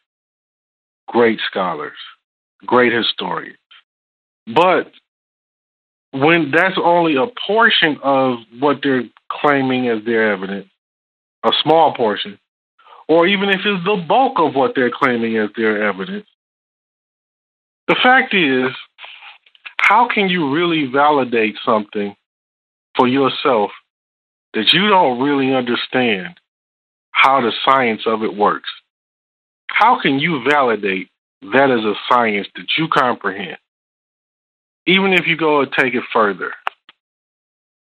Great 1.08 1.40
scholars, 1.50 1.98
great 2.66 2.94
historians. 2.94 3.58
But 4.48 4.92
when 6.16 6.52
that's 6.52 6.78
only 6.82 7.16
a 7.16 7.28
portion 7.46 7.98
of 8.02 8.38
what 8.60 8.80
they're 8.82 9.04
claiming 9.30 9.90
as 9.90 10.04
their 10.06 10.32
evidence, 10.32 10.70
a 11.44 11.52
small 11.62 11.94
portion, 11.94 12.40
or 13.08 13.28
even 13.28 13.50
if 13.50 13.62
it's 13.66 13.84
the 13.84 14.04
bulk 14.08 14.40
of 14.40 14.56
what 14.56 14.74
they're 14.76 14.92
claiming 14.92 15.38
as 15.38 15.50
their 15.58 15.84
evidence, 15.84 16.26
the 17.88 17.96
fact 18.02 18.34
is, 18.34 18.72
how 19.78 20.08
can 20.08 20.30
you 20.30 20.54
really 20.54 20.88
validate 20.92 21.56
something 21.66 22.16
for 22.96 23.08
yourself 23.08 23.72
that 24.54 24.72
you 24.74 24.88
don't 24.88 25.20
really 25.20 25.54
understand 25.54 26.40
how 27.12 27.42
the 27.42 27.52
science 27.66 28.04
of 28.06 28.24
it 28.24 28.36
works? 28.36 28.70
How 29.68 30.02
can 30.02 30.18
you 30.18 30.42
validate 30.50 31.10
that 31.42 31.70
as 31.70 31.84
a 31.84 31.94
science 32.10 32.48
that 32.56 32.68
you 32.78 32.88
comprehend? 32.88 33.58
Even 34.88 35.14
if 35.14 35.28
you 35.28 35.36
go 35.38 35.62
and 35.62 35.72
take 35.72 35.94
it 35.94 36.04
further. 36.14 36.52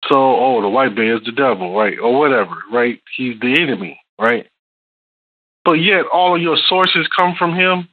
So, 0.09 0.17
oh, 0.17 0.61
the 0.63 0.69
white 0.69 0.95
man 0.95 1.17
is 1.17 1.25
the 1.25 1.33
devil, 1.33 1.77
right? 1.77 1.99
Or 1.99 2.19
whatever, 2.19 2.55
right? 2.73 3.01
He's 3.17 3.39
the 3.41 3.61
enemy, 3.61 4.01
right? 4.21 4.47
But 5.65 5.75
yet 5.75 6.07
all 6.13 6.37
of 6.37 6.43
your 6.43 6.57
sources 6.57 7.09
come 7.17 7.35
from 7.39 7.55
him. 7.55 7.89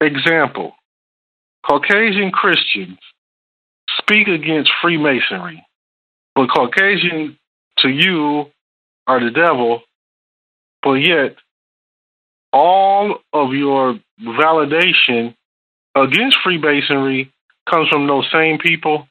Example 0.00 0.74
Caucasian 1.64 2.32
Christians 2.32 2.98
speak 3.98 4.26
against 4.26 4.70
Freemasonry, 4.82 5.64
but 6.34 6.48
Caucasian 6.48 7.38
to 7.78 7.88
you 7.88 8.46
are 9.06 9.24
the 9.24 9.30
devil, 9.30 9.82
but 10.82 10.94
yet 10.94 11.36
all 12.52 13.18
of 13.32 13.52
your 13.52 13.98
validation 14.20 15.34
against 15.94 16.38
Freemasonry 16.42 17.31
comes 17.68 17.88
from 17.88 18.06
those 18.06 18.28
same 18.32 18.58
people, 18.58 19.06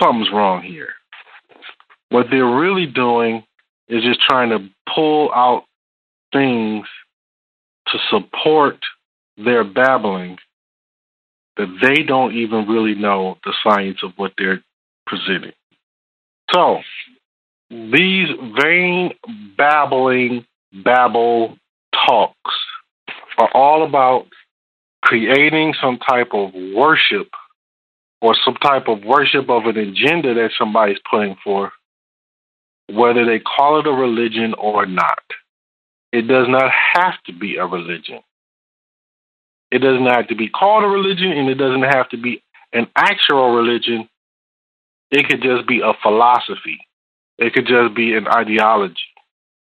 something's 0.00 0.30
wrong 0.32 0.62
here. 0.62 0.90
What 2.10 2.26
they're 2.30 2.44
really 2.44 2.86
doing 2.86 3.44
is 3.88 4.02
just 4.02 4.20
trying 4.20 4.50
to 4.50 4.68
pull 4.94 5.32
out 5.32 5.64
things 6.32 6.86
to 7.88 7.98
support 8.10 8.76
their 9.36 9.64
babbling 9.64 10.38
that 11.56 11.76
they 11.82 12.02
don't 12.02 12.34
even 12.34 12.66
really 12.66 12.94
know 12.94 13.36
the 13.44 13.54
science 13.62 13.98
of 14.02 14.12
what 14.16 14.32
they're 14.38 14.62
presenting. 15.06 15.52
So, 16.52 16.78
these 17.70 18.28
vain 18.60 19.12
babbling 19.56 20.46
babble 20.84 21.56
talks 22.06 22.54
are 23.38 23.50
all 23.54 23.86
about 23.86 24.26
creating 25.02 25.74
some 25.80 25.98
type 25.98 26.28
of 26.32 26.52
worship 26.74 27.28
or 28.20 28.36
some 28.44 28.54
type 28.54 28.88
of 28.88 29.02
worship 29.04 29.48
of 29.48 29.64
an 29.64 29.78
agenda 29.78 30.34
that 30.34 30.50
somebody's 30.58 30.98
putting 31.10 31.36
forth, 31.42 31.72
whether 32.88 33.24
they 33.24 33.38
call 33.38 33.80
it 33.80 33.86
a 33.86 33.90
religion 33.90 34.54
or 34.58 34.86
not. 34.86 35.22
It 36.12 36.22
does 36.22 36.46
not 36.48 36.70
have 36.94 37.14
to 37.26 37.32
be 37.32 37.56
a 37.56 37.66
religion. 37.66 38.20
It 39.70 39.78
doesn't 39.78 40.06
have 40.06 40.28
to 40.28 40.34
be 40.34 40.48
called 40.48 40.84
a 40.84 40.88
religion 40.88 41.30
and 41.30 41.48
it 41.48 41.54
doesn't 41.54 41.82
have 41.82 42.08
to 42.10 42.16
be 42.16 42.42
an 42.72 42.88
actual 42.96 43.54
religion. 43.54 44.08
It 45.10 45.28
could 45.28 45.42
just 45.42 45.66
be 45.66 45.80
a 45.80 45.92
philosophy. 46.02 46.80
It 47.38 47.54
could 47.54 47.66
just 47.66 47.94
be 47.94 48.14
an 48.14 48.26
ideology 48.28 48.96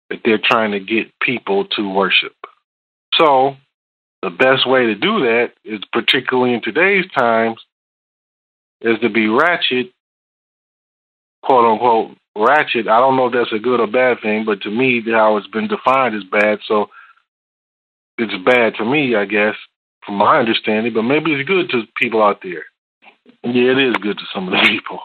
that 0.09 0.19
they're 0.23 0.39
trying 0.41 0.71
to 0.71 0.79
get 0.79 1.11
people 1.21 1.65
to 1.65 1.89
worship. 1.89 2.33
So, 3.15 3.57
the 4.21 4.29
best 4.29 4.67
way 4.67 4.87
to 4.87 4.95
do 4.95 5.19
that 5.19 5.51
is, 5.63 5.79
particularly 5.91 6.53
in 6.53 6.61
today's 6.61 7.05
times, 7.17 7.59
is 8.81 8.99
to 9.01 9.09
be 9.09 9.27
ratchet, 9.27 9.91
quote 11.43 11.65
unquote, 11.65 12.17
ratchet. 12.35 12.87
I 12.87 12.99
don't 12.99 13.15
know 13.15 13.27
if 13.27 13.33
that's 13.33 13.53
a 13.53 13.59
good 13.59 13.79
or 13.79 13.87
bad 13.87 14.17
thing, 14.21 14.45
but 14.45 14.61
to 14.61 14.71
me, 14.71 15.01
how 15.05 15.37
it's 15.37 15.47
been 15.47 15.67
defined 15.67 16.15
is 16.15 16.23
bad. 16.23 16.59
So 16.67 16.89
it's 18.17 18.33
bad 18.45 18.75
to 18.75 18.85
me, 18.85 19.15
I 19.15 19.25
guess, 19.25 19.55
from 20.05 20.15
my 20.15 20.39
understanding. 20.39 20.93
But 20.93 21.03
maybe 21.03 21.33
it's 21.33 21.47
good 21.47 21.69
to 21.69 21.83
people 21.95 22.23
out 22.23 22.41
there. 22.41 22.65
Yeah, 23.43 23.71
it 23.71 23.89
is 23.89 23.95
good 24.01 24.17
to 24.17 24.23
some 24.33 24.47
of 24.47 24.51
the 24.51 24.67
people 24.67 24.99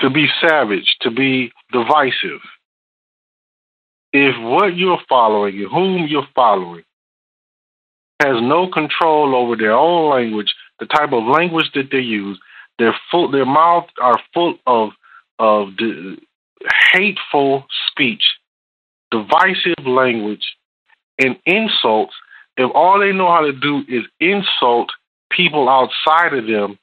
to 0.00 0.10
be 0.10 0.26
savage, 0.40 0.96
to 1.00 1.10
be 1.10 1.52
divisive. 1.72 2.40
If 4.12 4.34
what 4.40 4.76
you're 4.76 5.00
following, 5.08 5.66
whom 5.70 6.06
you're 6.08 6.28
following, 6.34 6.84
has 8.20 8.36
no 8.40 8.70
control 8.70 9.34
over 9.34 9.56
their 9.56 9.72
own 9.72 10.10
language, 10.10 10.54
the 10.78 10.86
type 10.86 11.12
of 11.12 11.24
language 11.24 11.70
that 11.74 11.90
they 11.90 11.98
use, 11.98 12.38
their 12.78 12.94
full, 13.10 13.30
their 13.30 13.46
mouth 13.46 13.86
are 14.00 14.18
full 14.32 14.56
of 14.66 14.90
of 15.38 15.68
hateful 16.92 17.66
speech, 17.90 18.22
divisive 19.10 19.86
language, 19.86 20.44
and 21.18 21.36
insults. 21.44 22.14
If 22.56 22.70
all 22.74 23.00
they 23.00 23.12
know 23.12 23.30
how 23.32 23.40
to 23.40 23.52
do 23.52 23.82
is 23.88 24.04
insult 24.20 24.90
people 25.30 25.68
outside 25.68 26.34
of 26.34 26.46
them, 26.46 26.78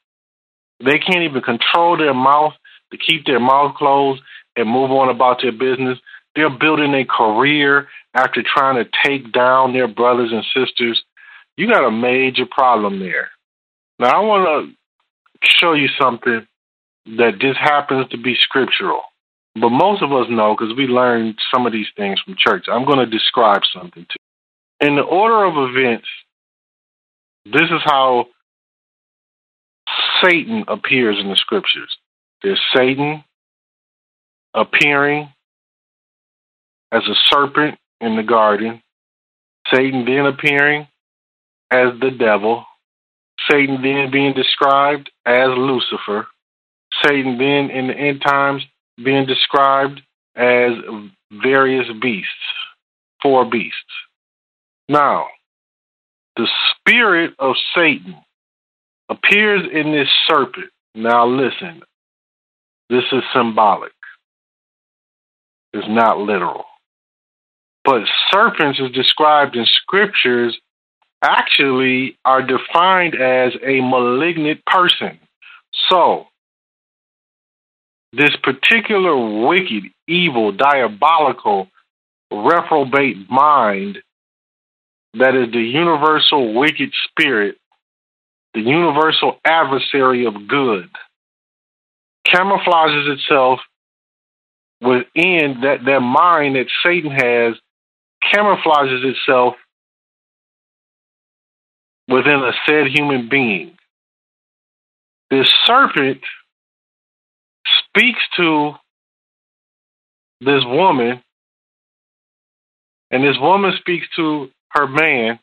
they 0.83 0.99
can't 0.99 1.23
even 1.23 1.41
control 1.41 1.97
their 1.97 2.13
mouth 2.13 2.53
to 2.91 2.97
keep 2.97 3.25
their 3.25 3.39
mouth 3.39 3.75
closed 3.75 4.21
and 4.55 4.67
move 4.67 4.91
on 4.91 5.09
about 5.09 5.41
their 5.41 5.51
business. 5.51 5.97
They're 6.35 6.49
building 6.49 6.93
a 6.93 7.05
career 7.05 7.87
after 8.13 8.43
trying 8.43 8.83
to 8.83 8.89
take 9.05 9.31
down 9.31 9.73
their 9.73 9.87
brothers 9.87 10.31
and 10.31 10.43
sisters. 10.55 11.01
You 11.61 11.67
got 11.67 11.85
a 11.85 11.91
major 11.91 12.47
problem 12.49 12.99
there. 12.99 13.29
Now, 13.99 14.19
I 14.19 14.25
want 14.25 14.65
to 14.65 15.47
show 15.47 15.73
you 15.73 15.89
something 16.01 16.47
that 17.05 17.37
just 17.39 17.59
happens 17.59 18.09
to 18.09 18.17
be 18.17 18.33
scriptural. 18.33 19.01
But 19.53 19.69
most 19.69 20.01
of 20.01 20.11
us 20.11 20.25
know 20.27 20.55
because 20.57 20.75
we 20.75 20.87
learned 20.87 21.35
some 21.53 21.67
of 21.67 21.71
these 21.71 21.85
things 21.95 22.19
from 22.19 22.33
church. 22.35 22.65
I'm 22.67 22.83
going 22.83 22.97
to 22.97 23.05
describe 23.05 23.61
something 23.75 24.07
to 24.09 24.15
you. 24.81 24.87
In 24.87 24.95
the 24.95 25.03
order 25.03 25.45
of 25.45 25.69
events, 25.69 26.07
this 27.45 27.69
is 27.69 27.81
how 27.83 28.25
Satan 30.23 30.65
appears 30.67 31.17
in 31.19 31.29
the 31.29 31.35
scriptures. 31.35 31.95
There's 32.41 32.59
Satan 32.75 33.23
appearing 34.55 35.31
as 36.91 37.03
a 37.07 37.13
serpent 37.29 37.77
in 37.99 38.15
the 38.15 38.23
garden, 38.23 38.81
Satan 39.71 40.05
then 40.05 40.25
appearing 40.25 40.87
as 41.71 41.99
the 41.99 42.11
devil, 42.11 42.65
Satan 43.49 43.81
then 43.81 44.11
being 44.11 44.33
described 44.33 45.09
as 45.25 45.47
Lucifer, 45.57 46.27
Satan 47.03 47.37
then 47.37 47.69
in 47.71 47.87
the 47.87 47.93
end 47.93 48.21
times 48.21 48.63
being 49.03 49.25
described 49.25 50.01
as 50.35 50.73
various 51.31 51.87
beasts, 52.01 52.29
four 53.21 53.45
beasts. 53.45 53.77
Now, 54.89 55.27
the 56.35 56.47
spirit 56.71 57.33
of 57.39 57.55
Satan 57.73 58.15
appears 59.09 59.63
in 59.71 59.91
this 59.91 60.09
serpent. 60.27 60.69
Now, 60.93 61.25
listen, 61.25 61.81
this 62.89 63.03
is 63.11 63.23
symbolic, 63.33 63.93
it's 65.73 65.87
not 65.87 66.19
literal. 66.19 66.65
But 67.83 68.03
serpents 68.31 68.79
is 68.79 68.91
described 68.91 69.55
in 69.55 69.65
scriptures 69.65 70.59
actually 71.23 72.17
are 72.25 72.41
defined 72.41 73.15
as 73.15 73.53
a 73.63 73.81
malignant 73.81 74.63
person. 74.65 75.19
So, 75.89 76.27
this 78.13 78.35
particular 78.43 79.45
wicked, 79.47 79.83
evil, 80.07 80.51
diabolical, 80.51 81.67
reprobate 82.31 83.29
mind 83.29 83.99
that 85.13 85.35
is 85.35 85.51
the 85.51 85.61
universal 85.61 86.53
wicked 86.53 86.91
spirit, 87.07 87.57
the 88.53 88.61
universal 88.61 89.37
adversary 89.45 90.25
of 90.25 90.47
good, 90.47 90.89
camouflages 92.27 93.13
itself 93.13 93.59
within 94.81 95.61
that, 95.61 95.79
that 95.85 95.99
mind 95.99 96.55
that 96.55 96.67
Satan 96.83 97.11
has, 97.11 97.55
camouflages 98.33 99.03
itself 99.05 99.55
within 102.07 102.43
a 102.43 102.51
said 102.65 102.87
human 102.87 103.29
being. 103.29 103.77
This 105.29 105.47
serpent 105.65 106.21
speaks 107.87 108.19
to 108.37 108.73
this 110.41 110.63
woman, 110.65 111.21
and 113.11 113.23
this 113.23 113.37
woman 113.39 113.73
speaks 113.79 114.07
to 114.15 114.49
her 114.71 114.87
man, 114.87 115.39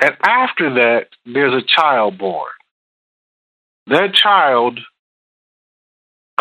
and 0.00 0.16
after 0.22 0.74
that, 0.74 1.06
there's 1.24 1.54
a 1.54 1.66
child 1.66 2.18
born. 2.18 2.50
That 3.86 4.14
child 4.14 4.80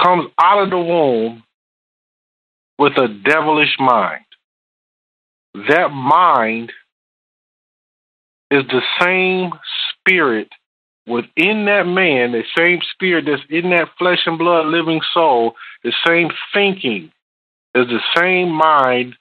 comes 0.02 0.30
out 0.42 0.64
of 0.64 0.70
the 0.70 0.78
womb 0.78 1.44
with 2.80 2.94
a 2.98 3.08
devilish 3.08 3.76
mind. 3.80 4.26
That 5.54 5.90
mind 5.92 6.72
is 8.54 8.64
the 8.68 8.84
same 9.02 9.52
spirit 9.90 10.48
within 11.08 11.66
that 11.66 11.88
man, 11.88 12.34
the 12.34 12.44
same 12.56 12.80
spirit 12.94 13.26
that's 13.26 13.42
in 13.50 13.72
that 13.72 13.90
flesh 13.98 14.20
and 14.28 14.38
blood 14.38 14.68
living 14.68 15.02
soul, 15.12 15.56
the 15.84 15.92
same 16.06 16.30
thinking 16.54 17.12
is 17.74 17.88
the 17.88 18.00
same 18.16 18.52
mind 18.52 19.16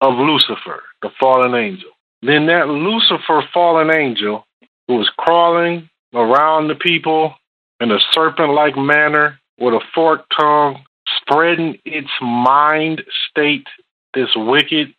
of 0.00 0.14
Lucifer, 0.14 0.84
the 1.02 1.10
fallen 1.18 1.54
angel. 1.54 1.90
Then 2.22 2.46
that 2.46 2.68
Lucifer 2.68 3.42
fallen 3.52 3.92
angel 3.92 4.46
who 4.86 4.94
was 4.94 5.10
crawling 5.18 5.90
around 6.14 6.68
the 6.68 6.76
people 6.76 7.34
in 7.80 7.90
a 7.90 7.98
serpent 8.12 8.52
like 8.52 8.76
manner 8.76 9.40
with 9.58 9.74
a 9.74 9.80
forked 9.94 10.32
tongue, 10.38 10.84
spreading 11.20 11.76
its 11.84 12.10
mind 12.22 13.02
state, 13.28 13.66
this 14.14 14.30
wicked, 14.36 14.94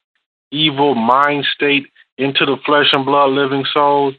evil 0.51 0.95
mind 0.95 1.45
state 1.53 1.87
into 2.17 2.45
the 2.45 2.57
flesh 2.65 2.87
and 2.93 3.05
blood 3.05 3.31
living 3.31 3.65
souls, 3.73 4.15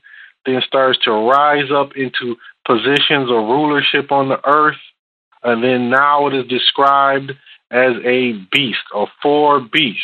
then 0.47 0.61
starts 0.67 0.99
to 1.05 1.11
rise 1.11 1.71
up 1.75 1.97
into 1.97 2.37
positions 2.67 3.31
of 3.31 3.49
rulership 3.49 4.13
on 4.13 4.29
the 4.29 4.41
earth. 4.47 4.77
And 5.43 5.63
then 5.63 5.91
now 5.91 6.27
it 6.27 6.35
is 6.35 6.47
described 6.47 7.33
as 7.71 7.93
a 8.05 8.33
beast 8.51 8.85
or 8.95 9.09
four 9.23 9.61
beasts. 9.61 10.03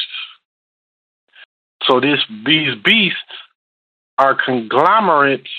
So 1.84 2.00
this 2.00 2.20
these 2.46 2.74
beasts 2.82 3.18
are 4.18 4.36
conglomerates 4.42 5.50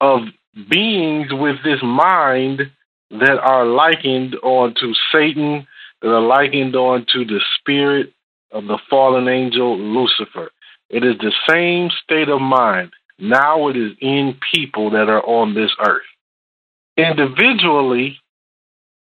of 0.00 0.22
beings 0.70 1.28
with 1.30 1.56
this 1.62 1.80
mind 1.82 2.70
that 3.10 3.38
are 3.38 3.66
likened 3.66 4.36
onto 4.42 4.92
Satan, 5.12 5.66
that 6.00 6.08
are 6.08 6.20
likened 6.20 6.74
onto 6.74 7.24
the 7.24 7.40
spirit 7.58 8.12
of 8.56 8.64
the 8.66 8.78
fallen 8.88 9.28
angel 9.28 9.78
Lucifer. 9.78 10.50
It 10.88 11.04
is 11.04 11.18
the 11.18 11.32
same 11.48 11.90
state 12.02 12.30
of 12.30 12.40
mind. 12.40 12.92
Now 13.18 13.68
it 13.68 13.76
is 13.76 13.92
in 14.00 14.38
people 14.54 14.90
that 14.90 15.10
are 15.10 15.22
on 15.22 15.54
this 15.54 15.70
earth. 15.84 16.02
Individually, 16.96 18.18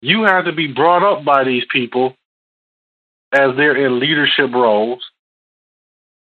you 0.00 0.24
have 0.24 0.46
to 0.46 0.52
be 0.52 0.66
brought 0.66 1.05
up 1.05 1.24
by 1.24 1.44
these 1.44 1.62
people 1.70 2.16
as 3.32 3.50
they're 3.57 3.86
in 3.86 4.00
leadership 4.00 4.52
roles. 4.52 5.05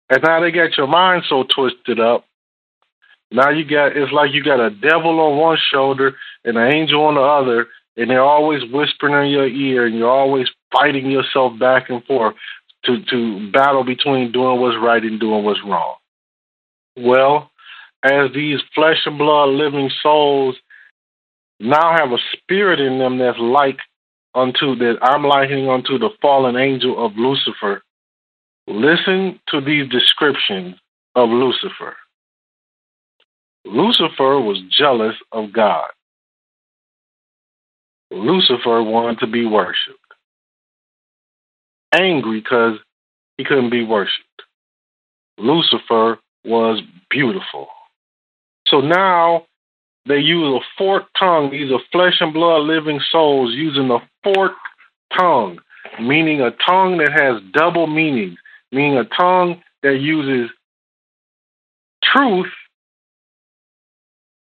And 0.09 0.21
now 0.23 0.41
they 0.41 0.51
got 0.51 0.77
your 0.77 0.88
mind 0.88 1.23
so 1.27 1.43
twisted 1.43 1.99
up. 1.99 2.25
Now 3.31 3.49
you 3.49 3.65
got 3.65 3.97
it's 3.97 4.11
like 4.11 4.31
you 4.31 4.43
got 4.43 4.59
a 4.59 4.69
devil 4.69 5.19
on 5.19 5.39
one 5.39 5.57
shoulder 5.71 6.13
and 6.45 6.55
an 6.55 6.71
angel 6.71 7.03
on 7.05 7.15
the 7.15 7.21
other, 7.21 7.67
and 7.97 8.09
they're 8.09 8.23
always 8.23 8.61
whispering 8.71 9.25
in 9.25 9.31
your 9.31 9.47
ear, 9.47 9.88
and 9.88 9.97
you're 9.97 10.09
always 10.09 10.47
fighting 10.71 11.09
yourself 11.09 11.57
back 11.57 11.89
and 11.89 12.03
forth 12.05 12.36
to 12.86 13.03
to 13.05 13.51
battle 13.51 13.84
between 13.84 14.31
doing 14.31 14.59
what's 14.59 14.77
right 14.81 15.03
and 15.03 15.19
doing 15.19 15.43
what's 15.43 15.63
wrong. 15.65 15.95
Well, 16.97 17.51
as 18.03 18.31
these 18.34 18.59
flesh 18.75 18.97
and 19.05 19.17
blood 19.17 19.49
living 19.49 19.89
souls 20.01 20.55
now 21.59 21.95
have 21.97 22.11
a 22.11 22.17
spirit 22.34 22.79
in 22.79 22.99
them 22.99 23.17
that's 23.17 23.39
like 23.39 23.79
unto 24.36 24.75
that 24.75 24.97
I'm 25.01 25.23
likening 25.23 25.69
unto 25.69 25.97
the 25.97 26.09
fallen 26.21 26.57
angel 26.57 27.03
of 27.03 27.13
Lucifer. 27.15 27.81
Listen 28.67 29.39
to 29.49 29.61
these 29.61 29.89
descriptions 29.89 30.75
of 31.15 31.29
Lucifer. 31.29 31.95
Lucifer 33.65 34.39
was 34.39 34.61
jealous 34.77 35.15
of 35.31 35.53
God. 35.53 35.89
Lucifer 38.11 38.84
wanted 38.84 39.19
to 39.19 39.27
be 39.27 39.45
worshiped 39.45 40.03
angry 41.94 42.41
because 42.41 42.78
he 43.38 43.44
couldn't 43.44 43.70
be 43.70 43.84
worshiped. 43.84 44.41
Lucifer 45.38 46.20
was 46.46 46.82
beautiful. 47.10 47.68
So 48.68 48.82
now 48.82 49.46
they 50.08 50.18
use 50.18 50.62
a 50.62 50.66
forked 50.78 51.10
tongue. 51.18 51.52
These 51.52 51.72
are 51.72 51.80
flesh 51.91 52.18
and 52.20 52.34
blood 52.34 52.64
living 52.64 53.00
souls 53.12 53.54
using 53.54 53.89
a 53.89 54.00
forked 54.24 54.56
tongue. 55.18 55.60
meaning 56.00 56.41
a 56.41 56.52
tongue 56.52 56.98
that 56.98 57.12
has 57.12 57.41
double 57.54 57.88
meanings, 57.88 58.38
meaning 58.72 58.98
a 58.98 59.06
tongue 59.06 59.62
that 59.84 60.00
uses 60.00 60.50
truth, 62.04 62.52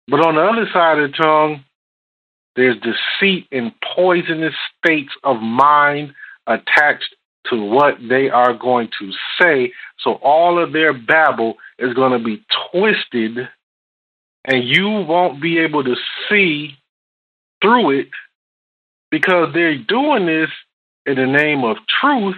but 0.09 0.21
on 0.21 0.35
the 0.35 0.43
other 0.43 0.69
side 0.73 0.99
of 0.99 1.11
the 1.11 1.17
tongue, 1.17 1.65
there's 2.57 2.77
deceit 2.81 3.47
and 3.51 3.73
poisonous 3.95 4.55
states 4.79 5.13
of 5.25 5.41
mind 5.41 6.13
attached 6.47 7.15
to 7.51 7.63
what 7.63 7.97
they 8.09 8.31
are 8.31 8.55
going 8.55 8.89
to 9.01 9.13
say. 9.41 9.73
So 9.99 10.15
all 10.15 10.63
of 10.63 10.73
their 10.73 10.93
babble 10.93 11.55
is 11.79 11.95
going 11.95 12.19
to 12.19 12.25
be 12.25 12.45
twisted, 12.71 13.49
and 14.45 14.65
you 14.65 14.89
won't 14.89 15.43
be 15.43 15.59
able 15.59 15.85
to 15.85 15.97
see 16.29 16.77
through 17.63 18.01
it 18.01 18.09
because 19.11 19.53
they're 19.55 19.79
doing 19.79 20.27
this 20.27 20.51
in 21.07 21.17
the 21.17 21.27
name 21.27 21.65
of 21.65 21.77
truth, 22.01 22.37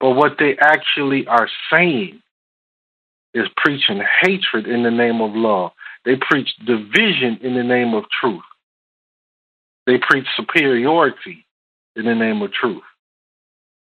but 0.00 0.10
what 0.10 0.36
they 0.38 0.56
actually 0.60 1.26
are 1.26 1.48
saying 1.72 2.20
is 3.34 3.46
preaching 3.56 4.02
hatred 4.20 4.66
in 4.66 4.82
the 4.82 4.90
name 4.90 5.20
of 5.20 5.34
love. 5.34 5.72
They 6.04 6.16
preach 6.16 6.48
division 6.66 7.38
in 7.42 7.54
the 7.54 7.62
name 7.62 7.94
of 7.94 8.04
truth. 8.20 8.42
They 9.86 9.98
preach 9.98 10.26
superiority 10.36 11.46
in 11.96 12.04
the 12.04 12.14
name 12.14 12.42
of 12.42 12.52
truth. 12.52 12.82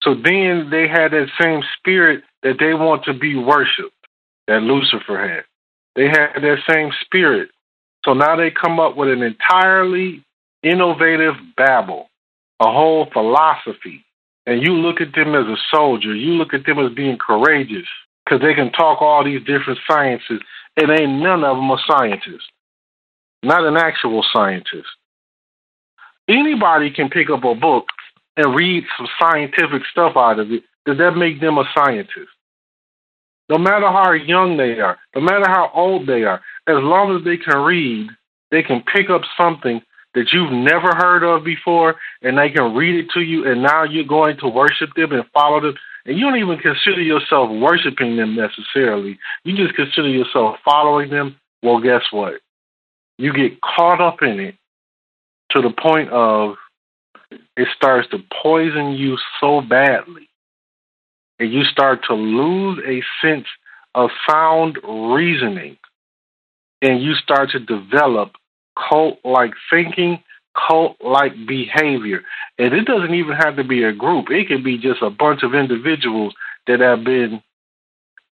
So 0.05 0.15
then 0.15 0.69
they 0.71 0.87
had 0.87 1.13
that 1.13 1.29
same 1.41 1.63
spirit 1.79 2.23
that 2.43 2.59
they 2.61 2.75
want 2.75 3.05
to 3.05 3.15
be 3.15 3.37
worshiped 3.37 3.97
that 4.47 4.63
Lucifer 4.63 5.19
had. 5.19 5.45
They 5.97 6.09
had 6.09 6.43
that 6.43 6.59
same 6.69 6.91
spirit. 7.01 7.49
So 8.05 8.13
now 8.13 8.37
they 8.37 8.51
come 8.51 8.79
up 8.79 8.97
with 8.97 9.09
an 9.09 9.23
entirely 9.23 10.23
innovative 10.63 11.35
babble, 11.57 12.11
a 12.61 12.71
whole 12.71 13.09
philosophy. 13.13 14.05
And 14.47 14.63
you 14.63 14.75
look 14.75 15.01
at 15.01 15.15
them 15.15 15.35
as 15.35 15.47
a 15.47 15.57
soldier, 15.75 16.15
you 16.15 16.33
look 16.33 16.53
at 16.53 16.67
them 16.67 16.79
as 16.79 16.93
being 16.93 17.17
courageous 17.17 17.89
because 18.25 18.43
they 18.43 18.53
can 18.53 18.73
talk 18.73 19.01
all 19.01 19.25
these 19.25 19.41
different 19.45 19.79
sciences, 19.89 20.41
and 20.77 20.91
ain't 20.91 21.23
none 21.23 21.45
of 21.45 21.57
them 21.57 21.71
a 21.71 21.79
scientist, 21.87 22.45
not 23.43 23.65
an 23.65 23.77
actual 23.77 24.25
scientist. 24.33 24.89
Anybody 26.29 26.91
can 26.91 27.09
pick 27.09 27.31
up 27.31 27.45
a 27.45 27.55
book 27.55 27.87
and 28.37 28.55
read 28.55 28.85
some 28.97 29.09
scientific 29.19 29.83
stuff 29.91 30.17
out 30.17 30.39
of 30.39 30.51
it. 30.51 30.63
Does 30.87 30.99
that 30.99 31.17
make 31.17 31.41
them 31.41 31.59
a 31.59 31.65
scientist? 31.75 32.31
No 33.49 33.59
matter 33.59 33.89
how 33.89 34.13
young 34.13 34.57
they 34.57 34.81
are, 34.81 34.99
no 35.15 35.21
matter 35.21 35.47
how 35.47 35.71
old 35.75 36.07
they 36.07 36.25
are, 36.25 36.41
as 36.67 36.77
long 36.79 37.17
as 37.17 37.25
they 37.25 37.37
can 37.37 37.63
read, 37.63 38.09
they 38.51 38.63
can 38.63 38.83
pick 38.83 39.11
up 39.11 39.23
something 39.37 39.83
that 40.15 40.33
you've 40.33 40.53
never 40.53 40.95
heard 40.95 41.23
of 41.23 41.45
before 41.45 41.97
and 42.23 42.39
they 42.39 42.51
can 42.51 42.75
read 42.75 43.05
it 43.05 43.11
to 43.13 43.21
you 43.21 43.51
and 43.51 43.63
now 43.63 43.83
you're 43.83 44.05
going 44.05 44.37
to 44.39 44.49
worship 44.49 44.91
them 44.97 45.13
and 45.13 45.25
follow 45.35 45.61
them 45.61 45.75
and 46.07 46.19
you 46.19 46.25
don't 46.25 46.39
even 46.39 46.59
consider 46.59 47.01
yourself 47.01 47.51
worshiping 47.51 48.17
them 48.17 48.37
necessarily. 48.37 49.19
You 49.45 49.57
just 49.57 49.75
consider 49.75 50.09
yourself 50.09 50.57
following 50.65 51.11
them. 51.11 51.37
Well, 51.63 51.81
guess 51.81 52.03
what? 52.11 52.35
You 53.17 53.33
get 53.33 53.61
caught 53.61 54.01
up 54.01 54.23
in 54.23 54.39
it 54.39 54.55
to 55.51 55.63
the 55.63 55.71
point 55.71 56.11
of 56.11 56.57
it 57.57 57.69
starts 57.77 58.09
to 58.11 58.19
poison 58.43 58.93
you 58.93 59.17
so 59.41 59.61
badly, 59.61 60.29
and 61.39 61.53
you 61.53 61.65
start 61.65 62.01
to 62.09 62.15
lose 62.15 62.81
a 62.87 63.03
sense 63.25 63.47
of 63.95 64.11
sound 64.29 64.79
reasoning, 64.83 65.77
and 66.83 67.03
you 67.03 67.15
start 67.15 67.51
to 67.51 67.61
develop 67.61 68.33
cult 68.77 69.19
like 69.25 69.53
thinking, 69.71 70.23
cult 70.69 70.97
like 71.01 71.33
behavior. 71.47 72.23
And 72.59 72.75
it 72.75 72.85
doesn't 72.85 73.15
even 73.15 73.35
have 73.35 73.57
to 73.57 73.65
be 73.65 73.85
a 73.85 73.93
group, 73.93 74.31
it 74.31 74.49
could 74.49 74.65
be 74.65 74.79
just 74.79 75.03
a 75.03 75.11
bunch 75.11 75.43
of 75.43 75.55
individuals 75.55 76.35
that 76.67 76.81
have 76.81 77.05
been 77.05 77.43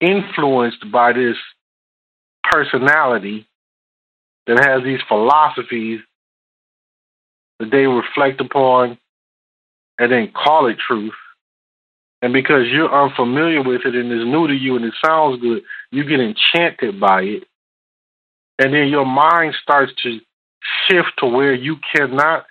influenced 0.00 0.90
by 0.90 1.12
this 1.12 1.36
personality 2.42 3.46
that 4.46 4.58
has 4.64 4.82
these 4.82 5.00
philosophies 5.06 6.00
that 7.62 7.70
they 7.70 7.86
reflect 7.86 8.40
upon 8.40 8.98
and 9.98 10.10
then 10.10 10.32
call 10.32 10.66
it 10.66 10.78
truth. 10.84 11.12
And 12.20 12.32
because 12.32 12.66
you're 12.70 12.92
unfamiliar 12.92 13.62
with 13.62 13.82
it 13.84 13.94
and 13.94 14.10
it's 14.10 14.24
new 14.24 14.48
to 14.48 14.54
you 14.54 14.76
and 14.76 14.84
it 14.84 14.94
sounds 15.04 15.40
good, 15.40 15.62
you 15.92 16.04
get 16.04 16.20
enchanted 16.20 17.00
by 17.00 17.22
it. 17.22 17.44
And 18.58 18.74
then 18.74 18.88
your 18.88 19.06
mind 19.06 19.54
starts 19.62 19.92
to 20.02 20.18
shift 20.88 21.12
to 21.18 21.26
where 21.26 21.54
you 21.54 21.76
cannot 21.94 22.46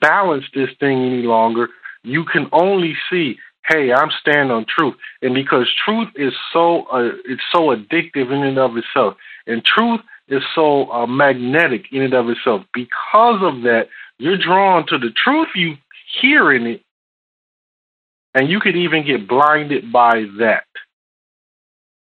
balance 0.00 0.44
this 0.54 0.70
thing 0.78 1.04
any 1.06 1.22
longer. 1.22 1.68
You 2.04 2.24
can 2.24 2.48
only 2.52 2.94
see, 3.10 3.36
hey, 3.68 3.92
I'm 3.92 4.10
standing 4.20 4.50
on 4.50 4.66
truth, 4.68 4.94
and 5.22 5.34
because 5.34 5.68
truth 5.84 6.08
is 6.16 6.32
so 6.52 6.84
uh, 6.92 7.10
it's 7.24 7.42
so 7.52 7.74
addictive 7.74 8.32
in 8.32 8.42
and 8.42 8.58
of 8.58 8.76
itself, 8.76 9.14
and 9.46 9.64
truth 9.64 10.00
is 10.28 10.42
so 10.54 10.90
uh, 10.90 11.06
magnetic 11.06 11.84
in 11.92 12.02
and 12.02 12.14
of 12.14 12.28
itself. 12.28 12.62
Because 12.74 13.40
of 13.42 13.62
that, 13.62 13.86
you're 14.22 14.38
drawn 14.38 14.86
to 14.86 14.98
the 14.98 15.10
truth 15.24 15.48
you 15.56 15.74
hear 16.20 16.52
in 16.52 16.64
it, 16.68 16.82
and 18.34 18.48
you 18.48 18.60
could 18.60 18.76
even 18.76 19.04
get 19.04 19.26
blinded 19.26 19.92
by 19.92 20.26
that. 20.38 20.62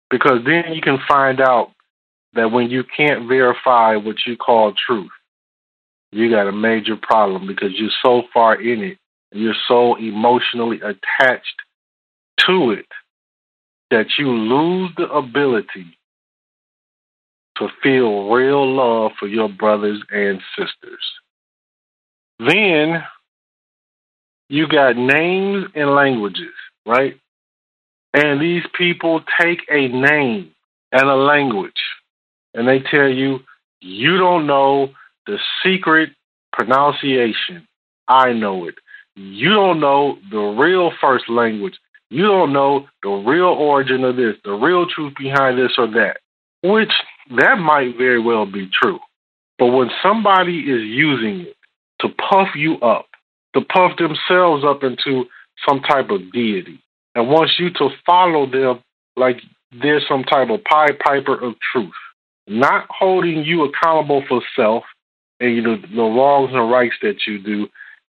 Because 0.10 0.40
then 0.46 0.74
you 0.74 0.82
can 0.82 1.00
find 1.08 1.40
out 1.40 1.72
that 2.34 2.52
when 2.52 2.70
you 2.70 2.84
can't 2.84 3.30
verify 3.30 3.96
what 3.96 4.18
you 4.28 4.36
call 4.36 4.74
truth, 4.74 5.12
you 6.12 6.30
got 6.30 6.50
a 6.50 6.52
major 6.52 6.98
problem 6.98 7.48
because 7.48 7.72
you're 7.76 7.90
so 8.04 8.24
far 8.34 8.62
in 8.62 8.84
it, 8.84 8.98
you're 9.32 9.54
so 9.70 9.96
emotionally 9.96 10.82
attached 10.82 11.62
to 12.48 12.72
it 12.72 12.88
that 13.92 14.08
you 14.18 14.28
lose 14.28 14.92
the 14.98 15.10
ability 15.10 15.98
to 17.60 17.70
feel 17.82 18.30
real 18.30 18.76
love 18.76 19.12
for 19.18 19.28
your 19.28 19.48
brothers 19.48 20.02
and 20.12 20.42
sisters. 20.58 21.19
Then 22.40 23.04
you 24.48 24.68
got 24.68 24.96
names 24.96 25.66
and 25.76 25.92
languages, 25.92 26.54
right? 26.86 27.16
And 28.14 28.42
these 28.42 28.64
people 28.78 29.22
take 29.40 29.60
a 29.70 29.88
name 29.88 30.52
and 30.92 31.04
a 31.04 31.16
language 31.16 31.74
and 32.54 32.68
they 32.68 32.80
tell 32.80 33.08
you, 33.08 33.40
you 33.82 34.18
don't 34.18 34.48
know 34.48 34.90
the 35.28 35.38
secret 35.64 36.10
pronunciation. 36.52 37.68
I 38.08 38.34
know 38.34 38.68
it. 38.68 38.76
You 39.16 39.50
don't 39.50 39.80
know 39.80 40.18
the 40.32 40.40
real 40.40 40.92
first 41.00 41.30
language. 41.30 41.78
You 42.10 42.24
don't 42.24 42.54
know 42.54 42.88
the 43.04 43.10
real 43.10 43.46
origin 43.46 44.04
of 44.04 44.16
this, 44.16 44.36
the 44.44 44.54
real 44.54 44.88
truth 44.88 45.14
behind 45.18 45.60
this 45.60 45.74
or 45.78 45.88
that, 45.92 46.18
which 46.64 46.92
that 47.38 47.60
might 47.60 47.98
very 47.98 48.20
well 48.20 48.48
be 48.48 48.68
true. 48.82 49.00
But 49.60 49.68
when 49.68 49.92
somebody 50.02 50.60
is 50.62 50.82
using 50.82 51.42
it 51.42 51.56
to 52.02 52.10
puff 52.10 52.50
you 52.56 52.78
up, 52.80 53.08
to 53.54 53.62
puff 53.62 53.98
themselves 53.98 54.64
up 54.66 54.84
into 54.84 55.26
some 55.68 55.82
type 55.82 56.10
of 56.10 56.32
deity, 56.32 56.82
and 57.16 57.30
wants 57.30 57.54
you 57.60 57.70
to 57.72 57.90
follow 58.06 58.50
them 58.50 58.82
like 59.16 59.42
they're 59.82 60.02
some 60.08 60.24
type 60.24 60.50
of 60.50 60.64
Pied 60.64 61.00
Piper 61.00 61.36
of 61.44 61.56
truth, 61.72 61.92
not 62.48 62.88
holding 62.90 63.44
you 63.44 63.66
accountable 63.66 64.24
for 64.28 64.42
self, 64.56 64.84
and 65.40 65.56
you 65.56 65.62
know 65.62 65.78
the 65.78 66.02
wrongs 66.02 66.52
and 66.54 66.72
rights 66.72 66.96
that 67.02 67.28
you 67.28 67.40
do, 67.40 67.68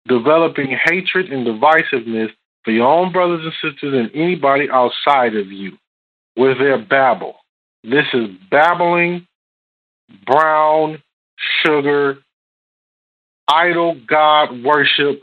developing 0.07 0.77
hatred 0.85 1.33
and 1.33 1.47
divisiveness 1.47 2.31
for 2.65 2.71
your 2.71 2.87
own 2.87 3.13
brothers 3.13 3.41
and 3.43 3.53
sisters 3.73 3.95
and 3.95 4.11
anybody 4.15 4.69
outside 4.71 5.35
of 5.35 5.51
you 5.51 5.73
with 6.37 6.59
their 6.59 6.79
babble. 6.79 7.37
This 7.83 8.07
is 8.13 8.29
babbling, 8.51 9.27
brown 10.27 11.03
sugar, 11.65 12.19
idol 13.49 13.97
god 14.07 14.63
worship, 14.63 15.21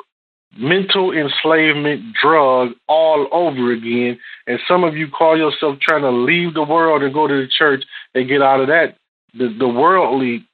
mental 0.57 1.11
enslavement 1.11 2.15
drug 2.21 2.71
all 2.87 3.27
over 3.31 3.71
again. 3.71 4.19
And 4.47 4.59
some 4.67 4.83
of 4.83 4.95
you 4.95 5.07
call 5.09 5.37
yourself 5.37 5.79
trying 5.79 6.01
to 6.01 6.11
leave 6.11 6.53
the 6.53 6.63
world 6.63 7.03
and 7.03 7.13
go 7.13 7.27
to 7.27 7.41
the 7.41 7.47
church 7.47 7.83
and 8.13 8.27
get 8.27 8.41
out 8.41 8.61
of 8.61 8.67
that, 8.67 8.97
the, 9.33 9.55
the 9.57 9.67
worldly 9.67 10.47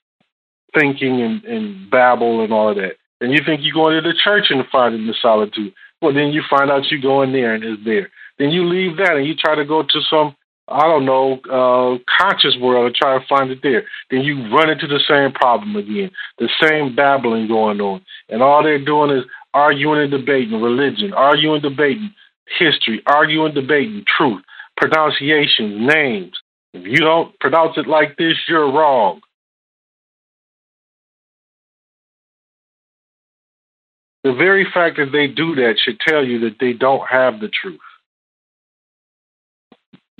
thinking 0.74 1.22
and, 1.22 1.43
and 1.43 1.89
babble 1.89 2.43
and 2.43 2.53
all 2.53 2.69
of 2.69 2.76
that. 2.78 2.93
And 3.19 3.32
you 3.32 3.39
think 3.45 3.61
you're 3.63 3.74
going 3.74 4.01
to 4.01 4.09
the 4.09 4.17
church 4.17 4.45
and 4.49 4.65
finding 4.72 5.05
the 5.05 5.15
solitude. 5.22 5.74
Well, 6.01 6.13
then 6.13 6.32
you 6.32 6.41
find 6.49 6.72
out 6.72 6.89
you 6.89 6.99
go 6.99 7.22
in 7.22 7.32
there 7.32 7.53
and 7.53 7.63
it's 7.63 7.86
there. 7.86 8.09
Then 8.39 8.49
you 8.49 8.65
leave 8.65 8.97
that 8.97 9.17
and 9.17 9.28
you 9.28 9.36
try 9.36 9.53
to 9.53 9.65
go 9.65 9.84
to 9.84 10.01
some, 10.09 10.36
I 10.72 10.88
don't 10.88 11.05
know, 11.05 11.39
uh, 11.49 11.97
conscious 12.17 12.55
world 12.59 12.88
and 12.88 12.95
try 12.95 13.17
to 13.17 13.26
find 13.28 13.51
it 13.51 13.59
there. 13.61 13.84
Then 14.09 14.22
you 14.22 14.49
run 14.55 14.69
into 14.69 14.88
the 14.88 14.99
same 15.07 15.32
problem 15.34 15.76
again, 15.76 16.11
the 16.38 16.49
same 16.61 16.95
babbling 16.95 17.47
going 17.47 17.82
on. 17.82 18.01
And 18.30 18.41
all 18.41 18.63
they're 18.63 18.84
doing 18.84 19.11
is 19.11 19.26
arguing 19.53 20.01
and 20.01 20.11
debating 20.11 20.61
religion, 20.61 21.13
arguing, 21.13 21.61
debating 21.61 22.13
history, 22.59 23.01
arguing, 23.05 23.53
debating 23.53 24.05
truth, 24.17 24.41
pronunciations, 24.78 25.88
names. 25.93 26.34
If 26.74 26.86
you 26.86 26.99
don't 26.99 27.38
pronounce 27.39 27.78
it 27.78 27.88
like 27.88 28.17
this, 28.17 28.36
you're 28.47 28.72
wrong. 28.72 29.22
The 34.24 34.34
very 34.34 34.67
fact 34.72 34.97
that 34.97 35.11
they 35.11 35.28
do 35.28 35.55
that 35.55 35.76
should 35.84 35.99
tell 35.99 36.24
you 36.24 36.39
that 36.41 36.57
they 36.59 36.74
don't 36.74 37.07
have 37.09 37.39
the 37.39 37.49
truth. 37.49 37.80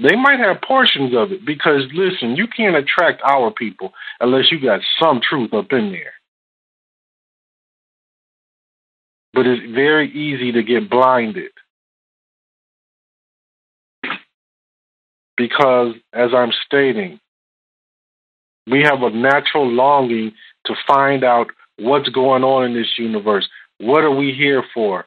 They 0.02 0.16
might 0.16 0.40
have 0.40 0.62
portions 0.62 1.14
of 1.16 1.32
it 1.32 1.46
because, 1.46 1.84
listen, 1.94 2.36
you 2.36 2.48
can't 2.48 2.76
attract 2.76 3.22
our 3.24 3.52
people 3.52 3.94
unless 4.20 4.52
you 4.52 4.60
got 4.60 4.82
some 5.00 5.22
truth 5.22 5.54
up 5.54 5.72
in 5.72 5.92
there. 5.92 6.14
But 9.34 9.46
it's 9.46 9.62
very 9.74 10.12
easy 10.12 10.52
to 10.54 10.64
get 10.64 10.90
blinded. 10.90 11.52
Because, 15.38 15.96
as 16.14 16.32
I'm 16.36 16.52
stating, 16.66 17.20
we 18.68 18.82
have 18.82 19.04
a 19.04 19.12
natural 19.12 19.68
longing 19.70 20.34
to 20.66 20.76
find 20.88 21.24
out 21.24 21.48
what's 21.78 22.10
going 22.10 22.44
on 22.44 22.66
in 22.66 22.74
this 22.74 22.98
universe. 22.98 23.48
What 23.78 24.04
are 24.04 24.16
we 24.16 24.34
here 24.34 24.64
for? 24.74 25.06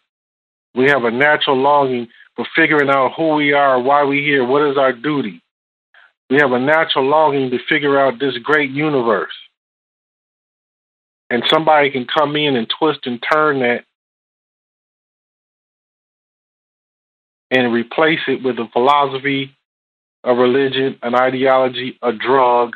We 0.75 0.85
have 0.87 1.05
a 1.05 1.11
natural 1.11 1.57
longing 1.57 2.09
for 2.37 2.47
figuring 2.57 2.91
out 2.91 3.13
who 3.17 3.35
we 3.35 3.53
are, 3.53 3.81
why 3.81 4.03
we're 4.05 4.23
here, 4.23 4.45
what 4.45 4.69
is 4.69 4.77
our 4.77 4.93
duty. 4.93 5.41
We 6.31 6.37
have 6.37 6.53
a 6.53 6.59
natural 6.59 7.05
longing 7.05 7.51
to 7.51 7.59
figure 7.69 7.99
out 7.99 8.19
this 8.19 8.37
great 8.39 8.71
universe. 8.71 9.35
And 11.31 11.43
somebody 11.53 11.91
can 11.91 12.07
come 12.07 12.37
in 12.37 12.57
and 12.57 12.71
twist 12.79 13.01
and 13.05 13.23
turn 13.33 13.61
that 13.61 13.85
and 17.51 17.73
replace 17.73 18.21
it 18.27 18.43
with 18.43 18.59
a 18.59 18.69
philosophy, 18.73 19.55
a 20.25 20.35
religion, 20.35 20.99
an 21.03 21.15
ideology, 21.15 21.99
a 22.03 22.13
drug 22.13 22.75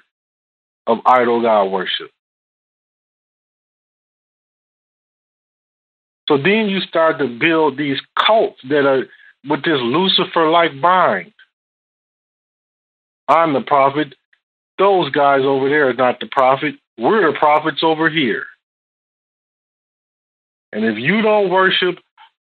of 0.86 0.98
idol 1.04 1.42
God 1.42 1.64
worship. 1.64 2.10
So 6.28 6.36
then 6.36 6.68
you 6.68 6.80
start 6.80 7.18
to 7.18 7.26
build 7.26 7.78
these 7.78 7.98
cults 8.26 8.60
that 8.68 8.86
are 8.86 9.06
with 9.46 9.62
this 9.64 9.78
Lucifer 9.80 10.48
like 10.48 10.80
bind. 10.80 11.32
I'm 13.28 13.52
the 13.52 13.60
prophet. 13.60 14.14
Those 14.78 15.10
guys 15.10 15.42
over 15.44 15.68
there 15.68 15.88
are 15.88 15.94
not 15.94 16.20
the 16.20 16.28
prophet. 16.30 16.74
We're 16.96 17.32
the 17.32 17.38
prophets 17.38 17.80
over 17.82 18.08
here. 18.08 18.44
And 20.72 20.84
if 20.84 20.96
you 20.98 21.22
don't 21.22 21.50
worship 21.50 21.96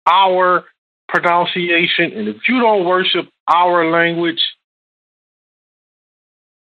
our 0.06 0.66
pronunciation 1.08 2.14
and 2.14 2.28
if 2.28 2.38
you 2.48 2.60
don't 2.60 2.86
worship 2.86 3.28
our 3.48 3.90
language, 3.90 4.42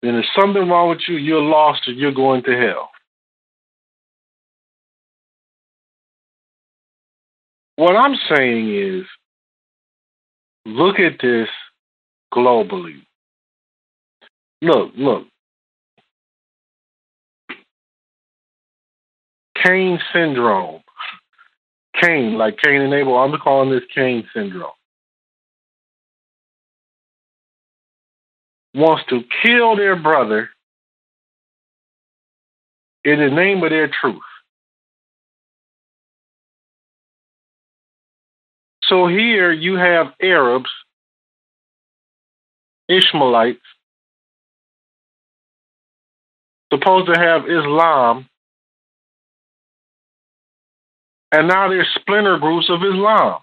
then 0.02 0.12
there's 0.12 0.28
something 0.38 0.68
wrong 0.68 0.90
with 0.90 1.00
you. 1.08 1.16
You're 1.16 1.40
lost 1.40 1.82
and 1.86 1.98
you're 1.98 2.12
going 2.12 2.42
to 2.44 2.56
hell. 2.56 2.90
What 7.76 7.96
I'm 7.96 8.16
saying 8.34 8.74
is 8.74 9.06
look 10.66 10.98
at 10.98 11.18
this 11.22 11.48
globally. 12.34 13.02
Look, 14.60 14.92
look. 14.96 15.26
Cain 19.64 19.98
syndrome. 20.12 20.82
Cain, 22.02 22.36
like 22.36 22.58
Cain 22.62 22.82
and 22.82 22.92
Abel, 22.92 23.16
I'm 23.16 23.38
calling 23.38 23.70
this 23.70 23.84
Cain 23.94 24.28
syndrome. 24.34 24.70
Wants 28.74 29.04
to 29.08 29.22
kill 29.42 29.76
their 29.76 29.96
brother 29.96 30.50
in 33.04 33.18
the 33.18 33.30
name 33.30 33.62
of 33.62 33.70
their 33.70 33.88
truth. 33.88 34.20
So 38.88 39.08
here 39.08 39.50
you 39.50 39.74
have 39.74 40.12
Arabs, 40.22 40.70
Ishmaelites, 42.88 43.58
supposed 46.72 47.12
to 47.12 47.18
have 47.18 47.48
Islam, 47.50 48.28
and 51.32 51.48
now 51.48 51.68
there's 51.68 51.88
splinter 51.98 52.38
groups 52.38 52.70
of 52.70 52.82
Islam. 52.84 53.40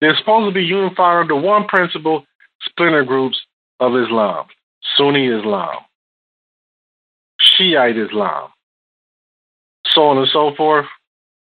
They're 0.00 0.16
supposed 0.16 0.50
to 0.50 0.54
be 0.54 0.64
unified 0.64 1.22
under 1.22 1.36
one 1.36 1.66
principle, 1.66 2.24
splinter 2.62 3.04
groups 3.04 3.40
of 3.80 3.96
Islam, 3.96 4.46
Sunni 4.96 5.26
Islam, 5.26 5.78
Shiite 7.40 7.96
Islam, 7.96 8.50
so 9.86 10.02
on 10.02 10.18
and 10.18 10.28
so 10.32 10.54
forth. 10.54 10.86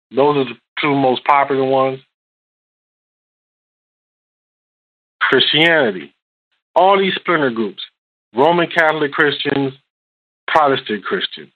Those 0.09 0.37
are 0.37 0.45
the 0.45 0.57
two 0.81 0.95
most 0.95 1.23
popular 1.25 1.65
ones. 1.65 1.99
Christianity. 5.21 6.13
All 6.75 6.97
these 6.99 7.15
splinter 7.15 7.49
groups 7.49 7.81
Roman 8.35 8.67
Catholic 8.67 9.11
Christians, 9.11 9.73
Protestant 10.47 11.03
Christians, 11.03 11.53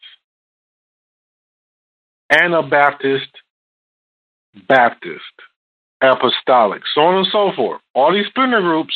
Anabaptist, 2.31 3.29
Baptist, 4.67 5.21
Apostolic, 6.01 6.81
so 6.95 7.01
on 7.01 7.17
and 7.17 7.27
so 7.31 7.51
forth. 7.55 7.81
All 7.93 8.13
these 8.13 8.25
splinter 8.27 8.61
groups, 8.61 8.95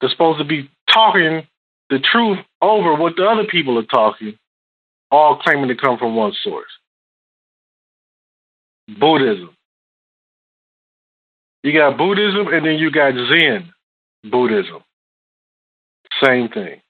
they're 0.00 0.10
supposed 0.10 0.38
to 0.38 0.44
be 0.44 0.68
talking 0.92 1.46
the 1.90 2.00
truth 2.00 2.38
over 2.60 2.94
what 2.94 3.14
the 3.16 3.24
other 3.24 3.44
people 3.44 3.78
are 3.78 3.84
talking, 3.84 4.36
all 5.10 5.38
claiming 5.38 5.68
to 5.68 5.76
come 5.76 5.98
from 5.98 6.16
one 6.16 6.32
source. 6.42 6.66
Buddhism. 8.88 9.50
You 11.62 11.72
got 11.72 11.98
Buddhism 11.98 12.48
and 12.48 12.64
then 12.64 12.76
you 12.76 12.90
got 12.90 13.12
Zen 13.14 13.72
Buddhism. 14.30 14.82
Same 16.22 16.48
thing. 16.48 16.80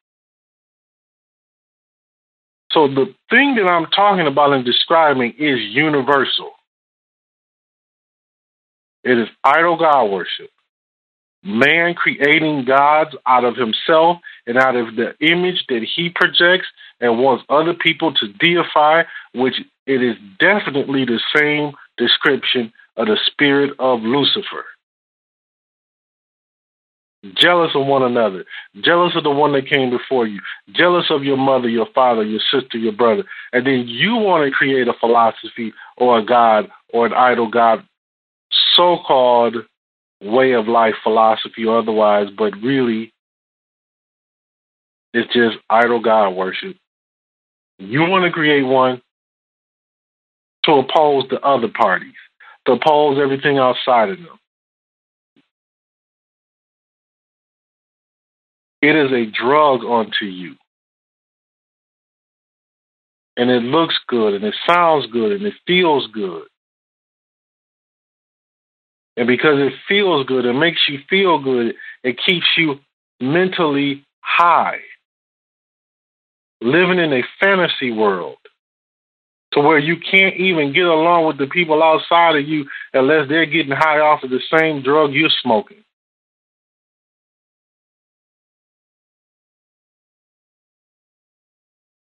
So 2.73 2.89
the 2.89 3.07
thing 3.31 3.55
that 3.55 3.71
I'm 3.71 3.87
talking 3.87 4.27
about 4.27 4.53
and 4.53 4.65
describing 4.65 5.33
is 5.39 5.59
universal. 5.61 6.53
It 9.03 9.19
is 9.19 9.29
idol 9.43 9.79
God 9.79 10.11
worship. 10.11 10.51
Man 11.43 11.95
creating 11.95 12.65
gods 12.67 13.15
out 13.27 13.45
of 13.45 13.57
himself 13.57 14.19
and 14.47 14.59
out 14.59 14.77
of 14.77 14.97
the 14.97 15.15
image 15.21 15.65
that 15.68 15.87
he 15.95 16.11
projects 16.11 16.67
and 17.01 17.18
wants 17.18 17.45
other 17.49 17.73
people 17.73 18.13
to 18.14 18.29
deify, 18.35 19.05
which 19.33 19.55
it 19.87 20.03
is 20.03 20.17
definitely 20.39 21.05
the 21.05 21.21
same 21.35 21.73
description 21.97 22.73
of 22.97 23.07
the 23.07 23.18
spirit 23.27 23.73
of 23.79 24.01
Lucifer. 24.03 24.64
Jealous 27.35 27.73
of 27.75 27.87
one 27.87 28.03
another, 28.05 28.45
jealous 28.83 29.17
of 29.17 29.25
the 29.25 29.31
one 29.31 29.53
that 29.53 29.68
came 29.68 29.91
before 29.91 30.29
you, 30.29 30.41
jealous 30.73 31.07
of 31.11 31.25
your 31.25 31.37
mother, 31.37 31.68
your 31.68 31.89
father, 31.93 32.23
your 32.23 32.41
sister, 32.53 32.79
your 32.79 32.93
brother, 32.93 33.25
and 33.53 33.67
then 33.67 33.85
you 33.89 34.14
want 34.14 34.45
to 34.45 34.57
create 34.57 34.87
a 34.87 34.93
philosophy 35.01 35.73
or 35.97 36.18
a 36.18 36.25
god 36.25 36.68
or 36.93 37.07
an 37.07 37.13
idol 37.13 37.49
god, 37.51 37.85
so 38.75 38.99
called 38.99 39.57
way 40.21 40.53
of 40.53 40.68
life 40.68 40.95
philosophy 41.03 41.64
or 41.64 41.79
otherwise, 41.79 42.29
but 42.37 42.53
really 42.63 43.13
it's 45.13 45.33
just 45.33 45.57
idol 45.68 46.01
god 46.01 46.31
worship. 46.31 46.77
You 47.79 48.01
want 48.03 48.25
to 48.25 48.31
create 48.31 48.63
one, 48.63 49.03
to 50.67 50.72
oppose 50.72 51.25
the 51.30 51.41
other 51.41 51.68
parties, 51.68 52.14
to 52.67 52.72
oppose 52.72 53.18
everything 53.21 53.59
outside 53.59 54.11
of 54.11 54.18
them. 54.18 54.38
It 58.83 58.95
is 58.95 59.11
a 59.11 59.26
drug 59.26 59.84
unto 59.84 60.26
you. 60.26 60.55
And 63.37 63.51
it 63.51 63.63
looks 63.63 63.97
good 64.07 64.34
and 64.34 64.45
it 64.45 64.55
sounds 64.67 65.07
good 65.13 65.33
and 65.33 65.47
it 65.47 65.55
feels 65.67 66.07
good. 66.13 66.45
And 69.17 69.26
because 69.26 69.59
it 69.59 69.72
feels 69.88 70.26
good, 70.26 70.45
it 70.45 70.53
makes 70.53 70.80
you 70.88 70.99
feel 71.09 71.38
good, 71.38 71.75
it 72.03 72.18
keeps 72.25 72.47
you 72.57 72.76
mentally 73.21 74.05
high. 74.21 74.80
Living 76.61 76.99
in 76.99 77.13
a 77.13 77.22
fantasy 77.41 77.93
world 77.93 78.37
to 79.57 79.62
where 79.62 79.78
you 79.78 79.96
can't 79.96 80.37
even 80.37 80.74
get 80.74 80.84
along 80.84 81.26
with 81.26 81.38
the 81.38 81.46
people 81.46 81.83
outside 81.83 82.37
of 82.37 82.46
you 82.46 82.66
unless 82.92 83.26
they're 83.28 83.46
getting 83.46 83.72
high 83.72 84.00
off 84.00 84.22
of 84.22 84.28
the 84.28 84.41
same 84.54 84.83
drug 84.83 85.12
you're 85.12 85.30
smoking. 85.42 85.83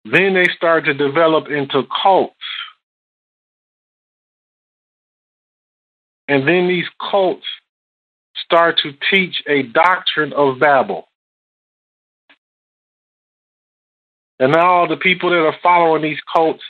Then 0.04 0.34
they 0.34 0.46
start 0.56 0.86
to 0.86 0.94
develop 0.94 1.48
into 1.48 1.82
cults. 2.02 2.34
And 6.26 6.46
then 6.46 6.66
these 6.66 6.88
cults 7.10 7.46
start 8.44 8.80
to 8.82 8.92
teach 9.12 9.42
a 9.46 9.62
doctrine 9.62 10.32
of 10.32 10.58
Babel. 10.58 11.06
And 14.40 14.52
now 14.52 14.66
all 14.66 14.88
the 14.88 14.96
people 14.96 15.30
that 15.30 15.46
are 15.46 15.56
following 15.62 16.02
these 16.02 16.20
cults 16.34 16.62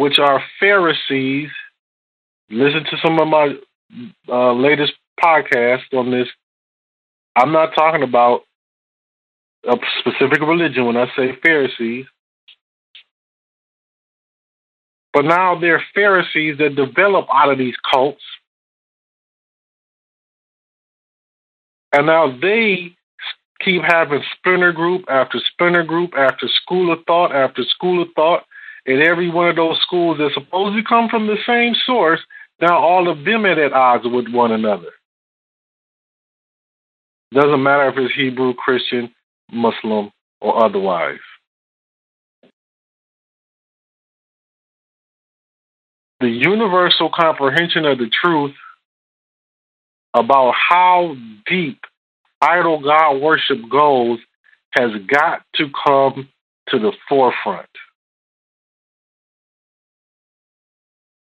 which 0.00 0.18
are 0.18 0.42
Pharisees. 0.58 1.50
Listen 2.48 2.84
to 2.84 2.96
some 3.04 3.20
of 3.20 3.28
my 3.28 3.54
uh, 4.30 4.54
latest 4.54 4.94
podcasts 5.22 5.92
on 5.92 6.10
this. 6.10 6.26
I'm 7.36 7.52
not 7.52 7.74
talking 7.74 8.02
about 8.02 8.40
a 9.68 9.76
specific 9.98 10.40
religion 10.40 10.86
when 10.86 10.96
I 10.96 11.04
say 11.14 11.36
Pharisees. 11.44 12.06
But 15.12 15.26
now 15.26 15.60
there 15.60 15.74
are 15.76 15.82
Pharisees 15.94 16.56
that 16.56 16.76
develop 16.76 17.26
out 17.30 17.52
of 17.52 17.58
these 17.58 17.76
cults. 17.92 18.22
And 21.92 22.06
now 22.06 22.38
they 22.40 22.96
keep 23.62 23.82
having 23.82 24.22
splinter 24.38 24.72
group 24.72 25.04
after 25.10 25.38
splinter 25.52 25.82
group 25.82 26.14
after 26.16 26.48
school 26.48 26.90
of 26.90 27.00
thought 27.06 27.34
after 27.34 27.64
school 27.64 28.00
of 28.00 28.08
thought. 28.16 28.44
And 28.90 29.04
every 29.04 29.30
one 29.30 29.48
of 29.48 29.54
those 29.54 29.78
schools 29.82 30.18
that 30.18 30.32
supposedly 30.34 30.82
come 30.82 31.08
from 31.08 31.28
the 31.28 31.36
same 31.46 31.74
source, 31.86 32.18
now 32.60 32.76
all 32.76 33.08
of 33.08 33.24
them 33.24 33.46
are 33.46 33.64
at 33.64 33.72
odds 33.72 34.02
with 34.04 34.26
one 34.32 34.50
another. 34.50 34.88
Doesn't 37.32 37.62
matter 37.62 37.88
if 37.88 37.94
it's 37.96 38.12
Hebrew, 38.16 38.52
Christian, 38.52 39.14
Muslim, 39.52 40.10
or 40.40 40.64
otherwise. 40.64 41.20
The 46.18 46.28
universal 46.28 47.10
comprehension 47.14 47.84
of 47.84 47.98
the 47.98 48.10
truth 48.10 48.56
about 50.14 50.52
how 50.68 51.14
deep 51.46 51.78
idol 52.42 52.82
God 52.82 53.22
worship 53.22 53.58
goes 53.70 54.18
has 54.72 54.90
got 55.06 55.42
to 55.54 55.68
come 55.86 56.28
to 56.70 56.78
the 56.80 56.90
forefront. 57.08 57.68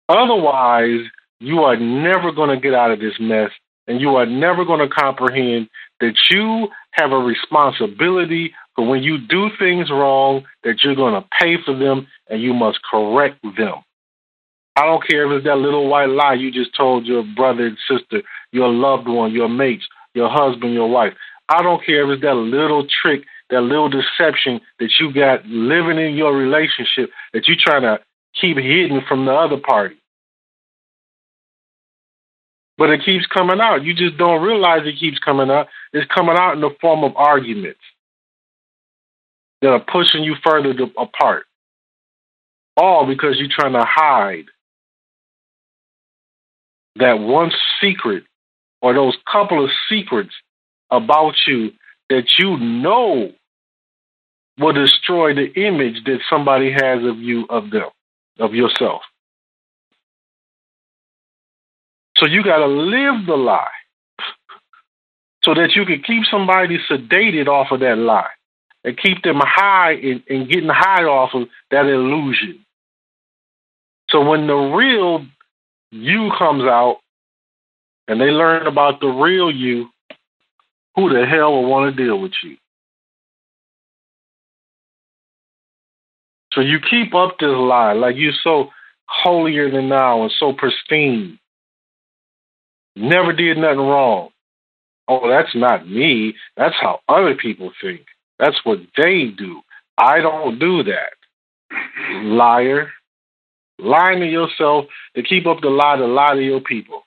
Otherwise, 0.08 1.00
you 1.40 1.60
are 1.60 1.76
never 1.76 2.32
going 2.32 2.50
to 2.50 2.60
get 2.60 2.74
out 2.74 2.90
of 2.90 3.00
this 3.00 3.14
mess 3.20 3.50
and 3.86 4.00
you 4.00 4.16
are 4.16 4.26
never 4.26 4.64
going 4.64 4.80
to 4.80 4.94
comprehend 4.94 5.68
that 6.00 6.14
you 6.30 6.68
have 6.92 7.12
a 7.12 7.16
responsibility 7.16 8.52
for 8.74 8.86
when 8.86 9.02
you 9.02 9.18
do 9.18 9.48
things 9.58 9.90
wrong, 9.90 10.44
that 10.64 10.82
you're 10.82 10.94
going 10.94 11.14
to 11.14 11.26
pay 11.40 11.56
for 11.64 11.76
them 11.76 12.06
and 12.28 12.42
you 12.42 12.52
must 12.52 12.78
correct 12.82 13.40
them. 13.42 13.74
I 14.76 14.84
don't 14.84 15.06
care 15.06 15.24
if 15.24 15.38
it's 15.38 15.46
that 15.46 15.56
little 15.56 15.88
white 15.88 16.10
lie 16.10 16.34
you 16.34 16.52
just 16.52 16.76
told 16.76 17.06
your 17.06 17.24
brother 17.34 17.66
and 17.66 17.78
sister, 17.88 18.22
your 18.52 18.68
loved 18.68 19.08
one, 19.08 19.32
your 19.32 19.48
mates, 19.48 19.86
your 20.14 20.28
husband, 20.28 20.74
your 20.74 20.90
wife. 20.90 21.14
I 21.48 21.62
don't 21.62 21.84
care 21.84 22.04
if 22.04 22.16
it's 22.16 22.22
that 22.22 22.34
little 22.34 22.86
trick, 23.02 23.22
that 23.50 23.62
little 23.62 23.88
deception 23.88 24.60
that 24.78 24.90
you 25.00 25.14
got 25.14 25.46
living 25.46 25.98
in 25.98 26.14
your 26.14 26.36
relationship 26.36 27.10
that 27.32 27.48
you're 27.48 27.56
trying 27.58 27.82
to 27.82 28.00
keep 28.40 28.56
hidden 28.56 29.02
from 29.08 29.24
the 29.24 29.32
other 29.32 29.58
party. 29.58 29.96
But 32.78 32.90
it 32.90 33.04
keeps 33.04 33.26
coming 33.26 33.60
out. 33.60 33.84
You 33.84 33.94
just 33.94 34.18
don't 34.18 34.42
realize 34.42 34.82
it 34.84 35.00
keeps 35.00 35.18
coming 35.18 35.50
out. 35.50 35.68
It's 35.92 36.10
coming 36.12 36.36
out 36.38 36.54
in 36.54 36.60
the 36.60 36.74
form 36.80 37.04
of 37.04 37.16
arguments 37.16 37.80
that 39.62 39.70
are 39.70 39.80
pushing 39.80 40.22
you 40.22 40.34
further 40.44 40.74
to, 40.74 40.84
apart. 40.98 41.44
All 42.76 43.06
because 43.06 43.38
you're 43.38 43.48
trying 43.48 43.72
to 43.72 43.86
hide 43.86 44.44
that 46.96 47.18
one 47.18 47.50
secret 47.80 48.24
or 48.82 48.92
those 48.92 49.16
couple 49.30 49.64
of 49.64 49.70
secrets 49.88 50.34
about 50.90 51.34
you 51.46 51.72
that 52.10 52.24
you 52.38 52.58
know 52.58 53.32
will 54.58 54.72
destroy 54.72 55.34
the 55.34 55.52
image 55.54 56.04
that 56.04 56.18
somebody 56.30 56.70
has 56.70 57.04
of 57.04 57.18
you, 57.18 57.46
of 57.50 57.70
them, 57.70 57.88
of 58.38 58.54
yourself. 58.54 59.02
So 62.16 62.26
you 62.26 62.42
got 62.42 62.58
to 62.58 62.66
live 62.66 63.26
the 63.26 63.36
lie 63.36 63.68
so 65.44 65.54
that 65.54 65.72
you 65.74 65.84
can 65.84 66.02
keep 66.02 66.24
somebody 66.30 66.78
sedated 66.90 67.46
off 67.48 67.70
of 67.70 67.80
that 67.80 67.98
lie 67.98 68.30
and 68.84 68.96
keep 68.96 69.22
them 69.22 69.40
high 69.40 69.92
and, 69.92 70.22
and 70.28 70.48
getting 70.48 70.70
high 70.70 71.04
off 71.04 71.34
of 71.34 71.48
that 71.70 71.86
illusion. 71.86 72.64
So 74.10 74.26
when 74.28 74.46
the 74.46 74.54
real 74.54 75.26
you 75.90 76.30
comes 76.38 76.62
out 76.62 76.98
and 78.08 78.20
they 78.20 78.26
learn 78.26 78.66
about 78.66 79.00
the 79.00 79.08
real 79.08 79.50
you, 79.50 79.88
who 80.94 81.12
the 81.12 81.26
hell 81.26 81.52
will 81.52 81.68
want 81.68 81.94
to 81.94 82.04
deal 82.04 82.18
with 82.18 82.32
you? 82.42 82.56
So 86.56 86.62
you 86.62 86.78
keep 86.80 87.14
up 87.14 87.36
this 87.38 87.50
lie 87.50 87.92
like 87.92 88.16
you're 88.16 88.32
so 88.42 88.70
holier 89.04 89.70
than 89.70 89.90
thou 89.90 90.22
and 90.22 90.32
so 90.40 90.54
pristine. 90.54 91.38
Never 92.96 93.34
did 93.34 93.58
nothing 93.58 93.78
wrong. 93.78 94.30
Oh, 95.06 95.28
that's 95.28 95.54
not 95.54 95.86
me. 95.86 96.34
That's 96.56 96.74
how 96.80 97.00
other 97.10 97.34
people 97.34 97.72
think. 97.80 98.06
That's 98.38 98.56
what 98.64 98.78
they 98.96 99.26
do. 99.36 99.60
I 99.98 100.20
don't 100.20 100.58
do 100.58 100.82
that. 100.84 101.12
Liar. 102.24 102.90
Lying 103.78 104.20
to 104.20 104.26
yourself 104.26 104.86
to 105.14 105.22
keep 105.22 105.46
up 105.46 105.60
the 105.60 105.68
lie 105.68 105.96
to 105.96 106.06
lie 106.06 106.34
to 106.34 106.42
your 106.42 106.62
people. 106.62 107.02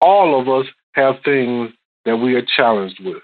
All 0.00 0.40
of 0.40 0.48
us 0.48 0.72
have 0.92 1.16
things 1.22 1.70
that 2.06 2.16
we 2.16 2.34
are 2.34 2.46
challenged 2.56 3.04
with. 3.04 3.22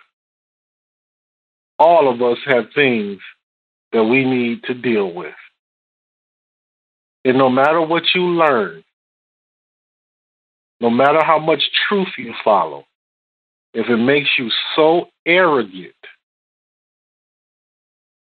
All 1.78 2.12
of 2.12 2.22
us 2.22 2.38
have 2.46 2.66
things 2.74 3.20
that 3.92 4.04
we 4.04 4.24
need 4.24 4.62
to 4.64 4.74
deal 4.74 5.12
with. 5.12 5.34
And 7.24 7.38
no 7.38 7.48
matter 7.48 7.80
what 7.80 8.02
you 8.14 8.22
learn, 8.22 8.84
no 10.80 10.90
matter 10.90 11.24
how 11.24 11.38
much 11.38 11.62
truth 11.88 12.08
you 12.18 12.34
follow, 12.44 12.84
if 13.72 13.88
it 13.88 13.96
makes 13.96 14.28
you 14.38 14.50
so 14.76 15.06
arrogant 15.26 15.94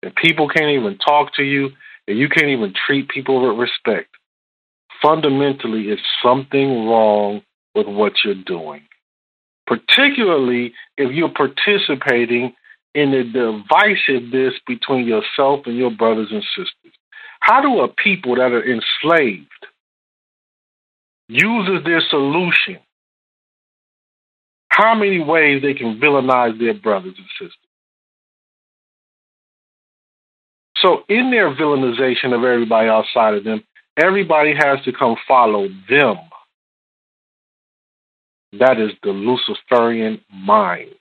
that 0.02 0.16
people 0.16 0.50
can't 0.50 0.72
even 0.72 0.98
talk 0.98 1.34
to 1.36 1.44
you, 1.44 1.70
and 2.08 2.18
you 2.18 2.30
can't 2.30 2.48
even 2.48 2.74
treat 2.86 3.10
people 3.10 3.48
with 3.48 3.60
respect, 3.60 4.10
fundamentally, 5.02 5.90
it's 5.90 6.02
something 6.24 6.88
wrong 6.88 7.42
with 7.76 7.88
what 7.88 8.14
you're 8.24 8.44
doing. 8.46 8.82
Particularly 9.66 10.74
if 10.98 11.12
you're 11.12 11.30
participating 11.30 12.54
in 12.98 13.12
the 13.12 13.24
divisiveness 13.24 14.54
between 14.66 15.06
yourself 15.06 15.68
and 15.68 15.78
your 15.78 15.92
brothers 15.92 16.30
and 16.32 16.42
sisters. 16.56 16.94
How 17.42 17.62
do 17.62 17.82
a 17.82 17.88
people 17.88 18.36
that 18.38 18.52
are 18.52 18.64
enslaved 18.64 19.48
uses 21.30 21.84
their 21.86 22.02
solution, 22.10 22.80
how 24.70 24.96
many 24.96 25.20
ways 25.20 25.62
they 25.62 25.76
can 25.76 26.00
villainize 26.00 26.58
their 26.60 26.74
brothers 26.74 27.14
and 27.18 27.28
sisters. 27.40 27.58
So, 30.78 31.04
in 31.08 31.30
their 31.30 31.54
villainization 31.54 32.34
of 32.34 32.44
everybody 32.44 32.90
outside 32.90 33.36
of 33.36 33.44
them, 33.44 33.64
everybody 33.96 34.56
has 34.56 34.84
to 34.86 34.92
come 34.92 35.18
follow 35.28 35.68
them. 35.88 36.18
That 38.54 38.80
is 38.80 38.92
the 39.04 39.10
Luciferian 39.10 40.22
mind. 40.34 40.96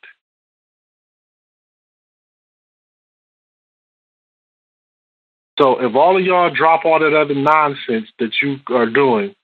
So, 5.59 5.81
if 5.81 5.95
all 5.95 6.19
of 6.19 6.25
y'all 6.25 6.51
drop 6.55 6.85
all 6.85 7.01
that 7.01 7.17
other 7.17 7.35
nonsense 7.35 8.09
that 8.19 8.33
you 8.43 8.57
are 8.69 8.87
doing 8.91 9.35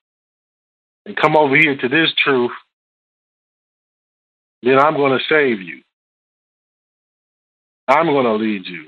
and 1.06 1.16
come 1.16 1.36
over 1.36 1.56
here 1.56 1.76
to 1.76 1.88
this 1.88 2.12
truth, 2.22 2.52
then 4.62 4.78
I'm 4.78 4.96
going 4.96 5.18
to 5.18 5.24
save 5.28 5.60
you. 5.60 5.82
I'm 7.88 8.06
going 8.06 8.26
to 8.26 8.34
lead 8.34 8.66
you. 8.66 8.86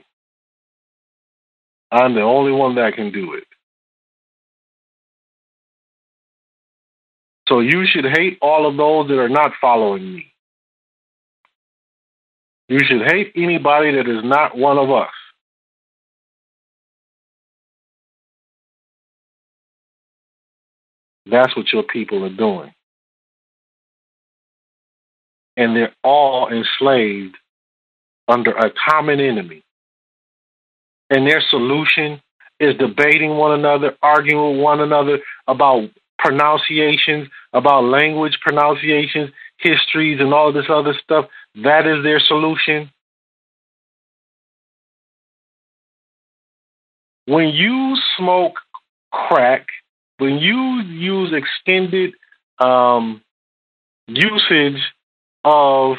I'm 1.90 2.14
the 2.14 2.22
only 2.22 2.52
one 2.52 2.76
that 2.76 2.94
can 2.94 3.12
do 3.12 3.34
it. 3.34 3.44
So 7.48 7.60
you 7.60 7.84
should 7.86 8.06
hate 8.06 8.38
all 8.40 8.68
of 8.68 8.76
those 8.76 9.08
that 9.08 9.18
are 9.20 9.28
not 9.28 9.52
following 9.60 10.14
me. 10.14 10.32
You 12.68 12.80
should 12.82 13.02
hate 13.06 13.32
anybody 13.36 13.92
that 13.92 14.08
is 14.08 14.24
not 14.24 14.56
one 14.56 14.78
of 14.78 14.90
us. 14.90 15.10
That's 21.26 21.56
what 21.56 21.72
your 21.72 21.82
people 21.82 22.24
are 22.24 22.34
doing. 22.34 22.72
And 25.56 25.76
they're 25.76 25.94
all 26.02 26.48
enslaved 26.52 27.36
under 28.28 28.50
a 28.52 28.72
common 28.88 29.20
enemy. 29.20 29.62
And 31.10 31.26
their 31.26 31.42
solution 31.50 32.20
is 32.58 32.76
debating 32.76 33.36
one 33.36 33.58
another, 33.58 33.96
arguing 34.02 34.56
with 34.56 34.62
one 34.62 34.80
another 34.80 35.20
about 35.46 35.88
pronunciations, 36.18 37.28
about 37.52 37.84
language 37.84 38.38
pronunciations, 38.40 39.30
histories, 39.58 40.20
and 40.20 40.32
all 40.32 40.52
this 40.52 40.66
other 40.68 40.94
stuff. 41.02 41.26
That 41.62 41.86
is 41.86 42.02
their 42.02 42.20
solution. 42.20 42.90
when 47.26 47.48
you 47.48 47.96
smoke 48.16 48.58
crack, 49.12 49.66
when 50.18 50.38
you 50.38 50.80
use 50.82 51.32
extended 51.32 52.14
um, 52.58 53.22
usage 54.06 54.80
of 55.44 55.96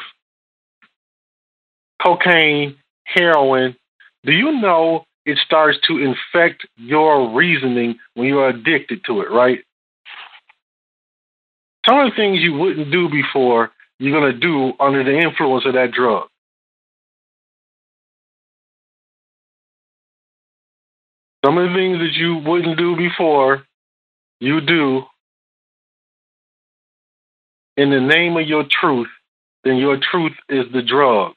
cocaine, 2.02 2.76
heroin, 3.06 3.76
do 4.24 4.32
you 4.32 4.60
know 4.60 5.06
it 5.26 5.38
starts 5.46 5.78
to 5.88 5.98
infect 5.98 6.66
your 6.78 7.34
reasoning 7.34 7.98
when 8.14 8.28
you're 8.28 8.50
addicted 8.50 9.04
to 9.06 9.22
it, 9.22 9.32
right? 9.32 9.60
Some 11.88 12.00
of 12.00 12.12
the 12.12 12.16
things 12.16 12.40
you 12.40 12.54
wouldn't 12.54 12.92
do 12.92 13.10
before, 13.10 13.72
you're 14.00 14.20
going 14.20 14.32
to 14.32 14.40
do 14.40 14.74
under 14.80 15.04
the 15.04 15.18
influence 15.18 15.66
of 15.66 15.74
that 15.74 15.92
drug. 15.92 16.28
Some 21.46 21.60
of 21.60 21.70
the 21.70 21.76
things 21.76 22.00
that 22.00 22.14
you 22.14 22.38
wouldn't 22.38 22.78
do 22.78 22.96
before, 22.96 23.64
you 24.45 24.61
do 24.61 25.03
in 27.77 27.89
the 27.89 27.99
name 27.99 28.38
of 28.38 28.47
your 28.47 28.63
truth, 28.69 29.07
then 29.63 29.77
your 29.77 29.97
truth 29.97 30.34
is 30.49 30.65
the 30.72 30.81
drug. 30.81 31.34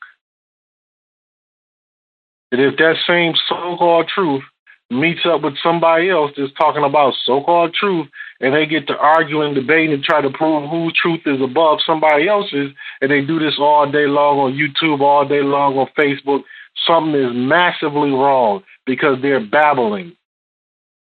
And 2.52 2.60
if 2.60 2.76
that 2.76 2.97
same 3.06 3.35
so 3.48 3.76
called 3.76 4.09
truth 4.14 4.43
meets 4.90 5.20
up 5.26 5.43
with 5.43 5.55
somebody 5.62 6.09
else 6.10 6.32
that's 6.36 6.52
talking 6.55 6.85
about 6.85 7.14
so 7.24 7.43
called 7.43 7.74
truth 7.74 8.09
and 8.40 8.55
they 8.55 8.66
get 8.66 8.86
to 8.86 8.97
argue 8.97 9.43
and 9.43 9.55
debate 9.55 9.90
and 9.90 10.02
try 10.02 10.20
to 10.20 10.30
prove 10.30 10.70
whose 10.70 10.94
truth 11.01 11.20
is 11.26 11.40
above 11.43 11.78
somebody 11.85 12.28
else's, 12.28 12.70
and 13.01 13.10
they 13.10 13.20
do 13.20 13.39
this 13.39 13.56
all 13.59 13.90
day 13.90 14.06
long 14.06 14.39
on 14.39 14.52
YouTube, 14.52 15.01
all 15.01 15.26
day 15.26 15.43
long 15.43 15.76
on 15.76 15.89
Facebook, 15.98 16.43
something 16.86 17.14
is 17.14 17.32
massively 17.35 18.10
wrong 18.10 18.62
because 18.86 19.18
they're 19.20 19.44
babbling. 19.44 20.14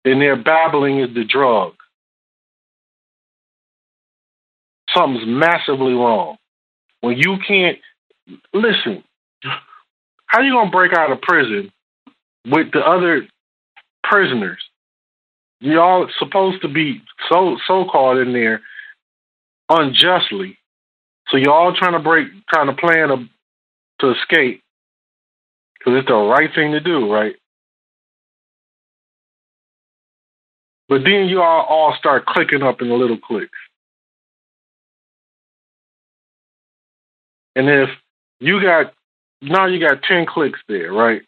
And 0.06 0.22
their 0.22 0.36
babbling 0.36 1.00
is 1.00 1.14
the 1.14 1.26
drug. 1.26 1.74
Something's 4.96 5.28
massively 5.28 5.94
wrong. 5.94 6.38
When 7.02 7.18
you 7.18 7.38
can't 7.48 7.78
listen, 8.54 9.04
how 10.26 10.42
you 10.42 10.54
gonna 10.54 10.72
break 10.72 10.94
out 10.94 11.12
of 11.12 11.22
prison 11.22 11.72
with 12.48 12.72
the 12.72 12.80
other 12.80 13.28
prisoners? 14.04 14.60
Y'all 15.60 16.08
supposed 16.20 16.62
to 16.62 16.68
be 16.68 17.02
so 17.30 17.58
so 17.68 17.86
called 17.86 18.18
in 18.20 18.34
there 18.34 18.62
unjustly. 19.70 20.58
So 21.30 21.38
y'all 21.38 21.74
trying 21.76 21.94
to 21.94 22.00
break, 22.00 22.28
trying 22.54 22.68
to 22.68 22.74
plan 22.74 23.10
a, 23.12 23.18
to 24.02 24.12
escape 24.12 24.62
because 25.78 26.00
it's 26.00 26.08
the 26.08 26.16
right 26.16 26.50
thing 26.54 26.74
to 26.74 26.80
do, 26.80 27.12
right? 27.12 27.36
But 30.88 31.04
then 31.04 31.28
you 31.28 31.42
all, 31.42 31.66
all 31.68 31.96
start 31.98 32.26
clicking 32.28 32.62
up 32.62 32.82
in 32.82 32.90
the 32.90 32.96
little 32.96 33.18
cliques. 33.18 33.58
And 37.56 37.70
if 37.70 37.90
you 38.40 38.62
got 38.62 38.94
now 39.42 39.68
you 39.68 39.80
got 39.80 40.04
10 40.04 40.26
cliques 40.26 40.60
there, 40.68 40.92
right? 40.92 41.22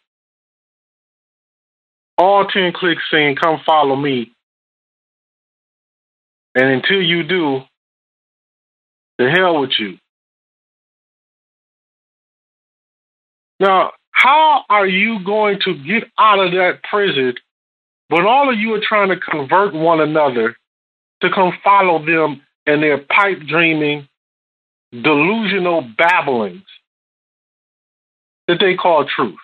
All 2.16 2.46
10 2.46 2.72
cliques 2.72 3.02
saying, 3.10 3.36
come 3.36 3.60
follow 3.64 3.94
me. 3.94 4.32
And 6.54 6.68
until 6.68 7.00
you 7.00 7.22
do, 7.22 7.60
the 9.18 9.30
hell 9.30 9.60
with 9.60 9.70
you. 9.78 9.98
Now, 13.60 13.92
how 14.10 14.64
are 14.68 14.86
you 14.86 15.24
going 15.24 15.60
to 15.64 15.74
get 15.74 16.04
out 16.18 16.40
of 16.40 16.52
that 16.52 16.80
prison 16.88 17.34
when 18.08 18.26
all 18.26 18.52
of 18.52 18.58
you 18.58 18.74
are 18.74 18.82
trying 18.82 19.10
to 19.10 19.16
convert 19.16 19.74
one 19.74 20.00
another 20.00 20.56
to 21.20 21.30
come 21.30 21.52
follow 21.62 22.04
them 22.04 22.42
and 22.66 22.82
their 22.82 22.98
pipe 22.98 23.40
dreaming, 23.46 24.08
delusional 24.92 25.82
babblings? 25.96 26.64
that 28.48 28.58
they 28.58 28.74
call 28.74 29.04
truth. 29.04 29.36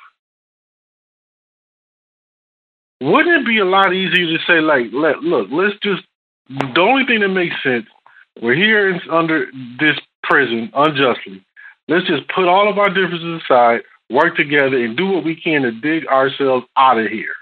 Wouldn't 3.01 3.43
it 3.43 3.47
be 3.47 3.59
a 3.59 3.65
lot 3.65 3.93
easier 3.93 4.27
to 4.27 4.45
say, 4.47 4.61
like, 4.61 4.87
let 4.93 5.23
look, 5.23 5.49
let's 5.53 5.77
just 5.83 6.03
the 6.49 6.81
only 6.81 7.05
thing 7.07 7.21
that 7.21 7.29
makes 7.29 7.55
sense, 7.63 7.87
we're 8.43 8.55
here 8.55 8.99
under 9.11 9.47
this 9.79 9.97
prison 10.23 10.71
unjustly. 10.75 11.45
Let's 11.87 12.07
just 12.07 12.27
put 12.35 12.49
all 12.49 12.69
of 12.69 12.79
our 12.79 12.89
differences 12.89 13.43
aside, 13.43 13.83
work 14.11 14.37
together, 14.37 14.83
and 14.83 14.97
do 14.97 15.07
what 15.07 15.25
we 15.25 15.37
can 15.37 15.63
to 15.63 15.71
dig 15.71 16.07
ourselves 16.07 16.67
out 16.77 16.99
of 16.99 17.11
here. 17.11 17.35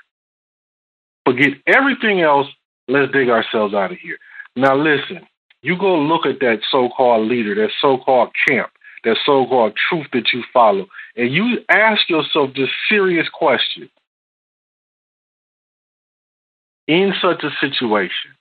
Forget 1.25 1.53
everything 1.67 2.21
else. 2.21 2.49
Let's 2.89 3.13
dig 3.13 3.29
ourselves 3.29 3.73
out 3.73 3.93
of 3.93 3.99
here. 3.99 4.19
Now, 4.57 4.75
listen, 4.75 5.21
you 5.63 5.79
go 5.79 5.99
look 5.99 6.27
at 6.27 6.41
that 6.41 6.61
so 6.71 6.89
called 6.89 7.29
leader, 7.29 7.55
that 7.55 7.71
so 7.81 7.99
called 7.99 8.31
camp, 8.49 8.71
that 9.05 9.17
so 9.25 9.47
called 9.47 9.75
truth 9.89 10.07
that 10.13 10.33
you 10.33 10.43
follow, 10.53 10.87
and 11.17 11.33
you 11.33 11.59
ask 11.69 12.09
yourself 12.09 12.51
this 12.55 12.71
serious 12.89 13.29
question 13.29 13.89
in 16.89 17.13
such 17.23 17.45
a 17.45 17.51
situation, 17.61 18.33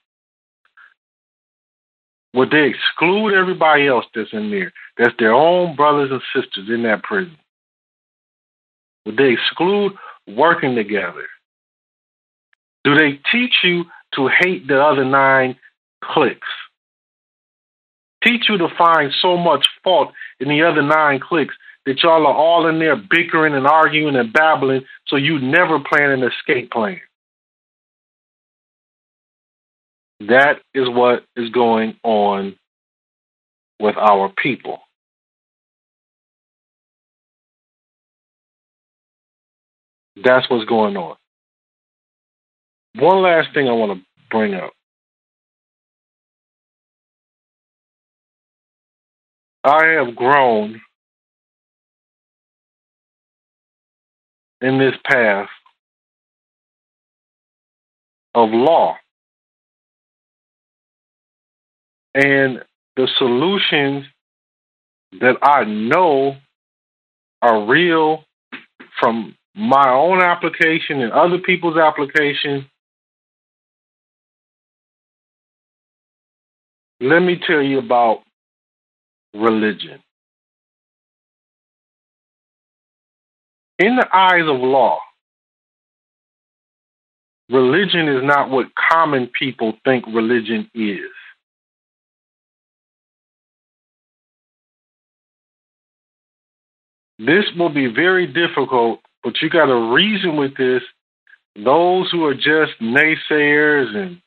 would 2.34 2.50
they 2.50 2.66
exclude 2.66 3.34
everybody 3.34 3.86
else 3.86 4.06
that's 4.14 4.32
in 4.32 4.50
there, 4.50 4.72
that's 4.96 5.14
their 5.18 5.34
own 5.34 5.76
brothers 5.76 6.10
and 6.10 6.22
sisters 6.34 6.68
in 6.68 6.82
that 6.82 7.02
prison? 7.02 7.36
Would 9.06 9.16
they 9.16 9.32
exclude 9.32 9.92
working 10.26 10.74
together? 10.74 11.26
Do 12.84 12.94
they 12.94 13.20
teach 13.30 13.54
you 13.62 13.84
to 14.14 14.28
hate 14.40 14.66
the 14.66 14.82
other 14.82 15.04
nine 15.04 15.56
cliques? 16.02 16.48
Teach 18.24 18.44
you 18.48 18.58
to 18.58 18.68
find 18.78 19.12
so 19.20 19.36
much 19.36 19.66
fault 19.82 20.12
in 20.38 20.48
the 20.48 20.62
other 20.62 20.82
nine 20.82 21.20
cliques 21.20 21.54
that 21.86 22.02
y'all 22.02 22.26
are 22.26 22.34
all 22.34 22.68
in 22.68 22.78
there 22.78 22.96
bickering 22.96 23.54
and 23.54 23.66
arguing 23.66 24.16
and 24.16 24.32
babbling, 24.32 24.82
so 25.08 25.16
you 25.16 25.40
never 25.40 25.80
plan 25.80 26.10
an 26.10 26.22
escape 26.22 26.70
plan. 26.70 27.00
That 30.20 30.60
is 30.72 30.88
what 30.88 31.24
is 31.34 31.50
going 31.50 31.96
on 32.04 32.54
with 33.80 33.96
our 33.96 34.28
people. 34.28 34.78
That's 40.22 40.48
what's 40.48 40.66
going 40.66 40.96
on. 40.96 41.16
One 42.94 43.22
last 43.22 43.48
thing 43.54 43.68
I 43.68 43.72
want 43.72 43.98
to 43.98 44.06
bring 44.30 44.54
up. 44.54 44.72
I 49.64 49.86
have 49.98 50.16
grown 50.16 50.80
in 54.60 54.78
this 54.78 54.94
path 55.04 55.48
of 58.34 58.50
law. 58.50 58.96
And 62.14 62.62
the 62.96 63.08
solutions 63.18 64.06
that 65.20 65.36
I 65.42 65.64
know 65.64 66.36
are 67.40 67.66
real 67.66 68.24
from 69.00 69.36
my 69.54 69.90
own 69.90 70.20
application 70.20 71.00
and 71.00 71.12
other 71.12 71.38
people's 71.38 71.76
application. 71.76 72.66
Let 77.00 77.20
me 77.20 77.40
tell 77.46 77.62
you 77.62 77.78
about 77.78 78.22
religion. 79.34 80.02
in 83.82 83.96
the 83.96 84.06
eyes 84.14 84.44
of 84.46 84.60
law, 84.60 84.98
religion 87.50 88.08
is 88.08 88.22
not 88.22 88.48
what 88.48 88.66
common 88.90 89.28
people 89.38 89.74
think 89.84 90.04
religion 90.06 90.70
is. 90.74 91.10
This 97.18 97.44
will 97.56 97.68
be 97.68 97.86
very 97.86 98.26
difficult, 98.26 99.00
but 99.22 99.34
you 99.42 99.50
got 99.50 99.66
to 99.66 99.92
reason 99.92 100.36
with 100.36 100.56
this. 100.56 100.82
Those 101.56 102.10
who 102.10 102.24
are 102.24 102.34
just 102.34 102.80
naysayers 102.80 103.94
and 103.94 104.20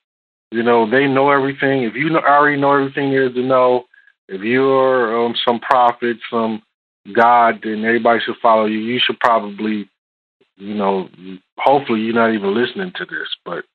you 0.51 0.63
know 0.63 0.89
they 0.89 1.07
know 1.07 1.31
everything. 1.31 1.83
If 1.83 1.95
you 1.95 2.15
already 2.17 2.59
know 2.59 2.73
everything 2.73 3.11
there 3.11 3.27
is 3.27 3.33
to 3.33 3.41
know, 3.41 3.85
if 4.27 4.41
you're 4.41 5.25
um, 5.25 5.35
some 5.45 5.59
prophet, 5.59 6.17
some 6.31 6.61
God, 7.13 7.59
then 7.63 7.85
everybody 7.85 8.19
should 8.25 8.35
follow 8.41 8.65
you. 8.65 8.79
You 8.79 8.99
should 9.03 9.19
probably, 9.19 9.89
you 10.57 10.73
know, 10.73 11.09
hopefully 11.57 12.01
you're 12.01 12.15
not 12.15 12.33
even 12.33 12.55
listening 12.55 12.91
to 12.95 13.05
this, 13.05 13.27
but 13.43 13.65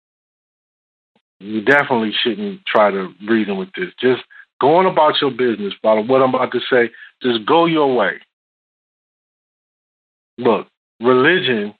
you 1.39 1.62
definitely 1.62 2.12
shouldn't 2.22 2.60
try 2.66 2.90
to 2.90 3.12
reason 3.27 3.56
with 3.56 3.68
this. 3.77 3.89
Just 4.01 4.22
going 4.60 4.86
about 4.86 5.14
your 5.20 5.31
business, 5.31 5.74
about 5.82 6.06
what 6.06 6.22
I'm 6.22 6.35
about 6.35 6.52
to 6.52 6.60
say, 6.70 6.90
just 7.22 7.47
go 7.47 7.66
your 7.66 7.94
way. 7.94 8.14
Look, 10.39 10.66
religion 11.01 11.74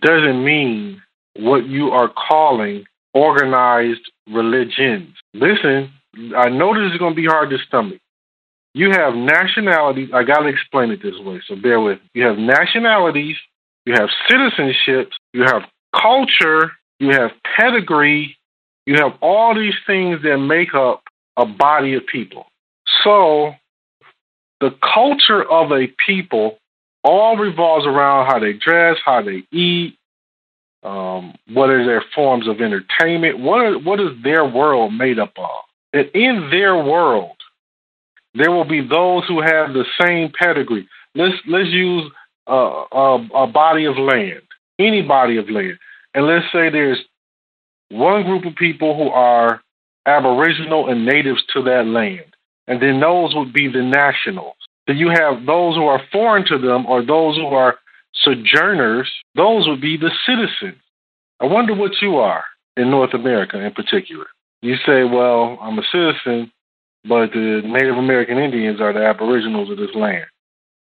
doesn't 0.00 0.44
mean 0.44 1.02
what 1.36 1.66
you 1.66 1.90
are 1.90 2.08
calling 2.08 2.84
organized 3.14 4.10
religions. 4.28 5.14
Listen, 5.34 5.92
I 6.16 6.48
know 6.48 6.74
this 6.74 6.92
is 6.92 6.98
going 6.98 7.14
to 7.14 7.20
be 7.20 7.26
hard 7.26 7.50
to 7.50 7.58
stomach. 7.66 8.00
You 8.74 8.90
have 8.90 9.14
nationalities. 9.14 10.10
I 10.14 10.22
got 10.22 10.40
to 10.40 10.48
explain 10.48 10.90
it 10.90 11.02
this 11.02 11.18
way, 11.18 11.40
so 11.46 11.56
bear 11.56 11.80
with 11.80 11.98
me. 12.00 12.10
You 12.14 12.26
have 12.26 12.38
nationalities, 12.38 13.36
you 13.84 13.94
have 13.94 14.08
citizenships, 14.30 15.12
you 15.32 15.42
have 15.42 15.62
culture, 15.94 16.72
you 16.98 17.10
have 17.10 17.32
pedigree, 17.56 18.36
you 18.86 18.94
have 18.96 19.12
all 19.20 19.54
these 19.54 19.74
things 19.86 20.22
that 20.22 20.38
make 20.38 20.74
up 20.74 21.02
a 21.36 21.46
body 21.46 21.94
of 21.94 22.06
people. 22.06 22.46
So 23.02 23.52
the 24.60 24.74
culture 24.82 25.48
of 25.48 25.72
a 25.72 25.88
people 26.06 26.58
all 27.02 27.36
revolves 27.36 27.86
around 27.86 28.26
how 28.26 28.38
they 28.38 28.52
dress, 28.52 28.98
how 29.04 29.22
they 29.22 29.44
eat, 29.50 29.96
um, 30.82 31.34
what 31.48 31.70
are 31.70 31.84
their 31.84 32.04
forms 32.14 32.46
of 32.46 32.60
entertainment, 32.60 33.38
what 33.38 33.60
are, 33.60 33.78
what 33.78 34.00
is 34.00 34.10
their 34.22 34.44
world 34.44 34.92
made 34.92 35.18
up 35.18 35.32
of. 35.36 35.64
And 35.92 36.08
in 36.14 36.48
their 36.50 36.76
world, 36.76 37.36
there 38.34 38.50
will 38.50 38.64
be 38.64 38.80
those 38.80 39.24
who 39.26 39.40
have 39.40 39.72
the 39.72 39.84
same 40.00 40.32
pedigree. 40.38 40.88
Let's 41.14 41.34
let's 41.48 41.70
use 41.70 42.10
a, 42.46 42.86
a 43.34 43.46
body 43.46 43.86
of 43.86 43.96
land, 43.96 44.42
any 44.78 45.02
body 45.02 45.36
of 45.36 45.50
land, 45.50 45.78
and 46.14 46.26
let's 46.26 46.46
say 46.52 46.70
there's 46.70 47.00
one 47.90 48.22
group 48.22 48.44
of 48.44 48.54
people 48.54 48.96
who 48.96 49.08
are 49.10 49.60
aboriginal 50.06 50.88
and 50.88 51.04
natives 51.04 51.42
to 51.52 51.62
that 51.62 51.86
land, 51.86 52.34
and 52.68 52.80
then 52.80 53.00
those 53.00 53.34
would 53.34 53.52
be 53.52 53.68
the 53.68 53.82
nationals. 53.82 54.54
Then 54.86 54.96
you 54.96 55.08
have 55.08 55.44
those 55.44 55.74
who 55.74 55.86
are 55.86 56.02
foreign 56.12 56.46
to 56.46 56.58
them 56.58 56.86
or 56.86 57.04
those 57.04 57.36
who 57.36 57.46
are 57.46 57.78
sojourners, 58.14 59.10
those 59.34 59.68
would 59.68 59.80
be 59.80 59.96
the 59.96 60.10
citizens. 60.26 60.80
I 61.40 61.46
wonder 61.46 61.74
what 61.74 61.92
you 62.00 62.16
are 62.16 62.44
in 62.76 62.90
North 62.90 63.14
America 63.14 63.58
in 63.58 63.72
particular. 63.72 64.26
You 64.62 64.76
say, 64.86 65.04
well, 65.04 65.58
I'm 65.60 65.78
a 65.78 65.82
citizen, 65.90 66.52
but 67.04 67.32
the 67.32 67.62
Native 67.64 67.96
American 67.96 68.38
Indians 68.38 68.80
are 68.80 68.92
the 68.92 69.04
aboriginals 69.04 69.70
of 69.70 69.78
this 69.78 69.94
land. 69.94 70.26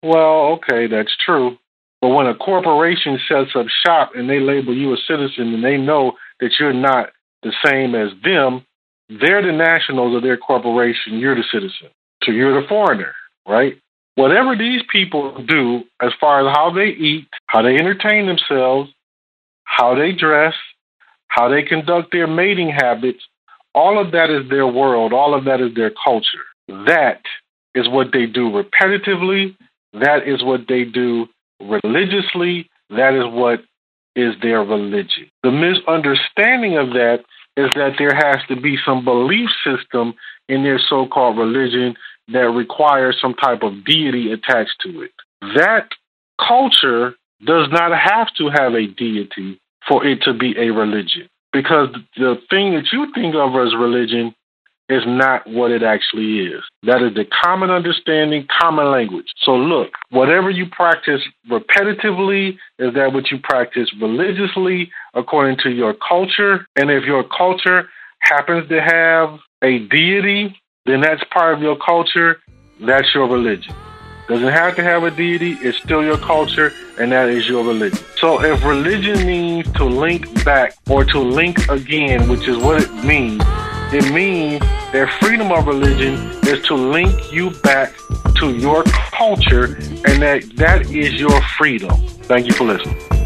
Well, 0.02 0.58
okay, 0.58 0.86
that's 0.86 1.14
true. 1.24 1.58
But 2.00 2.08
when 2.08 2.26
a 2.26 2.34
corporation 2.34 3.18
sets 3.28 3.50
up 3.54 3.66
shop 3.84 4.12
and 4.14 4.28
they 4.28 4.40
label 4.40 4.74
you 4.74 4.92
a 4.92 4.96
citizen 5.08 5.54
and 5.54 5.64
they 5.64 5.76
know 5.76 6.12
that 6.40 6.52
you're 6.58 6.72
not 6.72 7.10
the 7.42 7.52
same 7.64 7.94
as 7.94 8.10
them, 8.22 8.64
they're 9.08 9.42
the 9.42 9.52
nationals 9.52 10.16
of 10.16 10.22
their 10.22 10.36
corporation, 10.36 11.18
you're 11.18 11.34
the 11.34 11.44
citizen. 11.50 11.88
So 12.24 12.32
you're 12.32 12.60
the 12.60 12.68
foreigner, 12.68 13.14
right? 13.46 13.78
Whatever 14.14 14.56
these 14.56 14.80
people 14.90 15.44
do 15.46 15.84
as 16.00 16.12
far 16.18 16.46
as 16.46 16.54
how 16.54 16.70
they 16.70 16.88
eat, 16.88 17.28
how 17.46 17.62
they 17.62 17.74
entertain 17.74 18.26
themselves, 18.26 18.90
how 19.64 19.94
they 19.94 20.12
dress, 20.12 20.54
how 21.28 21.48
they 21.48 21.62
conduct 21.62 22.12
their 22.12 22.26
mating 22.26 22.70
habits, 22.70 23.22
all 23.76 24.00
of 24.00 24.12
that 24.12 24.30
is 24.30 24.48
their 24.48 24.66
world, 24.66 25.12
all 25.12 25.34
of 25.34 25.44
that 25.44 25.60
is 25.60 25.74
their 25.74 25.92
culture. 26.02 26.46
That 26.66 27.20
is 27.74 27.86
what 27.88 28.08
they 28.12 28.24
do 28.24 28.50
repetitively, 28.50 29.54
that 29.92 30.26
is 30.26 30.42
what 30.42 30.62
they 30.66 30.84
do 30.84 31.26
religiously, 31.60 32.70
that 32.88 33.14
is 33.14 33.30
what 33.30 33.60
is 34.16 34.34
their 34.40 34.64
religion. 34.64 35.28
The 35.42 35.52
misunderstanding 35.52 36.78
of 36.78 36.88
that 36.94 37.18
is 37.58 37.68
that 37.76 37.96
there 37.98 38.14
has 38.14 38.38
to 38.48 38.58
be 38.58 38.78
some 38.84 39.04
belief 39.04 39.50
system 39.62 40.14
in 40.48 40.62
their 40.62 40.78
so 40.78 41.06
called 41.06 41.36
religion 41.36 41.96
that 42.28 42.48
requires 42.48 43.18
some 43.20 43.34
type 43.34 43.62
of 43.62 43.84
deity 43.84 44.32
attached 44.32 44.76
to 44.82 45.02
it. 45.02 45.12
That 45.54 45.88
culture 46.40 47.14
does 47.44 47.68
not 47.70 47.92
have 47.92 48.28
to 48.38 48.48
have 48.48 48.72
a 48.74 48.86
deity 48.86 49.60
for 49.86 50.04
it 50.04 50.22
to 50.22 50.32
be 50.32 50.54
a 50.58 50.70
religion 50.70 51.28
because 51.52 51.88
the 52.16 52.36
thing 52.50 52.74
that 52.74 52.92
you 52.92 53.12
think 53.14 53.34
of 53.34 53.54
as 53.54 53.74
religion 53.74 54.34
is 54.88 55.02
not 55.06 55.46
what 55.48 55.70
it 55.70 55.82
actually 55.82 56.46
is. 56.46 56.62
That 56.84 57.02
is 57.02 57.14
the 57.14 57.24
common 57.42 57.70
understanding, 57.70 58.46
common 58.60 58.90
language. 58.90 59.26
So 59.42 59.56
look, 59.56 59.90
whatever 60.10 60.50
you 60.50 60.66
practice 60.70 61.20
repetitively, 61.50 62.56
is 62.78 62.94
that 62.94 63.12
what 63.12 63.30
you 63.30 63.38
practice 63.42 63.92
religiously 64.00 64.90
according 65.14 65.58
to 65.64 65.70
your 65.70 65.94
culture? 65.94 66.66
And 66.76 66.90
if 66.90 67.04
your 67.04 67.24
culture 67.24 67.88
happens 68.20 68.68
to 68.68 68.80
have 68.80 69.38
a 69.62 69.78
deity, 69.88 70.54
then 70.84 71.00
that's 71.00 71.22
part 71.32 71.54
of 71.54 71.62
your 71.62 71.76
culture. 71.84 72.38
That's 72.80 73.12
your 73.14 73.28
religion. 73.28 73.74
Doesn't 74.28 74.48
have 74.48 74.74
to 74.74 74.82
have 74.82 75.04
a 75.04 75.10
deity, 75.12 75.52
it's 75.52 75.78
still 75.78 76.02
your 76.02 76.18
culture, 76.18 76.72
and 76.98 77.12
that 77.12 77.28
is 77.28 77.48
your 77.48 77.64
religion. 77.64 78.04
So 78.16 78.42
if 78.42 78.64
religion 78.64 79.24
means 79.24 79.70
to 79.74 79.84
link 79.84 80.44
back 80.44 80.74
or 80.90 81.04
to 81.04 81.20
link 81.20 81.68
again, 81.68 82.28
which 82.28 82.48
is 82.48 82.56
what 82.56 82.82
it 82.82 82.92
means, 83.04 83.40
it 83.92 84.12
means 84.12 84.58
that 84.92 85.16
freedom 85.20 85.52
of 85.52 85.68
religion 85.68 86.14
is 86.48 86.60
to 86.66 86.74
link 86.74 87.32
you 87.32 87.50
back 87.62 87.94
to 88.40 88.50
your 88.50 88.82
culture, 88.84 89.76
and 90.04 90.20
that 90.22 90.42
that 90.56 90.90
is 90.90 91.14
your 91.14 91.40
freedom. 91.56 91.96
Thank 92.24 92.46
you 92.46 92.52
for 92.52 92.64
listening. 92.64 93.25